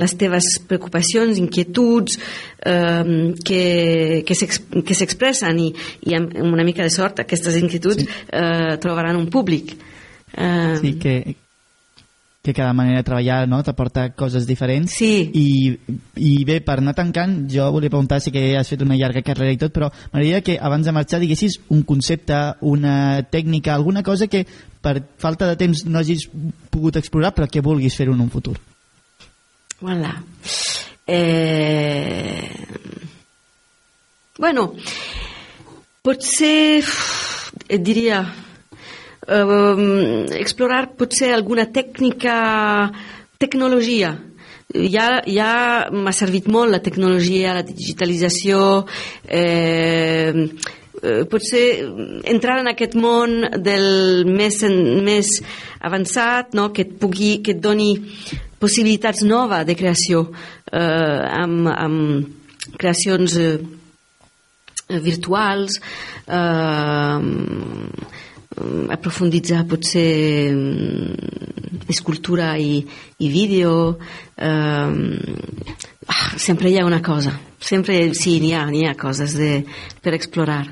[0.00, 2.18] les teves preocupacions, inquietuds
[2.64, 5.68] eh, que, que s'ex- que s'expressen i,
[6.08, 9.76] i amb una mica de sort aquestes inquietuds eh, trobaran un públic.
[10.36, 11.14] Eh, Sí, que,
[12.42, 15.28] que cada manera de treballar no, t'aporta coses diferents sí.
[15.36, 15.48] I,
[16.16, 19.52] i bé, per anar tancant jo volia preguntar, sí que has fet una llarga carrera
[19.52, 24.26] i tot però m'agradaria que abans de marxar diguessis un concepte, una tècnica alguna cosa
[24.26, 24.46] que
[24.80, 26.30] per falta de temps no hagis
[26.72, 28.56] pogut explorar però que vulguis fer-ho en un futur
[29.80, 30.22] Voilà.
[31.06, 32.66] Eh...
[34.38, 34.74] Bueno,
[36.02, 36.84] potser
[37.80, 38.22] diria
[39.26, 42.90] eh, explorar potser alguna tècnica,
[43.38, 44.16] tecnologia.
[44.70, 48.84] Ja, ja m'ha servit molt la tecnologia, la digitalització,
[49.26, 50.30] eh,
[51.02, 51.64] eh, potser
[52.30, 55.26] entrar en aquest món del més, en, més
[55.80, 56.70] avançat, no?
[56.72, 57.96] que et pugui, que et doni
[58.60, 63.58] possibilitats noves de creació eh, amb, amb creacions eh,
[65.00, 65.80] virtuals
[66.28, 67.18] eh,
[68.90, 72.80] aprofunditzar potser mm, escultura i,
[73.18, 73.98] i vídeo
[74.36, 74.48] eh,
[76.06, 77.36] ah, sempre hi ha una cosa.
[77.60, 79.64] Sempre sí, n'hi ha, ha coses de,
[80.00, 80.64] per explorar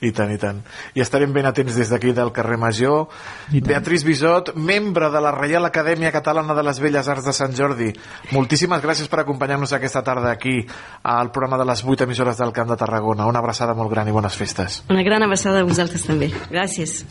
[0.00, 0.60] I tant, i tant.
[0.94, 3.08] I estarem ben atents des d'aquí del carrer Major.
[3.50, 7.90] Beatriz Bisot, membre de la Reial Acadèmia Catalana de les Belles Arts de Sant Jordi.
[8.30, 10.60] Moltíssimes gràcies per acompanyar-nos aquesta tarda aquí
[11.02, 13.26] al programa de les 8 emissores del Camp de Tarragona.
[13.26, 14.84] Una abraçada molt gran i bones festes.
[14.88, 17.04] una gran abraçada a vosaltres també gràcies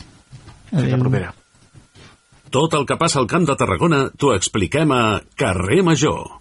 [0.70, 1.32] Fins la propera.
[2.50, 6.38] Tot el que passa al Camp de Tarragona t'ho expliquem a Carrer Major.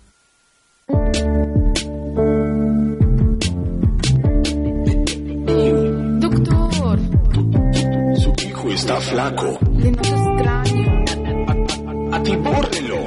[8.77, 9.57] Está flaco.
[9.61, 11.03] noto extraño.
[12.11, 12.97] Atibórrelo.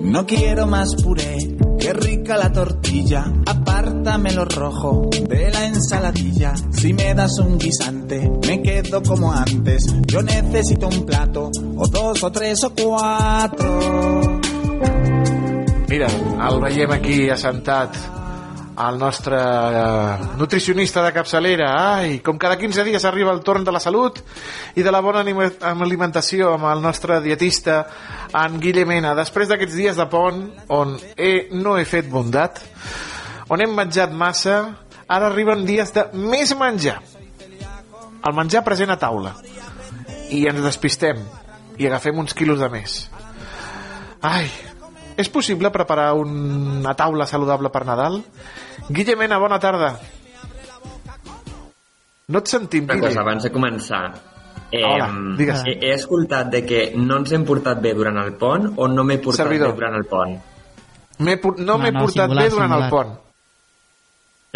[0.00, 1.36] No quiero más puré,
[1.78, 3.24] qué rica la tortilla.
[3.44, 6.54] Apártame lo rojo de la ensaladilla.
[6.70, 9.84] Si me das un guisante, me quedo como antes.
[10.06, 14.40] Yo necesito un plato, o dos, o tres, o cuatro.
[15.88, 17.94] Mira, el veiem aquí assentat
[18.76, 21.70] el nostre eh, nutricionista de capçalera.
[21.96, 24.20] Ai, com cada 15 dies arriba el torn de la salut
[24.76, 27.78] i de la bona alimentació amb el nostre dietista,
[28.36, 29.14] en Guillemena.
[29.16, 32.60] Després d'aquests dies de pont, on he, no he fet bondat,
[33.48, 34.58] on hem menjat massa,
[35.08, 37.00] ara arriben dies de més menjar.
[38.26, 39.36] El menjar present a taula.
[40.34, 41.20] I ens despistem
[41.78, 43.04] i agafem uns quilos de més.
[44.26, 44.48] Ai,
[45.16, 48.20] és possible preparar una taula saludable per Nadal?
[48.88, 49.94] Guillemena, bona tarda.
[52.28, 54.02] No et sentim, Una cosa, abans de començar.
[54.72, 55.06] Eh, Hola,
[55.38, 55.60] digues.
[55.64, 59.04] he, he escoltat de que no ens hem portat bé durant el pont o no
[59.06, 59.70] m'he portat Servidor.
[59.70, 60.34] bé durant el pont.
[61.42, 62.90] Por- no m'he no, portat singular, bé durant el singular.
[62.90, 63.22] pont.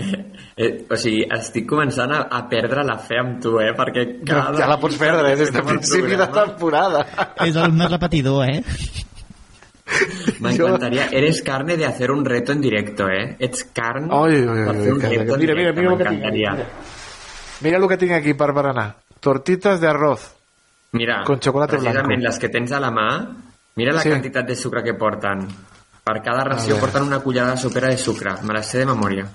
[0.61, 3.71] Eh, o sigui, estic començant a, a perdre la fe amb tu, eh?
[3.73, 4.59] Perquè cada...
[4.59, 7.01] Ja la pots perdre, eh, des de el principi de temporada.
[7.47, 8.59] És el més repetidor, eh?
[10.41, 11.09] M'encantaria.
[11.13, 13.37] Eres carne de hacer un reto en directo, eh?
[13.39, 16.05] Ets carn Oi, oi, oi, per fer un reto en mira, mira, mira el que
[16.05, 16.67] tinc m'encantaria.
[17.61, 18.97] Mira el que tinc aquí per berenar.
[19.21, 20.31] Tortitas de arroz.
[20.93, 22.09] Mira, Con chocolate blanco.
[22.09, 23.37] les que tens a la mà,
[23.77, 24.09] mira la Sí.
[24.09, 25.47] quantitat de sucre que porten.
[26.03, 28.33] Per cada ració porten una cullerada sopera de sucre.
[28.43, 29.27] Me la sé de memòria.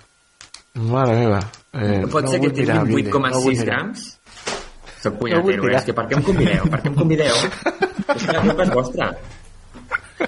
[0.73, 1.40] Mare meva.
[1.72, 3.65] Eh, Pot no ser que tinguin Billy, no 8,6 vull mirar.
[3.65, 4.19] grams?
[5.02, 5.57] Soc No punyatero, eh?
[5.61, 5.76] mirar.
[5.80, 6.64] És que per què em convideu?
[6.69, 7.36] Per què em convideu?
[8.15, 9.11] és que la culpa és vostra.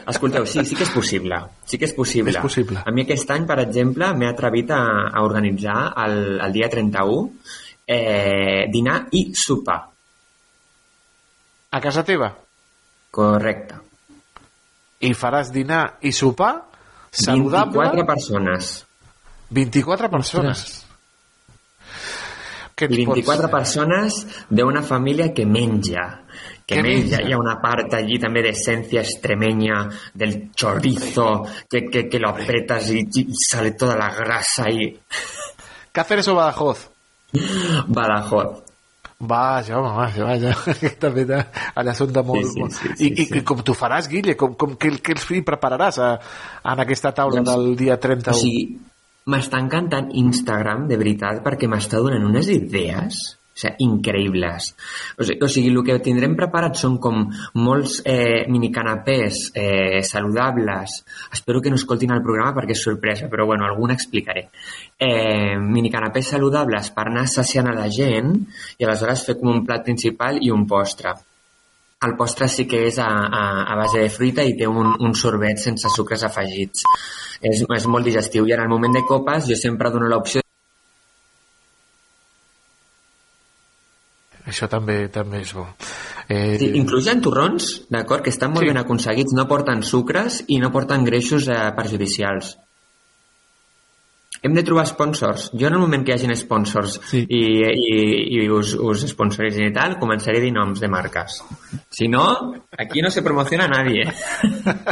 [0.08, 1.38] Escolteu, sí, sí que és possible.
[1.66, 2.34] Sí que és possible.
[2.34, 2.82] És possible.
[2.86, 4.82] A mi aquest any, per exemple, m'he atrevit a,
[5.14, 7.30] a organitzar el, el dia 31
[7.88, 9.80] eh, dinar i sopar.
[11.72, 12.34] A casa teva?
[13.12, 13.80] Correcte.
[15.08, 16.54] I faràs dinar i sopar
[17.12, 17.86] saludable?
[17.88, 18.74] 24 persones.
[19.56, 20.66] 24 persones.
[22.78, 24.18] Què I ens pots- 24 persones
[24.50, 26.08] d'una família que menja.
[26.68, 27.18] Que Que menja.
[27.18, 27.30] menja.
[27.30, 32.89] Hi ha una part allí també d'essència extremeña del chorizo, que, que, que lo apretas
[32.91, 34.99] y, y sale toda la grasa y...
[35.94, 36.89] Cáceres o Badajoz?
[37.88, 38.64] Badajoz.
[39.19, 40.73] Vaja, home, vaja, vaja.
[40.80, 41.39] Que També de-
[41.76, 42.44] allà són de molt...
[42.45, 44.35] Sí, sí, molt- sí, I, sí, i, I com t'ho faràs, Guille?
[44.38, 46.11] Com, com, què, què els prepararàs a,
[46.69, 48.35] en aquesta taula Doncs, del dia 31?
[48.35, 48.77] O sigui,
[49.34, 54.70] m'està encantant Instagram, de veritat, perquè m'està donant unes idees o sigui, increïbles.
[55.18, 57.24] O sigui, o sigui, el que tindrem preparat són com
[57.58, 61.02] molts eh, minicanapés eh, saludables.
[61.34, 64.50] Espero que no escoltin el programa perquè és sorpresa, però bueno, alguna explicaré.
[64.98, 68.36] Eh, minicanapés saludables per anar saciant a la gent
[68.78, 71.16] i aleshores fer com un plat principal i un postre.
[72.06, 73.44] El postre sí que és a, a,
[73.74, 76.86] a base de fruita i té un, un sorbet sense sucres afegits.
[77.42, 80.42] És, és molt digestiu i en el moment de copes jo sempre dono l'opció
[84.48, 85.65] Això també també és bo.
[86.30, 88.69] Eh, Sí, inclús hi ha torrons, d'acord, que estan molt Sí.
[88.72, 92.56] ben aconseguits, no porten sucres i no porten greixos eh, perjudicials.
[94.44, 95.48] Hem de trobar sponsors.
[95.57, 97.24] Jo en el moment que hi hagin sponsors sí.
[97.28, 97.95] i, i,
[98.38, 101.40] i us, us sponsoritzin i tal, començaré a dir noms de marques.
[101.90, 104.06] Si no, aquí no se promociona a nadie.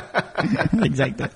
[0.90, 1.30] Exacte.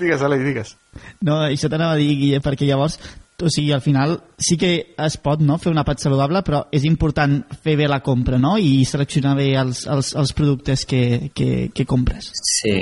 [0.00, 0.74] Digues, Aleix, digues.
[1.22, 2.98] No, això t'anava a dir, Guille, perquè llavors,
[3.42, 6.84] o sigui, al final sí que es pot no, fer un àpat saludable, però és
[6.88, 11.70] important fer bé la compra, no?, i seleccionar bé els, els, els productes que, que,
[11.74, 12.30] que compres.
[12.38, 12.76] Sí.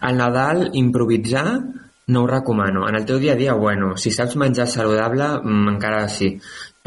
[0.00, 1.46] Al Nadal, improvisar
[2.06, 2.88] no ho recomano.
[2.88, 6.36] En el teu dia a dia, bueno, si saps menjar saludable, mm, encara sí.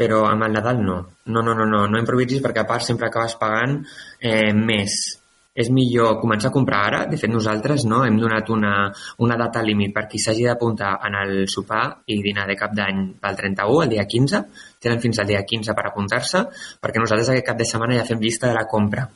[0.00, 0.98] Però amb el Nadal no.
[1.26, 3.82] No, no, no, no, no improvisis perquè a part sempre acabes pagant
[4.18, 5.19] eh, més.
[5.54, 7.00] És millor començar a comprar ara.
[7.10, 8.74] De fet, nosaltres no hem donat una,
[9.18, 13.00] una data límit per qui s'hagi d'apuntar en el sopar i dinar de cap d'any
[13.20, 14.44] pel 31, el dia 15.
[14.80, 16.44] Tenen fins al dia 15 per apuntar-se,
[16.78, 19.08] perquè nosaltres aquest cap de setmana ja fem llista de la compra.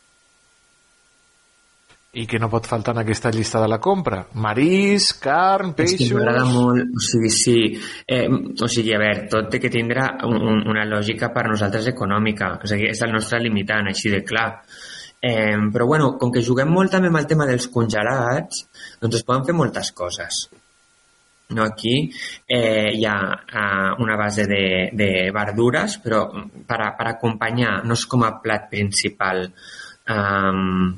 [2.15, 4.21] I que no pot faltar en aquesta llista de la compra?
[4.39, 6.13] Marís, carn, És que peixos...
[6.15, 7.57] m'agrada molt, o sigui, sí,
[8.07, 11.91] eh, o sigui, a veure, tot té que tindre un, un, una lògica per nosaltres
[11.91, 14.47] econòmica, o sigui, és el nostre limitant, així de clar.
[15.25, 18.67] Eh, però bueno, com que juguem molt també amb el tema dels congelats,
[19.01, 20.45] doncs es poden fer moltes coses.
[21.55, 21.95] No, aquí
[22.49, 26.27] eh, hi ha eh, una base de, de verdures, però
[26.67, 29.47] per, a, per acompanyar, no és com a plat principal.
[30.09, 30.91] Um,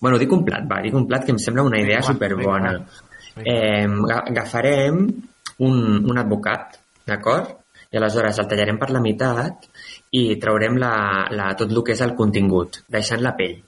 [0.00, 2.74] bueno, dic un plat, va, dic un plat que em sembla una idea superbona.
[3.44, 5.02] Eh, aga- agafarem
[5.64, 6.76] un, un advocat,
[7.08, 7.56] d'acord?
[7.90, 9.64] I aleshores el tallarem per la meitat
[10.16, 10.92] i traurem la,
[11.34, 13.58] la, tot el que és el contingut, deixant la pell.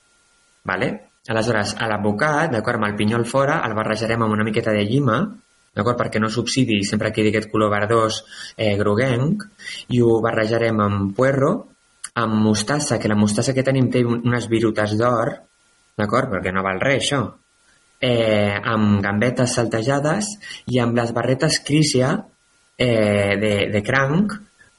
[0.64, 0.90] Vale?
[1.28, 5.18] Aleshores, a l'advocat, d'acord, amb el pinyol fora, el barrejarem amb una miqueta de llima,
[5.74, 8.22] d'acord, perquè no s'oxidi i sempre quedi aquest color verdós
[8.56, 9.44] eh, groguenc,
[9.94, 11.52] i ho barrejarem amb puerro,
[12.18, 15.32] amb mostassa, que la mostassa que tenim té un- unes virutes d'or,
[15.96, 17.22] d'acord, perquè no val res, això,
[18.02, 20.28] eh, amb gambetes saltejades
[20.74, 22.16] i amb les barretes crícia
[22.76, 24.34] eh, de, de cranc,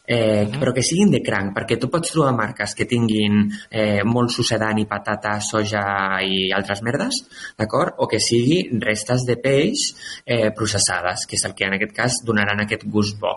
[0.06, 4.32] eh, però que siguin de cranc, perquè tu pots trobar marques que tinguin eh, molt
[4.36, 5.84] sucedani, patata, soja
[6.26, 7.22] i altres merdes,
[7.58, 7.96] d'acord?
[8.04, 9.86] O que sigui restes de peix
[10.26, 13.34] eh, processades, que és el que en aquest cas donaran aquest gust bo.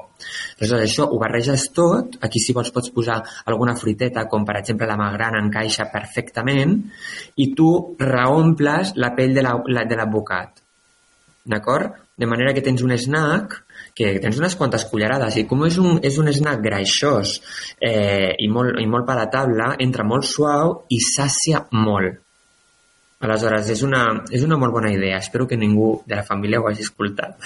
[0.59, 4.87] Aleshores, això ho barreges tot, aquí si vols pots posar alguna fruiteta, com per exemple
[4.91, 6.79] la magrana encaixa perfectament,
[7.37, 7.71] i tu
[8.01, 10.63] reomples la pell de la- la- de l'advocat.
[11.47, 11.93] d'acord?
[12.19, 13.53] De manera que tens un snack
[13.97, 17.39] que tens unes quantes cullerades i com és un, és un snack greixós
[17.81, 22.21] eh, i, molt, i molt palatable, entra molt suau i sàcia molt.
[23.27, 25.17] Aleshores, és una, és una molt bona idea.
[25.17, 27.39] Espero que ningú de la família ho hagi escoltat.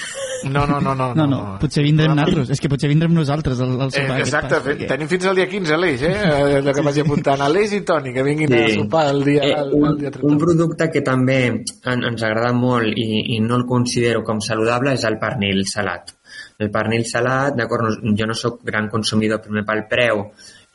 [0.51, 1.07] No, no, no, no.
[1.15, 2.51] No, no, potser vindrem nosaltres.
[2.51, 4.19] És que potser vindrem nosaltres al, al Eh, sopar.
[4.19, 6.11] exacte, aquest pas, perquè- tenim fins al dia 15, Aleix, eh?
[6.11, 7.41] Eh, Allò que vaig apuntant.
[7.47, 10.27] Aleix i Toni, que vinguin a sopar el dia, Eh, el, un, el dia 30.
[10.33, 14.99] un producte que també en, ens agrada molt i, i no el considero com saludable
[14.99, 16.17] és el pernil salat.
[16.61, 20.27] El pernil salat, d'acord, no- jo no sóc gran consumidor primer pel preu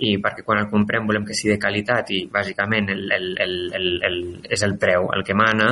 [0.04, 3.54] i perquè quan el comprem volem que sigui de qualitat i bàsicament el, el, el,
[3.78, 4.16] el, el,
[4.52, 5.68] és el preu el que mana,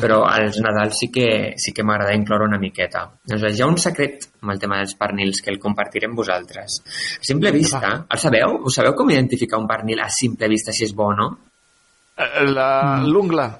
[0.00, 3.02] però als Nadal sí que, sí que m'agrada incloure una miqueta.
[3.28, 6.78] Aleshores, hi ha un secret amb el tema dels pernils que el compartiré amb vosaltres.
[7.20, 8.60] A simple vista, el sabeu?
[8.64, 11.28] Us sabeu com identificar un pernil a simple vista si és bo o no?
[12.16, 13.50] Eh, la- L'ungla.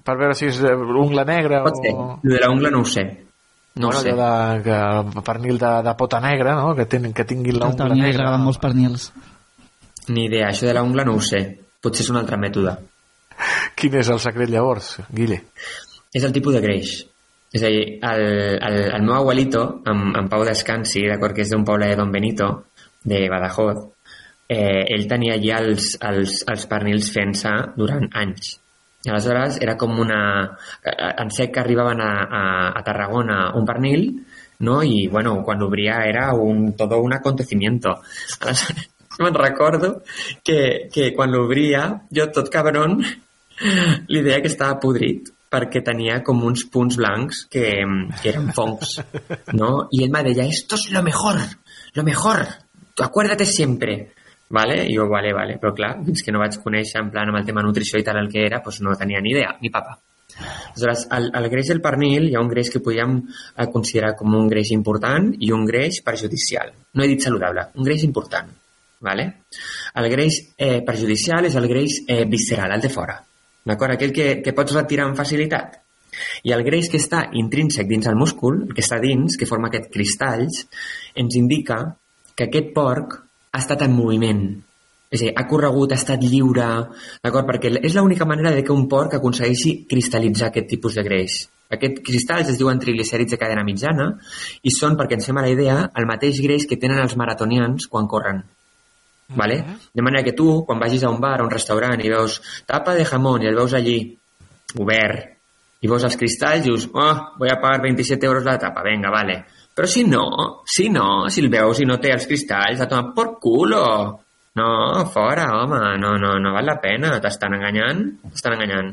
[0.00, 1.92] Per veure si és eh, ungla negra Pot ser.
[1.92, 2.20] o...
[2.22, 3.04] Lo de la ungla no ho sé.
[3.74, 4.12] No bueno, sé.
[4.12, 6.74] de, que, pernil de, de pota negra, no?
[6.74, 8.24] Que, ten, que tinguin l'ungla negra.
[8.26, 9.10] agraden molts pernils.
[10.08, 10.48] Ni idea.
[10.50, 11.44] Això de la ungla no ho sé.
[11.80, 12.74] Potser és un altre mètode.
[13.78, 15.38] Quin és el secret llavors, Guille?
[16.12, 16.96] És el tipus de greix.
[17.54, 18.24] És a dir, el,
[18.58, 22.12] el, el meu abuelito, en, en Pau Descansi, d'acord, que és d'un poble de Don
[22.14, 22.50] Benito,
[23.02, 23.80] de Badajoz,
[24.50, 28.58] eh, ell tenia allà els, els, els pernils fent-se durant anys.
[29.04, 30.20] I aleshores era com una...
[30.84, 32.12] En sec arribaven a,
[32.76, 34.06] a, Tarragona un pernil,
[34.66, 34.82] no?
[34.84, 37.96] I, bueno, quan l'obria era un, todo un acontecimiento.
[38.40, 38.88] Aleshores,
[39.24, 40.02] me'n recordo
[40.44, 43.00] que, que quan l'obria, jo tot cabron,
[44.08, 47.64] li deia que estava podrit perquè tenia com uns punts blancs que,
[48.22, 49.00] que eren fongs,
[49.52, 49.88] ¿no?
[49.90, 51.40] Y él me decía, esto es lo mejor,
[51.94, 52.46] lo mejor,
[52.96, 54.12] acuérdate siempre.
[54.50, 54.84] Vale?
[54.84, 55.58] I jo, vale, vale.
[55.62, 58.18] Però clar, fins que no vaig conèixer en plan amb el tema nutrició i tal
[58.18, 59.98] el que era, doncs no tenia ni idea, ni papa.
[60.40, 64.34] Aleshores, el, el greix del pernil hi ha un greix que podríem eh, considerar com
[64.34, 66.72] un greix important i un greix perjudicial.
[66.94, 68.50] No he dit saludable, un greix important.
[69.06, 69.26] Vale?
[69.96, 73.16] El greix eh, perjudicial és el greix eh, visceral, el de fora.
[73.66, 73.94] D'acord?
[73.94, 75.78] Aquell que, que pots retirar amb facilitat.
[76.44, 79.92] I el greix que està intrínsec dins el múscul, que està dins, que forma aquests
[79.94, 80.64] cristalls,
[81.22, 81.82] ens indica
[82.34, 83.20] que aquest porc
[83.52, 84.42] ha estat en moviment.
[85.10, 86.68] És a dir, ha corregut, ha estat lliure,
[87.24, 87.48] d'acord?
[87.48, 91.40] Perquè és l'única manera de que un porc aconsegueixi cristal·litzar aquest tipus de greix.
[91.70, 94.12] Aquests cristalls es diuen triglicèrids de cadena mitjana
[94.62, 97.90] i són, perquè ens fem a la idea, el mateix greix que tenen els maratonians
[97.90, 98.42] quan corren.
[99.34, 99.64] ¿vale?
[99.94, 102.94] De manera que tu, quan vagis a un bar o un restaurant i veus tapa
[102.94, 103.98] de jamón i el veus allí
[104.78, 105.36] obert
[105.80, 109.44] i veus els cristalls, dius, oh, voy a pagar 27 euros la tapa, venga, vale.
[109.80, 110.26] Però si no,
[110.68, 113.84] si no, si el veus i no té els cristalls, a tomar por culo.
[114.60, 114.66] No,
[115.08, 118.90] fora, home, no, no, no val la pena, t'estan enganyant, t'estan enganyant.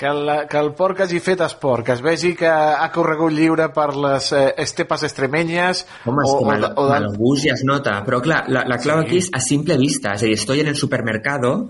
[0.00, 3.66] Que el, que el porc hagi fet esport, que es vegi que ha corregut lliure
[3.76, 7.66] per les eh, estepes extremenyes Home, o, que o, mal, de- mal gust ja es
[7.68, 7.98] nota.
[8.06, 10.14] Però clar, la, la clau aquí és a simple vista.
[10.16, 11.68] És a dir, estoy en el supermercado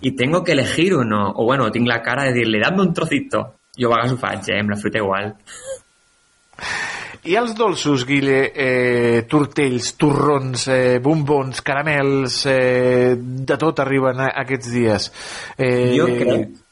[0.00, 1.32] y tengo que elegir uno.
[1.34, 3.42] O bueno, tinc la cara de dir-li, dame un trocito.
[3.74, 4.60] Jo a vegades ho faig, eh?
[4.62, 5.32] Amb la fruita igual.
[7.26, 14.30] I els dolços, Guille, eh, tortells, torrons, eh, bombons, caramels, eh, de tot arriben a,
[14.44, 15.10] aquests dies.
[15.58, 16.62] Eh, Jo crec...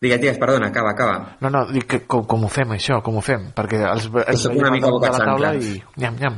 [0.00, 1.36] Digues, digues, perdona, acaba, acaba.
[1.42, 3.48] No, no, dic que com, com ho fem, això, com ho fem?
[3.56, 6.36] Perquè els, els soc veiem una mica de la taula i nyam, nyam.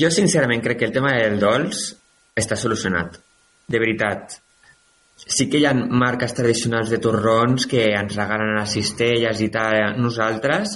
[0.00, 1.90] Jo sincerament crec que el tema del dolç
[2.38, 3.20] està solucionat.
[3.68, 4.38] De veritat.
[5.14, 9.76] Sí que hi ha marques tradicionals de torrons que ens regalen les cistelles i tal.
[10.02, 10.72] Nosaltres,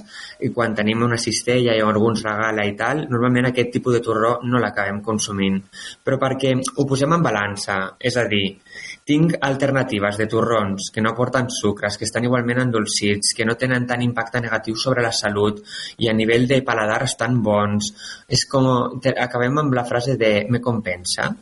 [0.47, 4.03] i quan tenim una cistella i algú ens regala i tal, normalment aquest tipus de
[4.05, 5.59] torró no l'acabem consumint.
[6.05, 7.79] Però perquè ho posem en balança.
[7.99, 8.45] És a dir,
[9.09, 13.89] tinc alternatives de torrons que no aporten sucres, que estan igualment endolcits, que no tenen
[13.91, 15.59] tant impacte negatiu sobre la salut
[15.99, 17.91] i a nivell de paladar estan bons.
[18.29, 18.71] És com...
[19.17, 21.33] Acabem amb la frase de me compensa.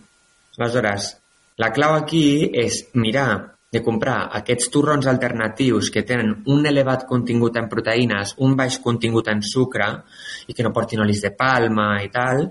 [0.56, 1.12] Aleshores,
[1.60, 7.56] la clau aquí és mirar de comprar aquests torrons alternatius que tenen un elevat contingut
[7.58, 9.88] en proteïnes, un baix contingut en sucre
[10.46, 12.46] i que no portin olis de palma i tal,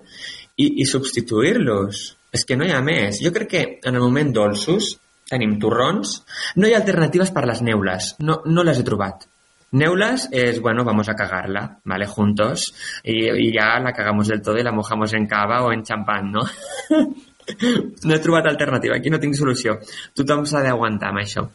[0.56, 2.04] i, i substituir-los.
[2.34, 3.22] És que no hi ha més.
[3.24, 4.96] Jo crec que en el moment dolços
[5.30, 6.18] tenim torrons,
[6.60, 9.28] no hi ha alternatives per les neules, no, no les he trobat.
[9.74, 12.06] Neulas es, bueno, vamos a cagarla, ¿vale?
[12.06, 12.74] Juntos.
[13.04, 16.32] Y, y ya la cagamos del todo y la mojamos en cava o en champán,
[16.32, 16.42] ¿no?
[18.08, 19.78] no he trobat alternativa, aquí no tinc solució.
[20.18, 21.46] Tothom s'ha d'aguantar amb això.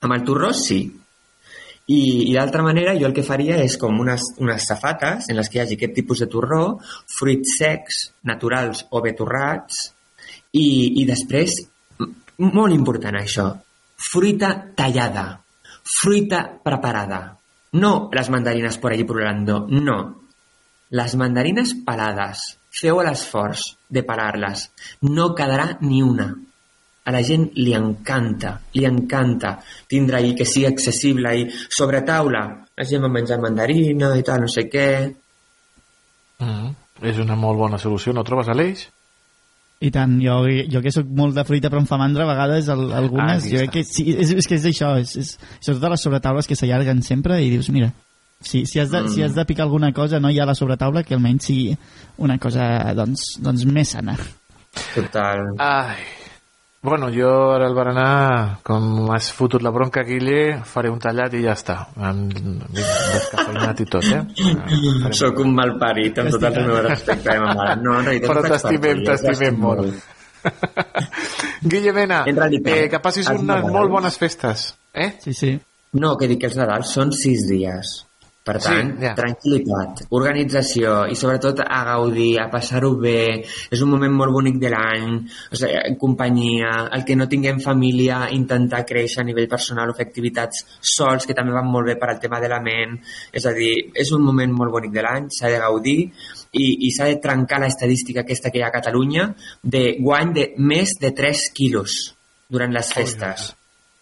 [0.00, 0.80] Amb el torró, sí.
[1.90, 5.50] I, i d'altra manera, jo el que faria és com unes, unes safates en les
[5.50, 6.78] que hi hagi aquest tipus de torró,
[7.18, 9.88] fruits secs, naturals o betorrats,
[10.54, 10.66] i,
[11.02, 11.58] i després,
[12.40, 13.50] molt important això,
[14.10, 15.28] fruita tallada.
[15.82, 17.38] fruita preparada.
[17.72, 20.22] No las mandarinas por allí pululando, no.
[20.90, 22.58] Las mandarinas pelades.
[22.70, 24.68] Feu l'esforç de pelar-les.
[25.02, 26.28] No quedarà ni una.
[27.00, 29.56] A la gent li encanta, li encanta
[29.90, 32.44] tindre ahir que sigui accessible i sobre taula.
[32.76, 34.88] La gent va menjar mandarina i tal, no sé què.
[36.40, 36.70] Mm,
[37.10, 38.86] és una molt bona solució, no trobes, Aleix?
[39.80, 42.66] I tant, jo, jo que sóc molt de fruita però em fa mandra a vegades
[42.68, 45.30] el, algunes, Ah, jo crec que sí, és, és que és això, és, és,
[45.64, 47.88] sobretot les sobretaules que s'allarguen sempre i dius, mira,
[48.40, 49.08] si, si, has de, Mm.
[49.14, 51.76] si has de picar alguna cosa no hi ha la sobretaula que almenys sigui
[52.18, 54.16] una cosa doncs, doncs més sana.
[54.94, 55.54] Total.
[55.58, 55.96] Ai.
[56.82, 61.42] Bueno, jo ara al berenar, com m'has fotut la bronca, Guille, faré un tallat i
[61.44, 61.74] ja està.
[62.00, 62.32] Amb
[62.72, 64.22] descafeinat i tot, eh?
[65.02, 67.76] Farem- Sóc un mal parit, amb tot el meu respecte de ma mare.
[67.82, 70.00] No, realitat Però t'estimem, t'estimem t'estimo molt.
[71.68, 74.70] Guille Mena, eh, que passis unes molt bones festes.
[74.94, 75.10] Eh?
[75.20, 75.52] Sí, sí.
[76.00, 78.06] No, que dic que els Nadals són sis dies.
[78.40, 79.10] Per Sí, tant, ja.
[79.12, 83.44] tranquil·litat, organització i sobretot a gaudir, a passar-ho bé.
[83.68, 85.18] És un moment molt bonic de l'any,
[85.52, 90.06] o sigui, companyia, el que no tinguem família, intentar créixer a nivell personal o fer
[90.08, 92.96] activitats sols, que també van molt bé per al tema de la ment.
[93.30, 95.98] És a dir, és un moment molt bonic de l'any, s'ha de gaudir
[96.52, 100.46] i, i s'ha de trencar l'estadística aquesta que hi ha a Catalunya de guany de
[100.56, 102.14] més de 3 quilos
[102.48, 103.52] durant les festes.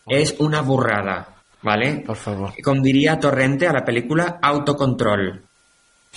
[0.09, 1.19] És una borrada,
[1.63, 2.03] ¿vale?
[2.07, 2.55] Per favor.
[2.65, 5.31] Com diria Torrente a la pel·lícula Autocontrol.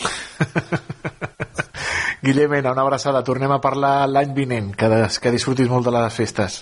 [2.22, 3.24] Guille Mena, una abraçada.
[3.26, 4.72] Tornem a parlar l'any vinent.
[4.78, 6.62] Que, des, que disfrutis molt de les festes.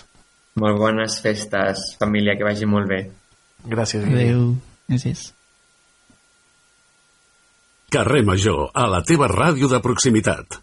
[0.60, 3.02] Molt bones festes, família, que vagi molt bé.
[3.68, 4.24] Gràcies, Guille.
[4.24, 4.40] Adéu.
[4.90, 5.28] Gràcies.
[7.90, 10.60] Carrer Major, a la teva ràdio de proximitat.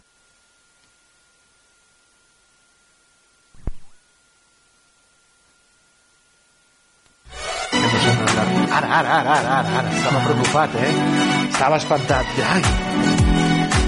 [8.78, 9.92] Ara, ara, ara, ara, ara, ara.
[9.98, 10.90] Estava preocupat, eh?
[11.48, 12.28] Estava espantat.
[12.46, 12.60] Ai.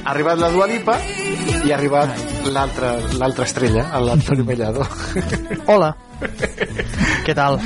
[0.00, 0.96] Ha arribat la Dua Lipa
[1.62, 4.86] i ha arribat l'altra l'altra estrella, l'Antoni Mellado.
[5.70, 5.92] Hola.
[7.22, 7.60] Què tal?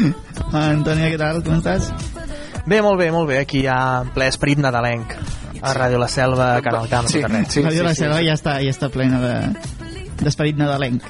[0.53, 1.41] Antònia, què tal?
[1.47, 1.89] Com estàs?
[2.69, 3.41] Bé, molt bé, molt bé.
[3.47, 5.17] Aquí hi ha en ple esperit nadalenc.
[5.65, 8.93] A Ràdio La Selva, Canal Camp, Sí, sí, sí, la Selva ja està, ja està
[8.93, 9.35] plena de
[10.21, 11.09] d'esperit nadalenc.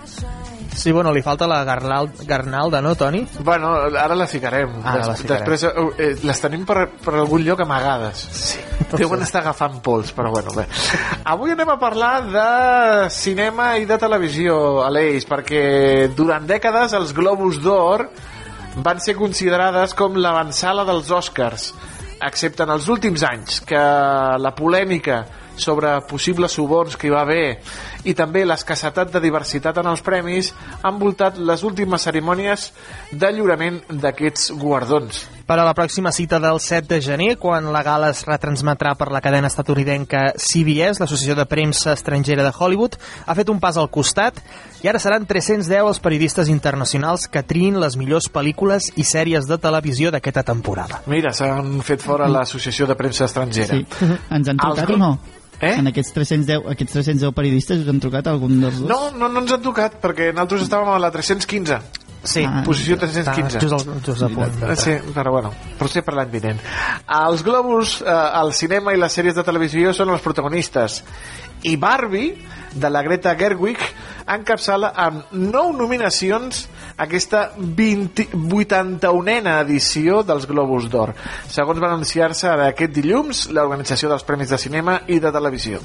[0.74, 3.22] Sí, bueno, li falta la garnal, garnalda, no, Toni?
[3.46, 4.72] Bueno, ara la ficarem.
[4.82, 5.44] Ara la Des, ficarem.
[5.46, 8.24] després eh, eh, les tenim per, per algun lloc amagades.
[8.34, 8.60] Sí.
[8.98, 10.66] Deuen estar agafant pols, però bueno, bé.
[11.30, 15.64] Avui anem a parlar de cinema i de televisió, Aleix, perquè
[16.14, 18.08] durant dècades els Globus d'Or
[18.82, 21.70] van ser considerades com l'avançala dels Oscars,
[22.24, 23.78] excepte en els últims anys, que
[24.42, 25.22] la polèmica
[25.56, 27.58] sobre possibles suborns que hi va haver
[28.04, 30.52] i també l'escassetat de diversitat en els premis
[30.82, 32.70] han voltat les últimes cerimònies
[33.12, 35.24] de lliurament d'aquests guardons.
[35.44, 39.10] Per a la pròxima cita del 7 de gener, quan la gala es retransmetrà per
[39.12, 43.90] la cadena estatunidenca CBS, l'Associació de Premsa Estrangera de Hollywood, ha fet un pas al
[43.92, 44.40] costat
[44.80, 49.60] i ara seran 310 els periodistes internacionals que triïn les millors pel·lícules i sèries de
[49.60, 51.02] televisió d'aquesta temporada.
[51.12, 53.76] Mira, s'han fet fora l'Associació de Premsa Estrangera.
[53.76, 54.12] Sí.
[54.32, 55.14] Ens han trucat Els o no?
[55.64, 55.74] Eh?
[55.80, 58.88] En aquests 310, aquests 310 periodistes us han trucat algun dels dos?
[58.90, 61.80] No, no, no ens han tocat, perquè nosaltres estàvem a la 315.
[62.24, 62.62] Sí, Ah.
[62.64, 63.58] posició 315.
[63.58, 64.76] Està just al- just a punt d'entrar.
[64.80, 66.60] Sí, però bueno, potser per l'any vinent.
[67.06, 71.02] Els globus, eh, el cinema i les sèries de televisió són els protagonistes.
[71.64, 72.34] I Barbie,
[72.74, 73.78] de la Greta Gerwig,
[74.26, 76.66] encapçala amb nou nominacions
[76.96, 81.14] aquesta 20, 81a edició dels Globus d'Or.
[81.50, 85.82] Segons va anunciar-se aquest dilluns l'organització dels Premis de Cinema i de Televisió.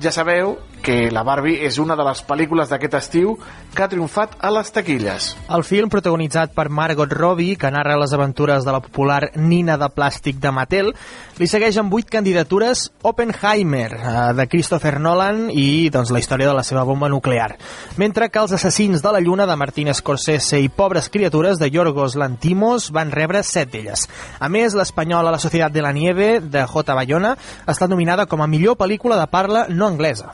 [0.00, 3.36] Ja sabeu que la Barbie és una de les pel·lícules d'aquest estiu
[3.74, 5.30] que ha triomfat a les taquilles.
[5.52, 9.90] El film, protagonitzat per Margot Robbie, que narra les aventures de la popular nina de
[9.94, 10.92] plàstic de Mattel,
[11.38, 16.56] li segueix amb vuit candidatures Oppenheimer, eh, de Christopher Nolan, i doncs, la història de
[16.56, 17.56] la seva bomba nuclear.
[17.96, 22.16] Mentre que Els assassins de la lluna, de Martin Scorsese, i Pobres criatures, de Yorgos
[22.16, 24.06] Lantimos, van rebre set d'elles.
[24.40, 26.94] A més, l'espanyola La Societat de la Nieve, de J.
[26.94, 27.36] Bayona,
[27.66, 30.32] ha estat nominada com a millor pel·lícula de parla no anglesa.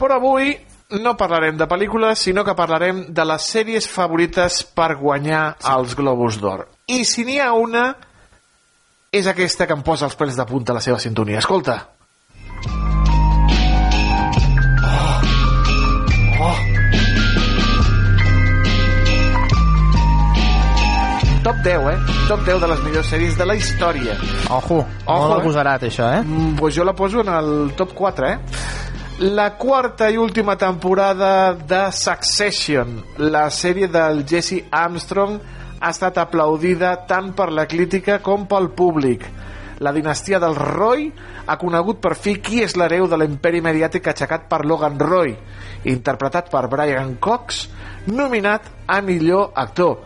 [0.00, 0.54] Però avui
[1.04, 5.42] no parlarem de pel·lícules, sinó que parlarem de les sèries favorites per guanyar
[5.74, 6.64] els Globus d'Or.
[6.88, 7.90] I si n'hi ha una,
[9.12, 11.42] és aquesta que em posa els pèls de punta a la seva sintonia.
[11.44, 11.76] Escolta.
[14.88, 15.20] Oh.
[16.48, 16.56] Oh.
[21.44, 21.98] Top 10, eh?
[22.28, 24.16] Top 10 de les millors sèries de la història.
[24.48, 25.40] Ojo, Ojo, molt eh?
[25.42, 26.24] agosarat, això, eh?
[26.24, 28.89] Mm, pues jo la poso en el top 4, eh?
[29.20, 35.34] La quarta i última temporada de Succession, la sèrie del Jesse Armstrong
[35.76, 39.26] ha estat aplaudida tant per la crítica com pel públic.
[39.84, 41.10] La dinastia dels Roy
[41.44, 45.34] ha conegut per fi qui és l'hereu de l'imperi mediàtic aixecat per Logan Roy,
[45.92, 47.66] interpretat per Brian Cox,
[48.06, 49.98] nominat a millor actor.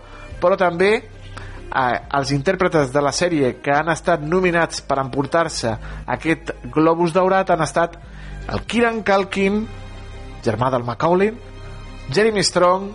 [0.42, 5.76] Però també eh, els intèrpretes de la sèrie que han estat nominats per emportar-se
[6.18, 7.94] aquest Globus Daurat han estat
[8.52, 9.64] el Kieran Culkin,
[10.44, 11.32] germà del Macaulay,
[12.12, 12.90] Jeremy Strong,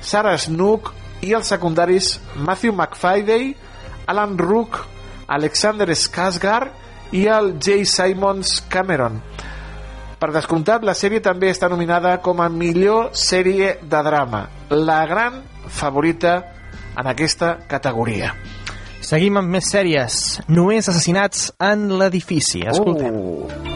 [0.00, 0.92] Sarah Snook
[1.26, 3.54] i els secundaris Matthew McFadden,
[4.06, 4.78] Alan Rook,
[5.26, 7.84] Alexander Skarsgård i el J.
[7.86, 9.20] Simons Cameron.
[10.16, 15.42] Per descomptat, la sèrie també està nominada com a millor sèrie de drama, la gran
[15.68, 16.38] favorita
[16.96, 18.32] en aquesta categoria.
[19.06, 20.20] Seguim amb més sèries.
[20.48, 22.64] Només assassinats en l'edifici.
[22.66, 23.20] Escoltem.
[23.20, 23.75] Oh.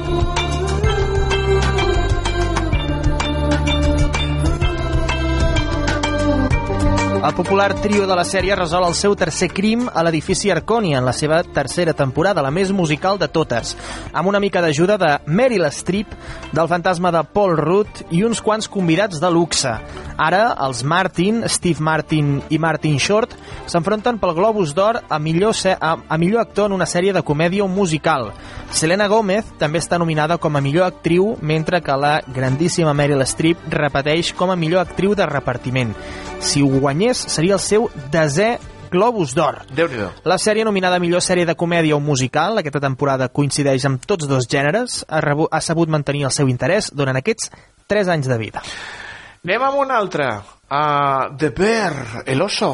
[7.20, 11.04] El popular trio de la sèrie resol el seu tercer crim a l'edifici Arconi en
[11.04, 13.74] la seva tercera temporada, la més musical de totes,
[14.16, 16.14] amb una mica d'ajuda de Meryl Streep,
[16.56, 19.74] del fantasma de Paul Rudd i uns quants convidats de luxe.
[20.16, 23.36] Ara, els Martin, Steve Martin i Martin Short
[23.68, 27.64] s'enfronten pel Globus d'Or a, millor a, a millor actor en una sèrie de comèdia
[27.64, 28.30] o musical.
[28.72, 33.68] Selena Gomez també està nominada com a millor actriu, mentre que la grandíssima Meryl Streep
[33.68, 35.92] repeteix com a millor actriu de repartiment.
[36.40, 38.58] Si ho guanyés, seria el seu desè
[38.90, 39.60] Globus d'Or.
[39.70, 44.04] déu nhi La sèrie nominada millor sèrie de comèdia o musical, aquesta temporada coincideix amb
[44.06, 47.50] tots dos gèneres, ha, rebu, ha sabut mantenir el seu interès durant aquests
[47.86, 48.62] 3 anys de vida.
[49.44, 50.42] Anem amb una altra.
[50.70, 52.70] Uh, The Bear, el oso.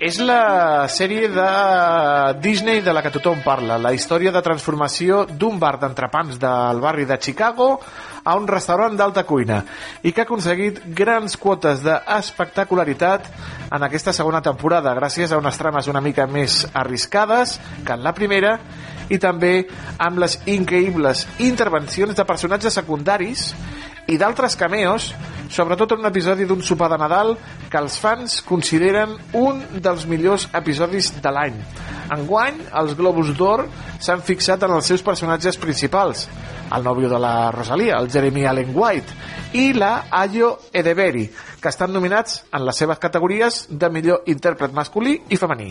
[0.00, 1.46] És la sèrie de
[2.40, 7.04] Disney de la que tothom parla, la història de transformació d'un bar d'entrepans del barri
[7.04, 7.66] de Chicago
[8.24, 9.58] a un restaurant d'alta cuina
[10.00, 13.28] i que ha aconseguit grans quotes d'espectacularitat
[13.76, 18.16] en aquesta segona temporada gràcies a unes trames una mica més arriscades que en la
[18.16, 18.56] primera
[19.12, 19.66] i també
[20.00, 23.50] amb les increïbles intervencions de personatges secundaris
[24.10, 25.12] i d'altres cameos,
[25.50, 27.36] sobretot en un episodi d'un sopar de Nadal
[27.70, 31.58] que els fans consideren un dels millors episodis de l'any.
[32.10, 33.68] Enguany, els Globus d'Or
[34.02, 36.26] s'han fixat en els seus personatges principals,
[36.74, 39.14] el nòvio de la Rosalia, el Jeremy Allen White,
[39.54, 41.28] i la Ayo Edeberi,
[41.60, 45.70] que estan nominats en les seves categories de millor intèrpret masculí i femení.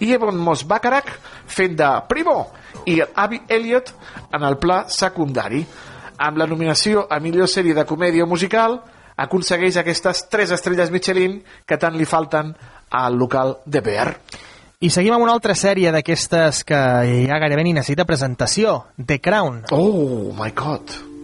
[0.00, 1.12] I Ebon Moss Bacharach
[1.46, 2.38] fent de Primo
[2.86, 3.92] i Abby Elliot
[4.32, 5.64] en el pla secundari.
[6.18, 8.80] Amb la nominació a millor sèrie de comèdia musical,
[9.16, 12.54] aconsegueix aquestes tres estrelles Michelin que tant li falten
[12.90, 14.12] al local de Bear.
[14.80, 16.80] I seguim amb una altra sèrie d'aquestes que
[17.24, 19.62] ja gairebé ni necessita presentació, The Crown.
[19.72, 21.15] Oh, my God.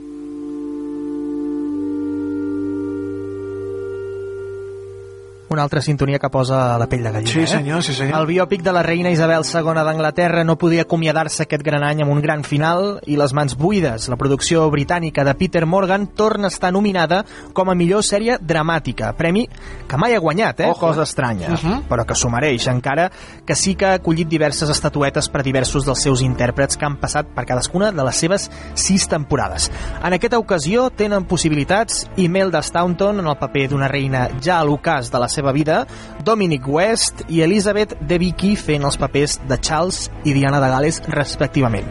[5.52, 7.30] Una altra sintonia que posa la pell de gallina.
[7.30, 7.46] Sí, eh?
[7.46, 8.20] senyor, sí, senyor.
[8.22, 12.10] El biòpic de la reina Isabel II d'Anglaterra no podia acomiadar-se aquest gran any amb
[12.14, 14.06] un gran final i les mans buides.
[14.08, 17.18] La producció britànica de Peter Morgan torna a estar nominada
[17.52, 19.42] com a millor sèrie dramàtica, premi
[19.88, 20.70] que mai ha guanyat, eh?
[20.70, 20.80] Ojo.
[20.86, 21.82] cosa estranya, Uh -huh.
[21.88, 23.10] però que s'ho mereix, encara
[23.44, 27.26] que sí que ha acollit diverses estatuetes per diversos dels seus intèrprets que han passat
[27.26, 29.70] per cadascuna de les seves sis temporades.
[30.02, 35.10] En aquesta ocasió tenen possibilitats Imelda Staunton en el paper d'una reina ja a l'ocàs
[35.10, 35.80] de la seva vida,
[36.22, 41.02] Dominic West i Elizabeth de Vicky fent els papers de Charles i Diana de Gales
[41.10, 41.88] respectivament.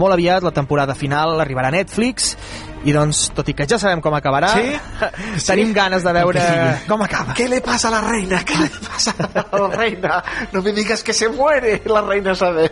[0.00, 2.38] Molt aviat la temporada final arribarà a Netflix
[2.84, 4.72] i doncs, tot i que ja sabem com acabarà, Sí?
[5.46, 5.76] tenim Sí?
[5.76, 6.88] ganes de veure sigui.
[6.88, 7.34] com acaba.
[7.34, 8.42] ¿Qué le pasa a la reina?
[8.44, 10.22] ¿Qué le pasa a la reina?
[10.52, 12.70] No me digas que se muere la reina Isabel.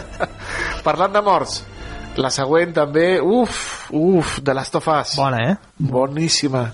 [0.84, 1.62] Parlant de morts,
[2.20, 5.14] la següent també, uf, uf, de Last of Us.
[5.16, 5.56] Bona, eh?
[5.78, 6.66] Boníssima.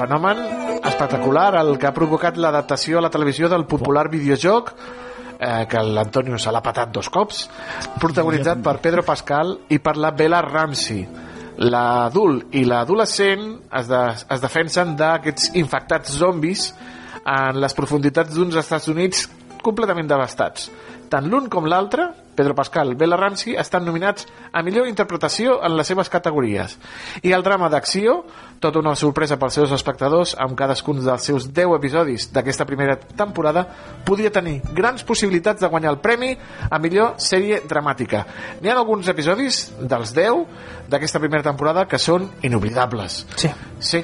[0.00, 0.38] Fenomen
[0.80, 6.38] espectacular el que ha provocat l'adaptació a la televisió del popular videojoc eh, que l'Antonio
[6.40, 7.42] se l'ha patat dos cops
[8.00, 11.04] protagonitzat per Pedro Pascal i per la Bella Ramsey
[11.68, 14.00] l'adult i l'adolescent es, de,
[14.36, 16.70] es defensen d'aquests infectats zombis
[17.20, 19.26] en les profunditats d'uns Estats Units
[19.60, 20.70] completament devastats.
[21.12, 22.08] Tant l'un com l'altre,
[22.40, 26.78] Pedro Pascal, Bella Ramsey, estan nominats a millor interpretació en les seves categories.
[27.20, 28.14] I el drama d'acció,
[28.64, 33.66] tota una sorpresa pels seus espectadors, amb cadascun dels seus 10 episodis d'aquesta primera temporada,
[34.08, 36.32] podia tenir grans possibilitats de guanyar el premi
[36.70, 38.24] a millor sèrie dramàtica.
[38.62, 43.26] N'hi ha alguns episodis dels 10 d'aquesta primera temporada que són inoblidables.
[43.36, 43.52] Sí.
[43.84, 44.00] Sí.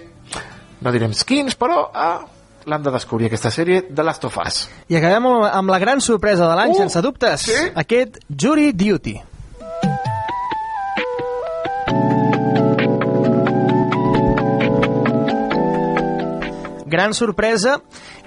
[0.84, 2.18] No direm quins, però ah,
[2.66, 4.64] l'han de descobrir, aquesta sèrie de Last of Us.
[4.90, 7.40] I acabem amb- la gran sorpresa de l'any, Uh, sense dubtes.
[7.40, 7.52] sí?
[7.74, 9.20] Aquest Jury Duty.
[16.88, 17.82] Gran sorpresa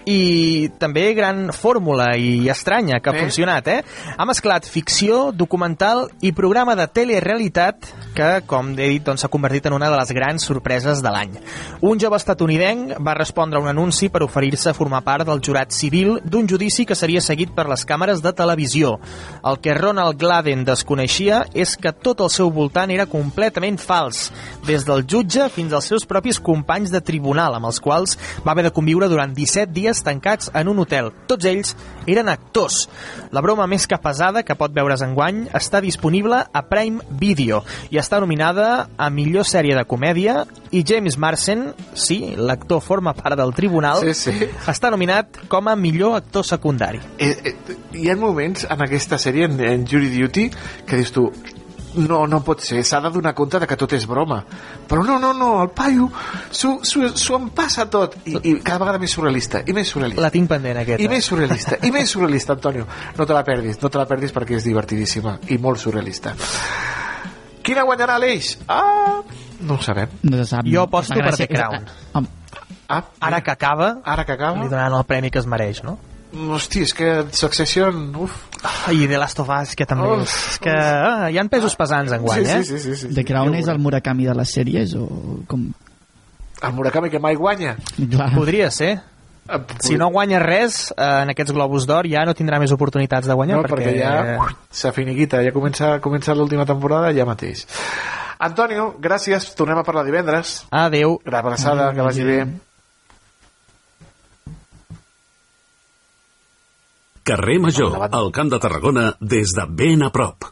[0.10, 3.22] i també gran fórmula i estranya que ha Eh?
[3.22, 3.84] funcionat, eh?
[4.18, 9.68] Ha mesclat ficció, documental i programa de telerealitat que, com he dit, doncs, s'ha convertit
[9.68, 11.38] en una de les grans sorpreses de l'any.
[11.81, 15.72] Un jove estatunidenc va respondre a un anunci per oferir-se a formar part del jurat
[15.72, 18.99] civil d'un judici que seria seguit per les càmeres de televisió.
[19.44, 24.31] El que Ronald Gladden desconeixia és que tot al seu voltant era completament fals,
[24.65, 28.64] des del jutge fins als seus propis companys de tribunal, amb els quals va haver
[28.64, 31.12] de conviure durant 17 dies tancats en un hotel.
[31.28, 31.76] Tots ells
[32.10, 32.88] eren actors.
[33.32, 37.62] La broma més que pesada que pot veure's enguany està disponible a Prime Video
[37.92, 43.38] i està nominada a millor sèrie de comèdia i James Marsden, sí, l'actor forma part
[43.40, 44.50] del tribunal, Sí, sí.
[44.70, 47.00] està nominat com a millor actor secundari.
[47.18, 47.56] Eh, eh,
[47.94, 50.50] hi ha moments en aquesta sèrie, en, en Jury Duty,
[50.86, 51.30] que dius tu,
[51.95, 54.44] no, no pot ser, s'ha de donar compte de que tot és broma.
[54.90, 56.10] Però no, no, no, el paio
[56.52, 58.16] s'ho s'ho- s'ho en passa tot.
[58.26, 60.22] I, I cada vegada més surrealista, i més surrealista.
[60.22, 61.03] La tinc pendent, aquesta.
[61.03, 62.86] I més surrealista, i més surrealista, Antonio.
[63.18, 66.36] No te la perdis, no te la perdis perquè és divertidíssima i molt surrealista.
[67.64, 68.53] Quina guanyarà l'Eix?
[68.68, 69.20] Ah,
[69.61, 70.10] no ho sabem.
[70.24, 70.66] No se sap.
[70.66, 71.86] Jo aposto per The Crown.
[72.90, 74.57] Ah, Ara que acaba, ara que acaba...
[74.64, 75.99] li donaran el premi que es mereix, no?
[76.30, 78.14] Hosti, és que Succession...
[78.15, 78.35] Uf,
[78.91, 80.07] I The Last of Us, que també...
[80.22, 82.64] Uf, és que ah, hi han pesos pesants enguany, sí, eh?
[82.64, 83.80] sí, sí, sí, sí, The Crown és el.
[83.81, 85.07] Murakami de les sèries o
[85.49, 85.69] com...
[86.60, 87.77] El Murakami que mai guanya.
[87.97, 88.30] Clar.
[88.35, 88.99] Podria ser.
[89.49, 93.26] Eh, Si no guanya res, eh, en aquests Globus d'Or ja no tindrà més oportunitats
[93.27, 93.64] de guanyar.
[93.64, 94.38] No, perquè, ja
[94.69, 97.65] s'ha finiquita, ja comença, comença l'última temporada ja mateix.
[98.39, 100.60] Antonio, gràcies, tornem a parlar divendres.
[100.72, 101.18] Adeu.
[101.26, 102.43] Una abraçada, que vagi bé.
[107.30, 110.47] Carrer Major, al Camp de Tarragona, des de ben a prop.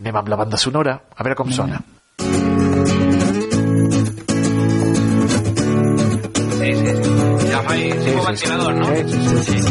[0.00, 1.78] Anem amb la banda sonora, a veure com sona.
[7.52, 8.90] Ja faig tipo ventilador, no?
[8.90, 9.62] Sí, sí, sí.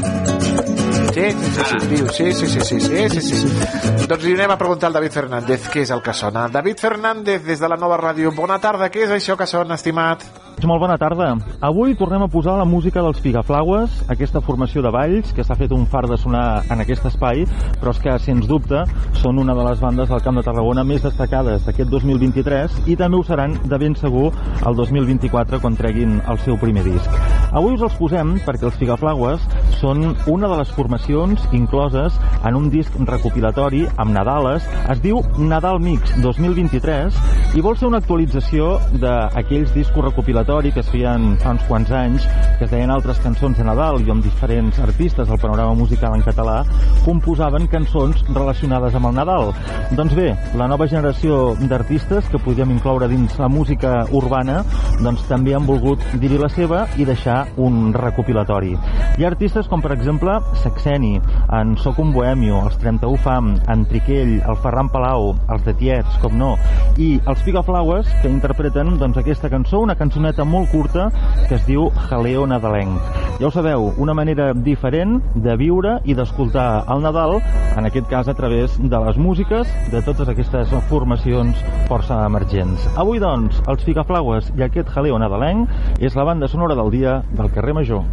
[1.17, 4.07] Sí, sí, sí, sí, sí, sí, sí, sí, sí, sí, sí.
[4.07, 6.47] Doncs li anem a preguntar al David Fernández què és el que sona.
[6.47, 8.31] David Fernández, des de la nova ràdio.
[8.31, 10.23] Bona tarda, què és això que sona, estimat?
[10.65, 11.35] Molt bona tarda.
[11.61, 15.69] Avui tornem a posar la música dels Figaflaues, aquesta formació de balls que s'ha fet
[15.71, 17.43] un far de sonar en aquest espai,
[17.77, 18.81] però és que, sens dubte,
[19.21, 23.19] són una de les bandes del Camp de Tarragona més destacades d'aquest 2023 i també
[23.19, 24.31] ho seran de ben segur
[24.65, 27.21] el 2024 quan treguin el seu primer disc.
[27.53, 29.45] Avui us els posem perquè els Figaflaues
[29.77, 35.77] són una de les formacions incloses en un disc recopilatori amb Nadales, es diu Nadal
[35.85, 37.21] Mix 2023
[37.53, 42.23] i vol ser una actualització d'aquells discos recopilatoris que es feien fa uns quants anys,
[42.55, 46.23] que es deien altres cançons de Nadal i on diferents artistes del panorama musical en
[46.23, 46.61] català
[47.03, 49.51] composaven cançons relacionades amb el Nadal.
[49.99, 54.61] Doncs bé, la nova generació d'artistes que podríem incloure dins la música urbana
[55.01, 58.71] doncs també han volgut dir-hi la seva i deixar un recopilatori.
[59.17, 61.17] Hi ha artistes com per exemple Saxeni,
[61.59, 66.17] en Soc un Bohemio, els 31 Fam, en Triquell, el Ferran Palau, els de Tiets,
[66.23, 66.55] com no,
[66.95, 71.07] i els Figaflaues que interpreten doncs, aquesta cançó, una cançoneta molt curta
[71.47, 72.99] que es diu Jaleo Nadalenc.
[73.39, 77.37] Ja ho sabeu, una manera diferent de viure i d'escoltar el Nadal,
[77.77, 81.59] en aquest cas a través de les músiques de totes aquestes formacions
[81.89, 82.87] força emergents.
[82.97, 87.53] Avui, doncs, els Figaflaues i aquest Jaleo Nadalenc és la banda sonora del dia del
[87.53, 88.03] carrer Major.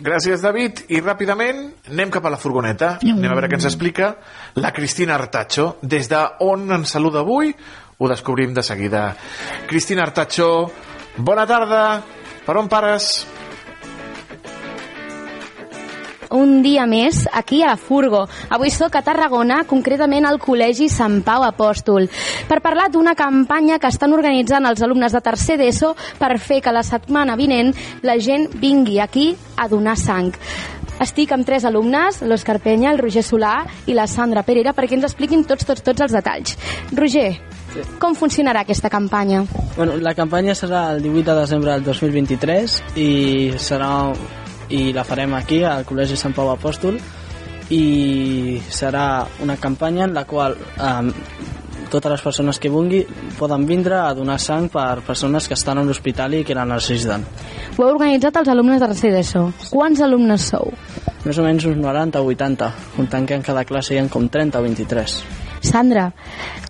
[0.00, 0.86] Gràcies, David.
[0.88, 2.94] I ràpidament anem cap a la furgoneta.
[3.04, 4.14] Anem a veure què ens explica
[4.56, 5.74] la Cristina Artacho.
[5.82, 7.52] Des de on ens saluda avui
[8.00, 9.14] ho descobrim de seguida.
[9.68, 10.70] Cristina Artacho,
[11.20, 11.84] bona tarda.
[12.46, 13.12] Per on pares?
[16.30, 18.22] un dia més aquí a Furgo.
[18.54, 22.06] Avui sóc a Tarragona, concretament al Col·legi Sant Pau Apòstol,
[22.48, 26.74] per parlar d'una campanya que estan organitzant els alumnes de tercer d'ESO per fer que
[26.74, 27.74] la setmana vinent
[28.06, 30.30] la gent vingui aquí a donar sang.
[31.00, 35.08] Estic amb tres alumnes, l'Òscar Penya, el Roger Solà i la Sandra Pereira, perquè ens
[35.08, 36.58] expliquin tots, tots, tots els detalls.
[36.92, 37.40] Roger,
[38.02, 39.44] com funcionarà aquesta campanya?
[39.76, 43.10] Bueno, la campanya serà el 18 de desembre del 2023 i
[43.58, 43.90] serà
[44.70, 46.98] i la farem aquí al Col·legi Sant Pau Apòstol
[47.74, 51.10] i serà una campanya en la qual eh,
[51.90, 53.02] totes les persones que vulgui
[53.38, 57.26] poden vindre a donar sang per persones que estan a l'hospital i que la necessiten.
[57.76, 59.44] Ho heu organitzat els alumnes de tercer d'ESO.
[59.74, 60.70] Quants alumnes sou?
[61.26, 64.30] Més o menys uns 90 o 80, comptant que en cada classe hi ha com
[64.30, 65.20] 30 o 23.
[65.60, 66.10] Sandra,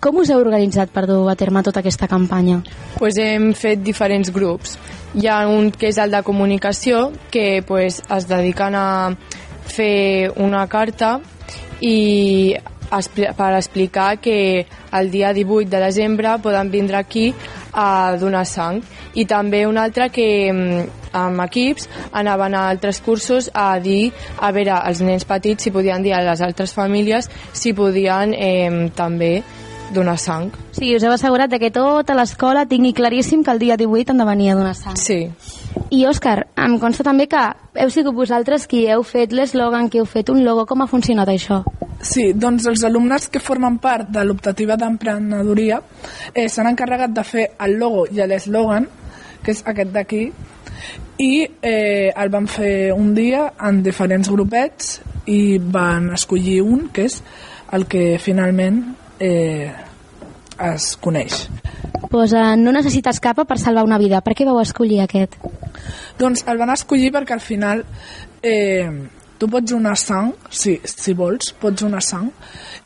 [0.01, 2.61] com us heu organitzat per dur a terme tota aquesta campanya?
[2.97, 4.77] Pues hem fet diferents grups
[5.13, 8.87] hi ha un que és el de comunicació, que pues, es dediquen a
[9.67, 11.19] fer una carta
[11.81, 12.55] i
[12.91, 17.33] per explicar que el dia 18 de desembre poden vindre aquí
[17.71, 18.81] a donar sang
[19.13, 24.51] i també un altre que mm, amb equips anaven a altres cursos a dir a
[24.51, 29.41] veure als nens petits si podien dir a les altres famílies si podien eh, també
[29.91, 30.51] donar sang.
[30.71, 34.23] Sí, us heu assegurat de que tota l'escola tingui claríssim que el dia 18 han
[34.23, 34.95] de venir a donar sang.
[34.97, 35.27] Sí.
[35.91, 37.41] I, Òscar, em consta també que
[37.75, 40.65] heu sigut vosaltres qui heu fet l'eslògan, qui heu fet un logo.
[40.65, 41.61] Com ha funcionat això?
[42.01, 45.81] Sí, doncs els alumnes que formen part de l'optativa d'emprenedoria
[46.33, 48.87] eh, s'han encarregat de fer el logo i l'eslògan,
[49.43, 50.25] que és aquest d'aquí,
[51.21, 51.31] i
[51.61, 54.99] eh, el van fer un dia en diferents grupets
[55.29, 57.19] i van escollir un, que és
[57.75, 58.81] el que finalment
[59.19, 59.69] eh,
[60.71, 61.45] es coneix.
[62.09, 64.21] Pues, eh, no necessites capa per salvar una vida.
[64.25, 65.37] Per què vau escollir aquest?
[66.19, 67.85] Doncs el van escollir perquè al final
[68.43, 68.89] eh,
[69.41, 72.29] tu pots donar sang, si, si vols, pots donar sang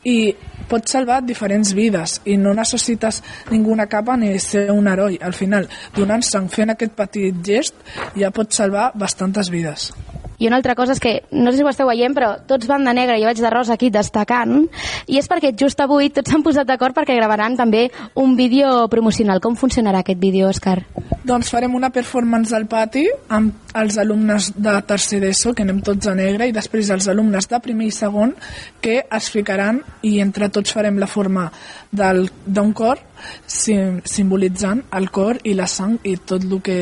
[0.08, 0.32] i
[0.70, 3.20] pots salvar diferents vides i no necessites
[3.52, 5.20] ninguna capa ni ser un heroi.
[5.20, 7.76] Al final, donant sang, fent aquest petit gest,
[8.16, 9.90] ja pots salvar bastantes vides.
[10.38, 12.84] I una altra cosa és que, no sé si ho esteu veient, però tots van
[12.84, 14.66] de negre i jo vaig de rosa aquí destacant,
[15.08, 19.40] i és perquè just avui tots s'han posat d'acord perquè gravaran també un vídeo promocional.
[19.40, 20.82] Com funcionarà aquest vídeo, Òscar?
[21.26, 26.06] Doncs farem una performance al pati amb els alumnes de tercer d'ESO, que anem tots
[26.06, 28.34] a negre, i després els alumnes de primer i segon,
[28.80, 31.48] que es ficaran i entre tots farem la forma
[31.90, 33.02] d'un cor,
[33.46, 36.78] sim, simbolitzant el cor i la sang i tot el que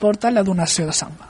[0.00, 1.29] porta la donació de sang.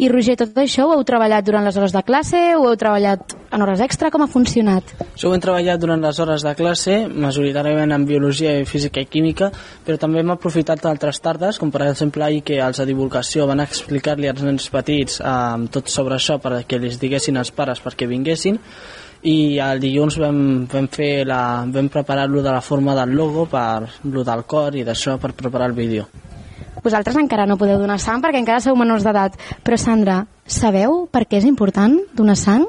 [0.00, 3.34] I Roger, tot això ho heu treballat durant les hores de classe ho heu treballat
[3.52, 4.08] en hores extra?
[4.08, 4.94] Com ha funcionat?
[5.04, 6.94] Això ho hem treballat durant les hores de classe,
[7.24, 9.50] majoritàriament en biologia i física i química,
[9.84, 13.60] però també hem aprofitat altres tardes, com per exemple ahir que els de divulgació van
[13.66, 18.56] explicar-li als nens petits eh, tot sobre això perquè els diguessin als pares perquè vinguessin,
[19.28, 23.84] i el dilluns vam, vam, fer la, vam preparar-lo de la forma del logo per
[24.08, 26.08] lo del cor i d'això per preparar el vídeo.
[26.82, 29.36] Vosaltres encara no podeu donar sang perquè encara sou menors d'edat.
[29.64, 32.66] Però, Sandra, sabeu per què és important donar sang?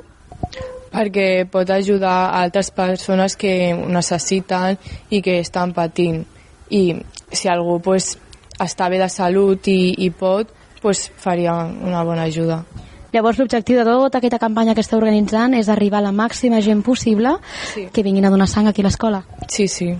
[0.92, 4.76] perquè pot ajudar a altres persones que ho necessiten
[5.10, 6.26] i que estan patint.
[6.70, 6.98] I
[7.32, 8.18] si algú pues,
[8.60, 10.52] està bé de salut i, i pot,
[10.82, 12.66] pues, faria una bona ajuda.
[13.14, 16.84] Llavors, l'objectiu de tota aquesta campanya que esteu organitzant és arribar a la màxima gent
[16.84, 17.38] possible
[17.74, 17.88] Sí.
[17.92, 19.24] que vinguin a donar sang aquí a l'escola.
[19.48, 19.94] Sí, sí.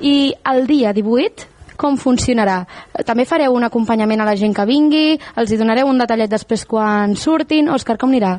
[0.00, 1.46] I el dia 18,
[1.78, 2.60] com funcionarà?
[3.06, 5.18] També fareu un acompanyament a la gent que vingui?
[5.38, 7.70] Els hi donareu un detallet després quan surtin?
[7.72, 8.38] Òscar, com anirà?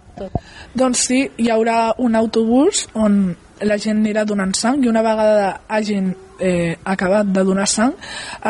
[0.77, 3.21] Doncs sí, hi haurà un autobús on
[3.65, 7.95] la gent anirà donant sang i una vegada hagin eh, acabat de donar sang,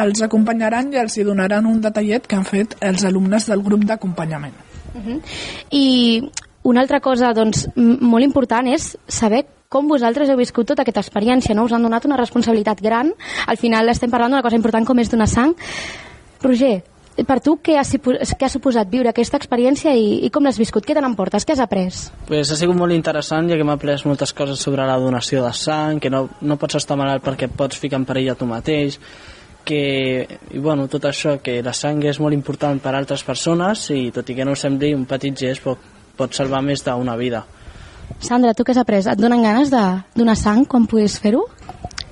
[0.02, 3.86] els acompanyaran i els hi donaran un detallet que han fet els alumnes del grup
[3.90, 4.53] d'acompanyament.
[5.72, 6.22] I
[6.70, 11.54] una altra cosa doncs, molt important és saber com vosaltres heu viscut tota aquesta experiència,
[11.54, 11.68] no?
[11.68, 13.12] Us han donat una responsabilitat gran.
[13.46, 15.52] Al final estem parlant d'una cosa important com és donar sang.
[16.41, 16.80] Roger,
[17.30, 20.88] per tu què ha, què ha suposat viure aquesta experiència i, i com l'has viscut?
[20.88, 21.46] Què te n'emportes?
[21.46, 21.86] Què has après?
[22.26, 25.54] Pues ha sigut molt interessant ja que m'ha après moltes coses sobre la donació de
[25.54, 28.98] sang, que no, no pots estar malalt perquè pots ficar en perill a tu mateix,
[29.70, 29.84] que,
[30.50, 34.10] i bueno, tot això, que la sang és molt important per a altres persones i
[34.18, 35.86] tot i que no ho sembli, un petit gest pot,
[36.18, 37.46] pot salvar més d'una vida.
[38.19, 39.06] Sandra, tu què has après?
[39.07, 39.84] Et donen ganes de
[40.18, 41.45] donar sang quan puguis fer-ho?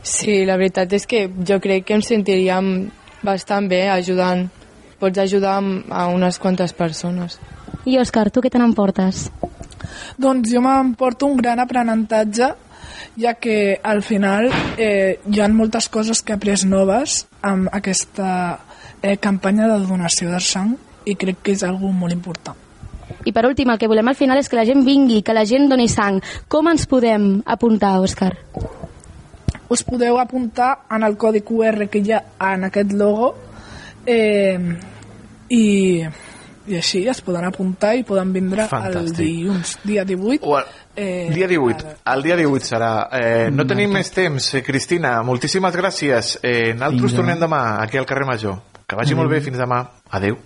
[0.07, 2.89] Sí, la veritat és que jo crec que em sentiríem
[3.25, 4.47] bastant bé ajudant.
[4.97, 5.59] Pots ajudar
[5.93, 7.37] a unes quantes persones.
[7.85, 9.27] I Òscar, tu què te n'emportes?
[10.17, 12.53] Doncs jo m'emporto un gran aprenentatge
[13.17, 18.29] ja que al final eh, hi ha moltes coses que he après noves amb aquesta
[19.01, 22.66] eh, campanya de donació de sang i crec que és algo molt important.
[23.27, 25.43] I per últim, el que volem al final és que la gent vingui, que la
[25.47, 26.21] gent doni sang.
[26.47, 28.31] Com ens podem apuntar, Òscar?
[29.67, 32.21] Us podeu apuntar en el codi QR que hi ha
[32.53, 33.33] en aquest logo
[34.07, 34.55] eh,
[35.51, 35.65] i,
[36.71, 39.19] i així es poden apuntar i poden vindre el Fantàstic.
[39.19, 40.63] dilluns, dia 18.
[40.95, 41.97] Eh, dia 18.
[42.13, 42.91] El dia 18 serà.
[43.11, 44.53] Eh, no tenim més temps.
[44.55, 46.37] Eh, Cristina, moltíssimes gràcies.
[46.41, 48.61] Eh, nosaltres tornem demà aquí al carrer Major.
[48.87, 49.43] Que vagi molt bé.
[49.43, 49.83] Fins demà.
[50.15, 50.39] Adeu.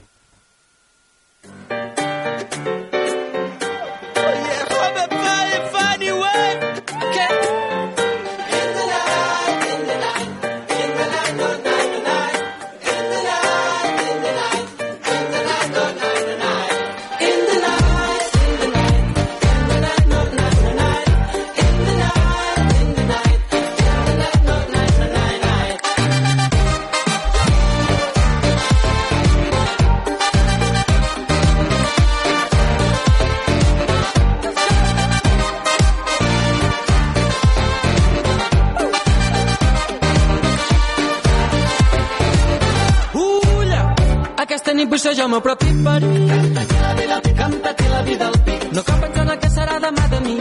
[45.30, 46.28] Jo propi perill.
[46.30, 48.72] Canta-te la vida, canta-te la vida al pit.
[48.72, 50.38] No cal pensar en el que serà demà de mi,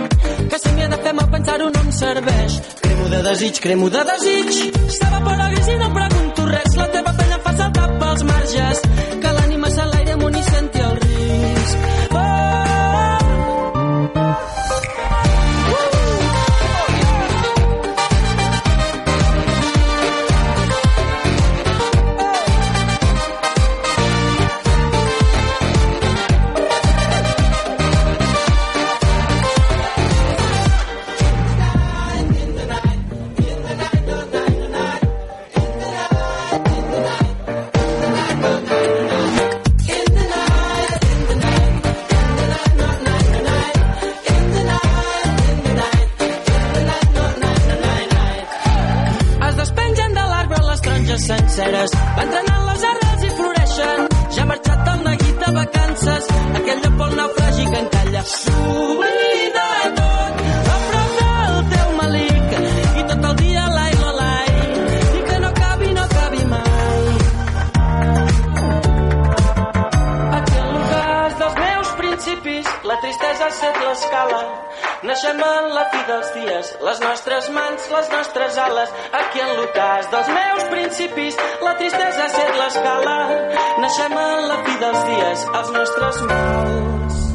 [0.50, 2.60] que si m'hi he de fer mal pensar-ho no em serveix.
[2.80, 4.50] Cremo de desig, cremo de desig.
[4.96, 8.82] S'evapora gris i no pregunto res, la teva pena fa saltar pels marges,
[81.00, 83.16] principis, la tristesa set l'escala.
[83.80, 87.29] Naixem en la fi dels dies, els nostres mals.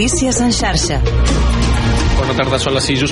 [0.00, 0.96] Notícies en xarxa.
[2.16, 3.08] Bona tarda, són les 6, us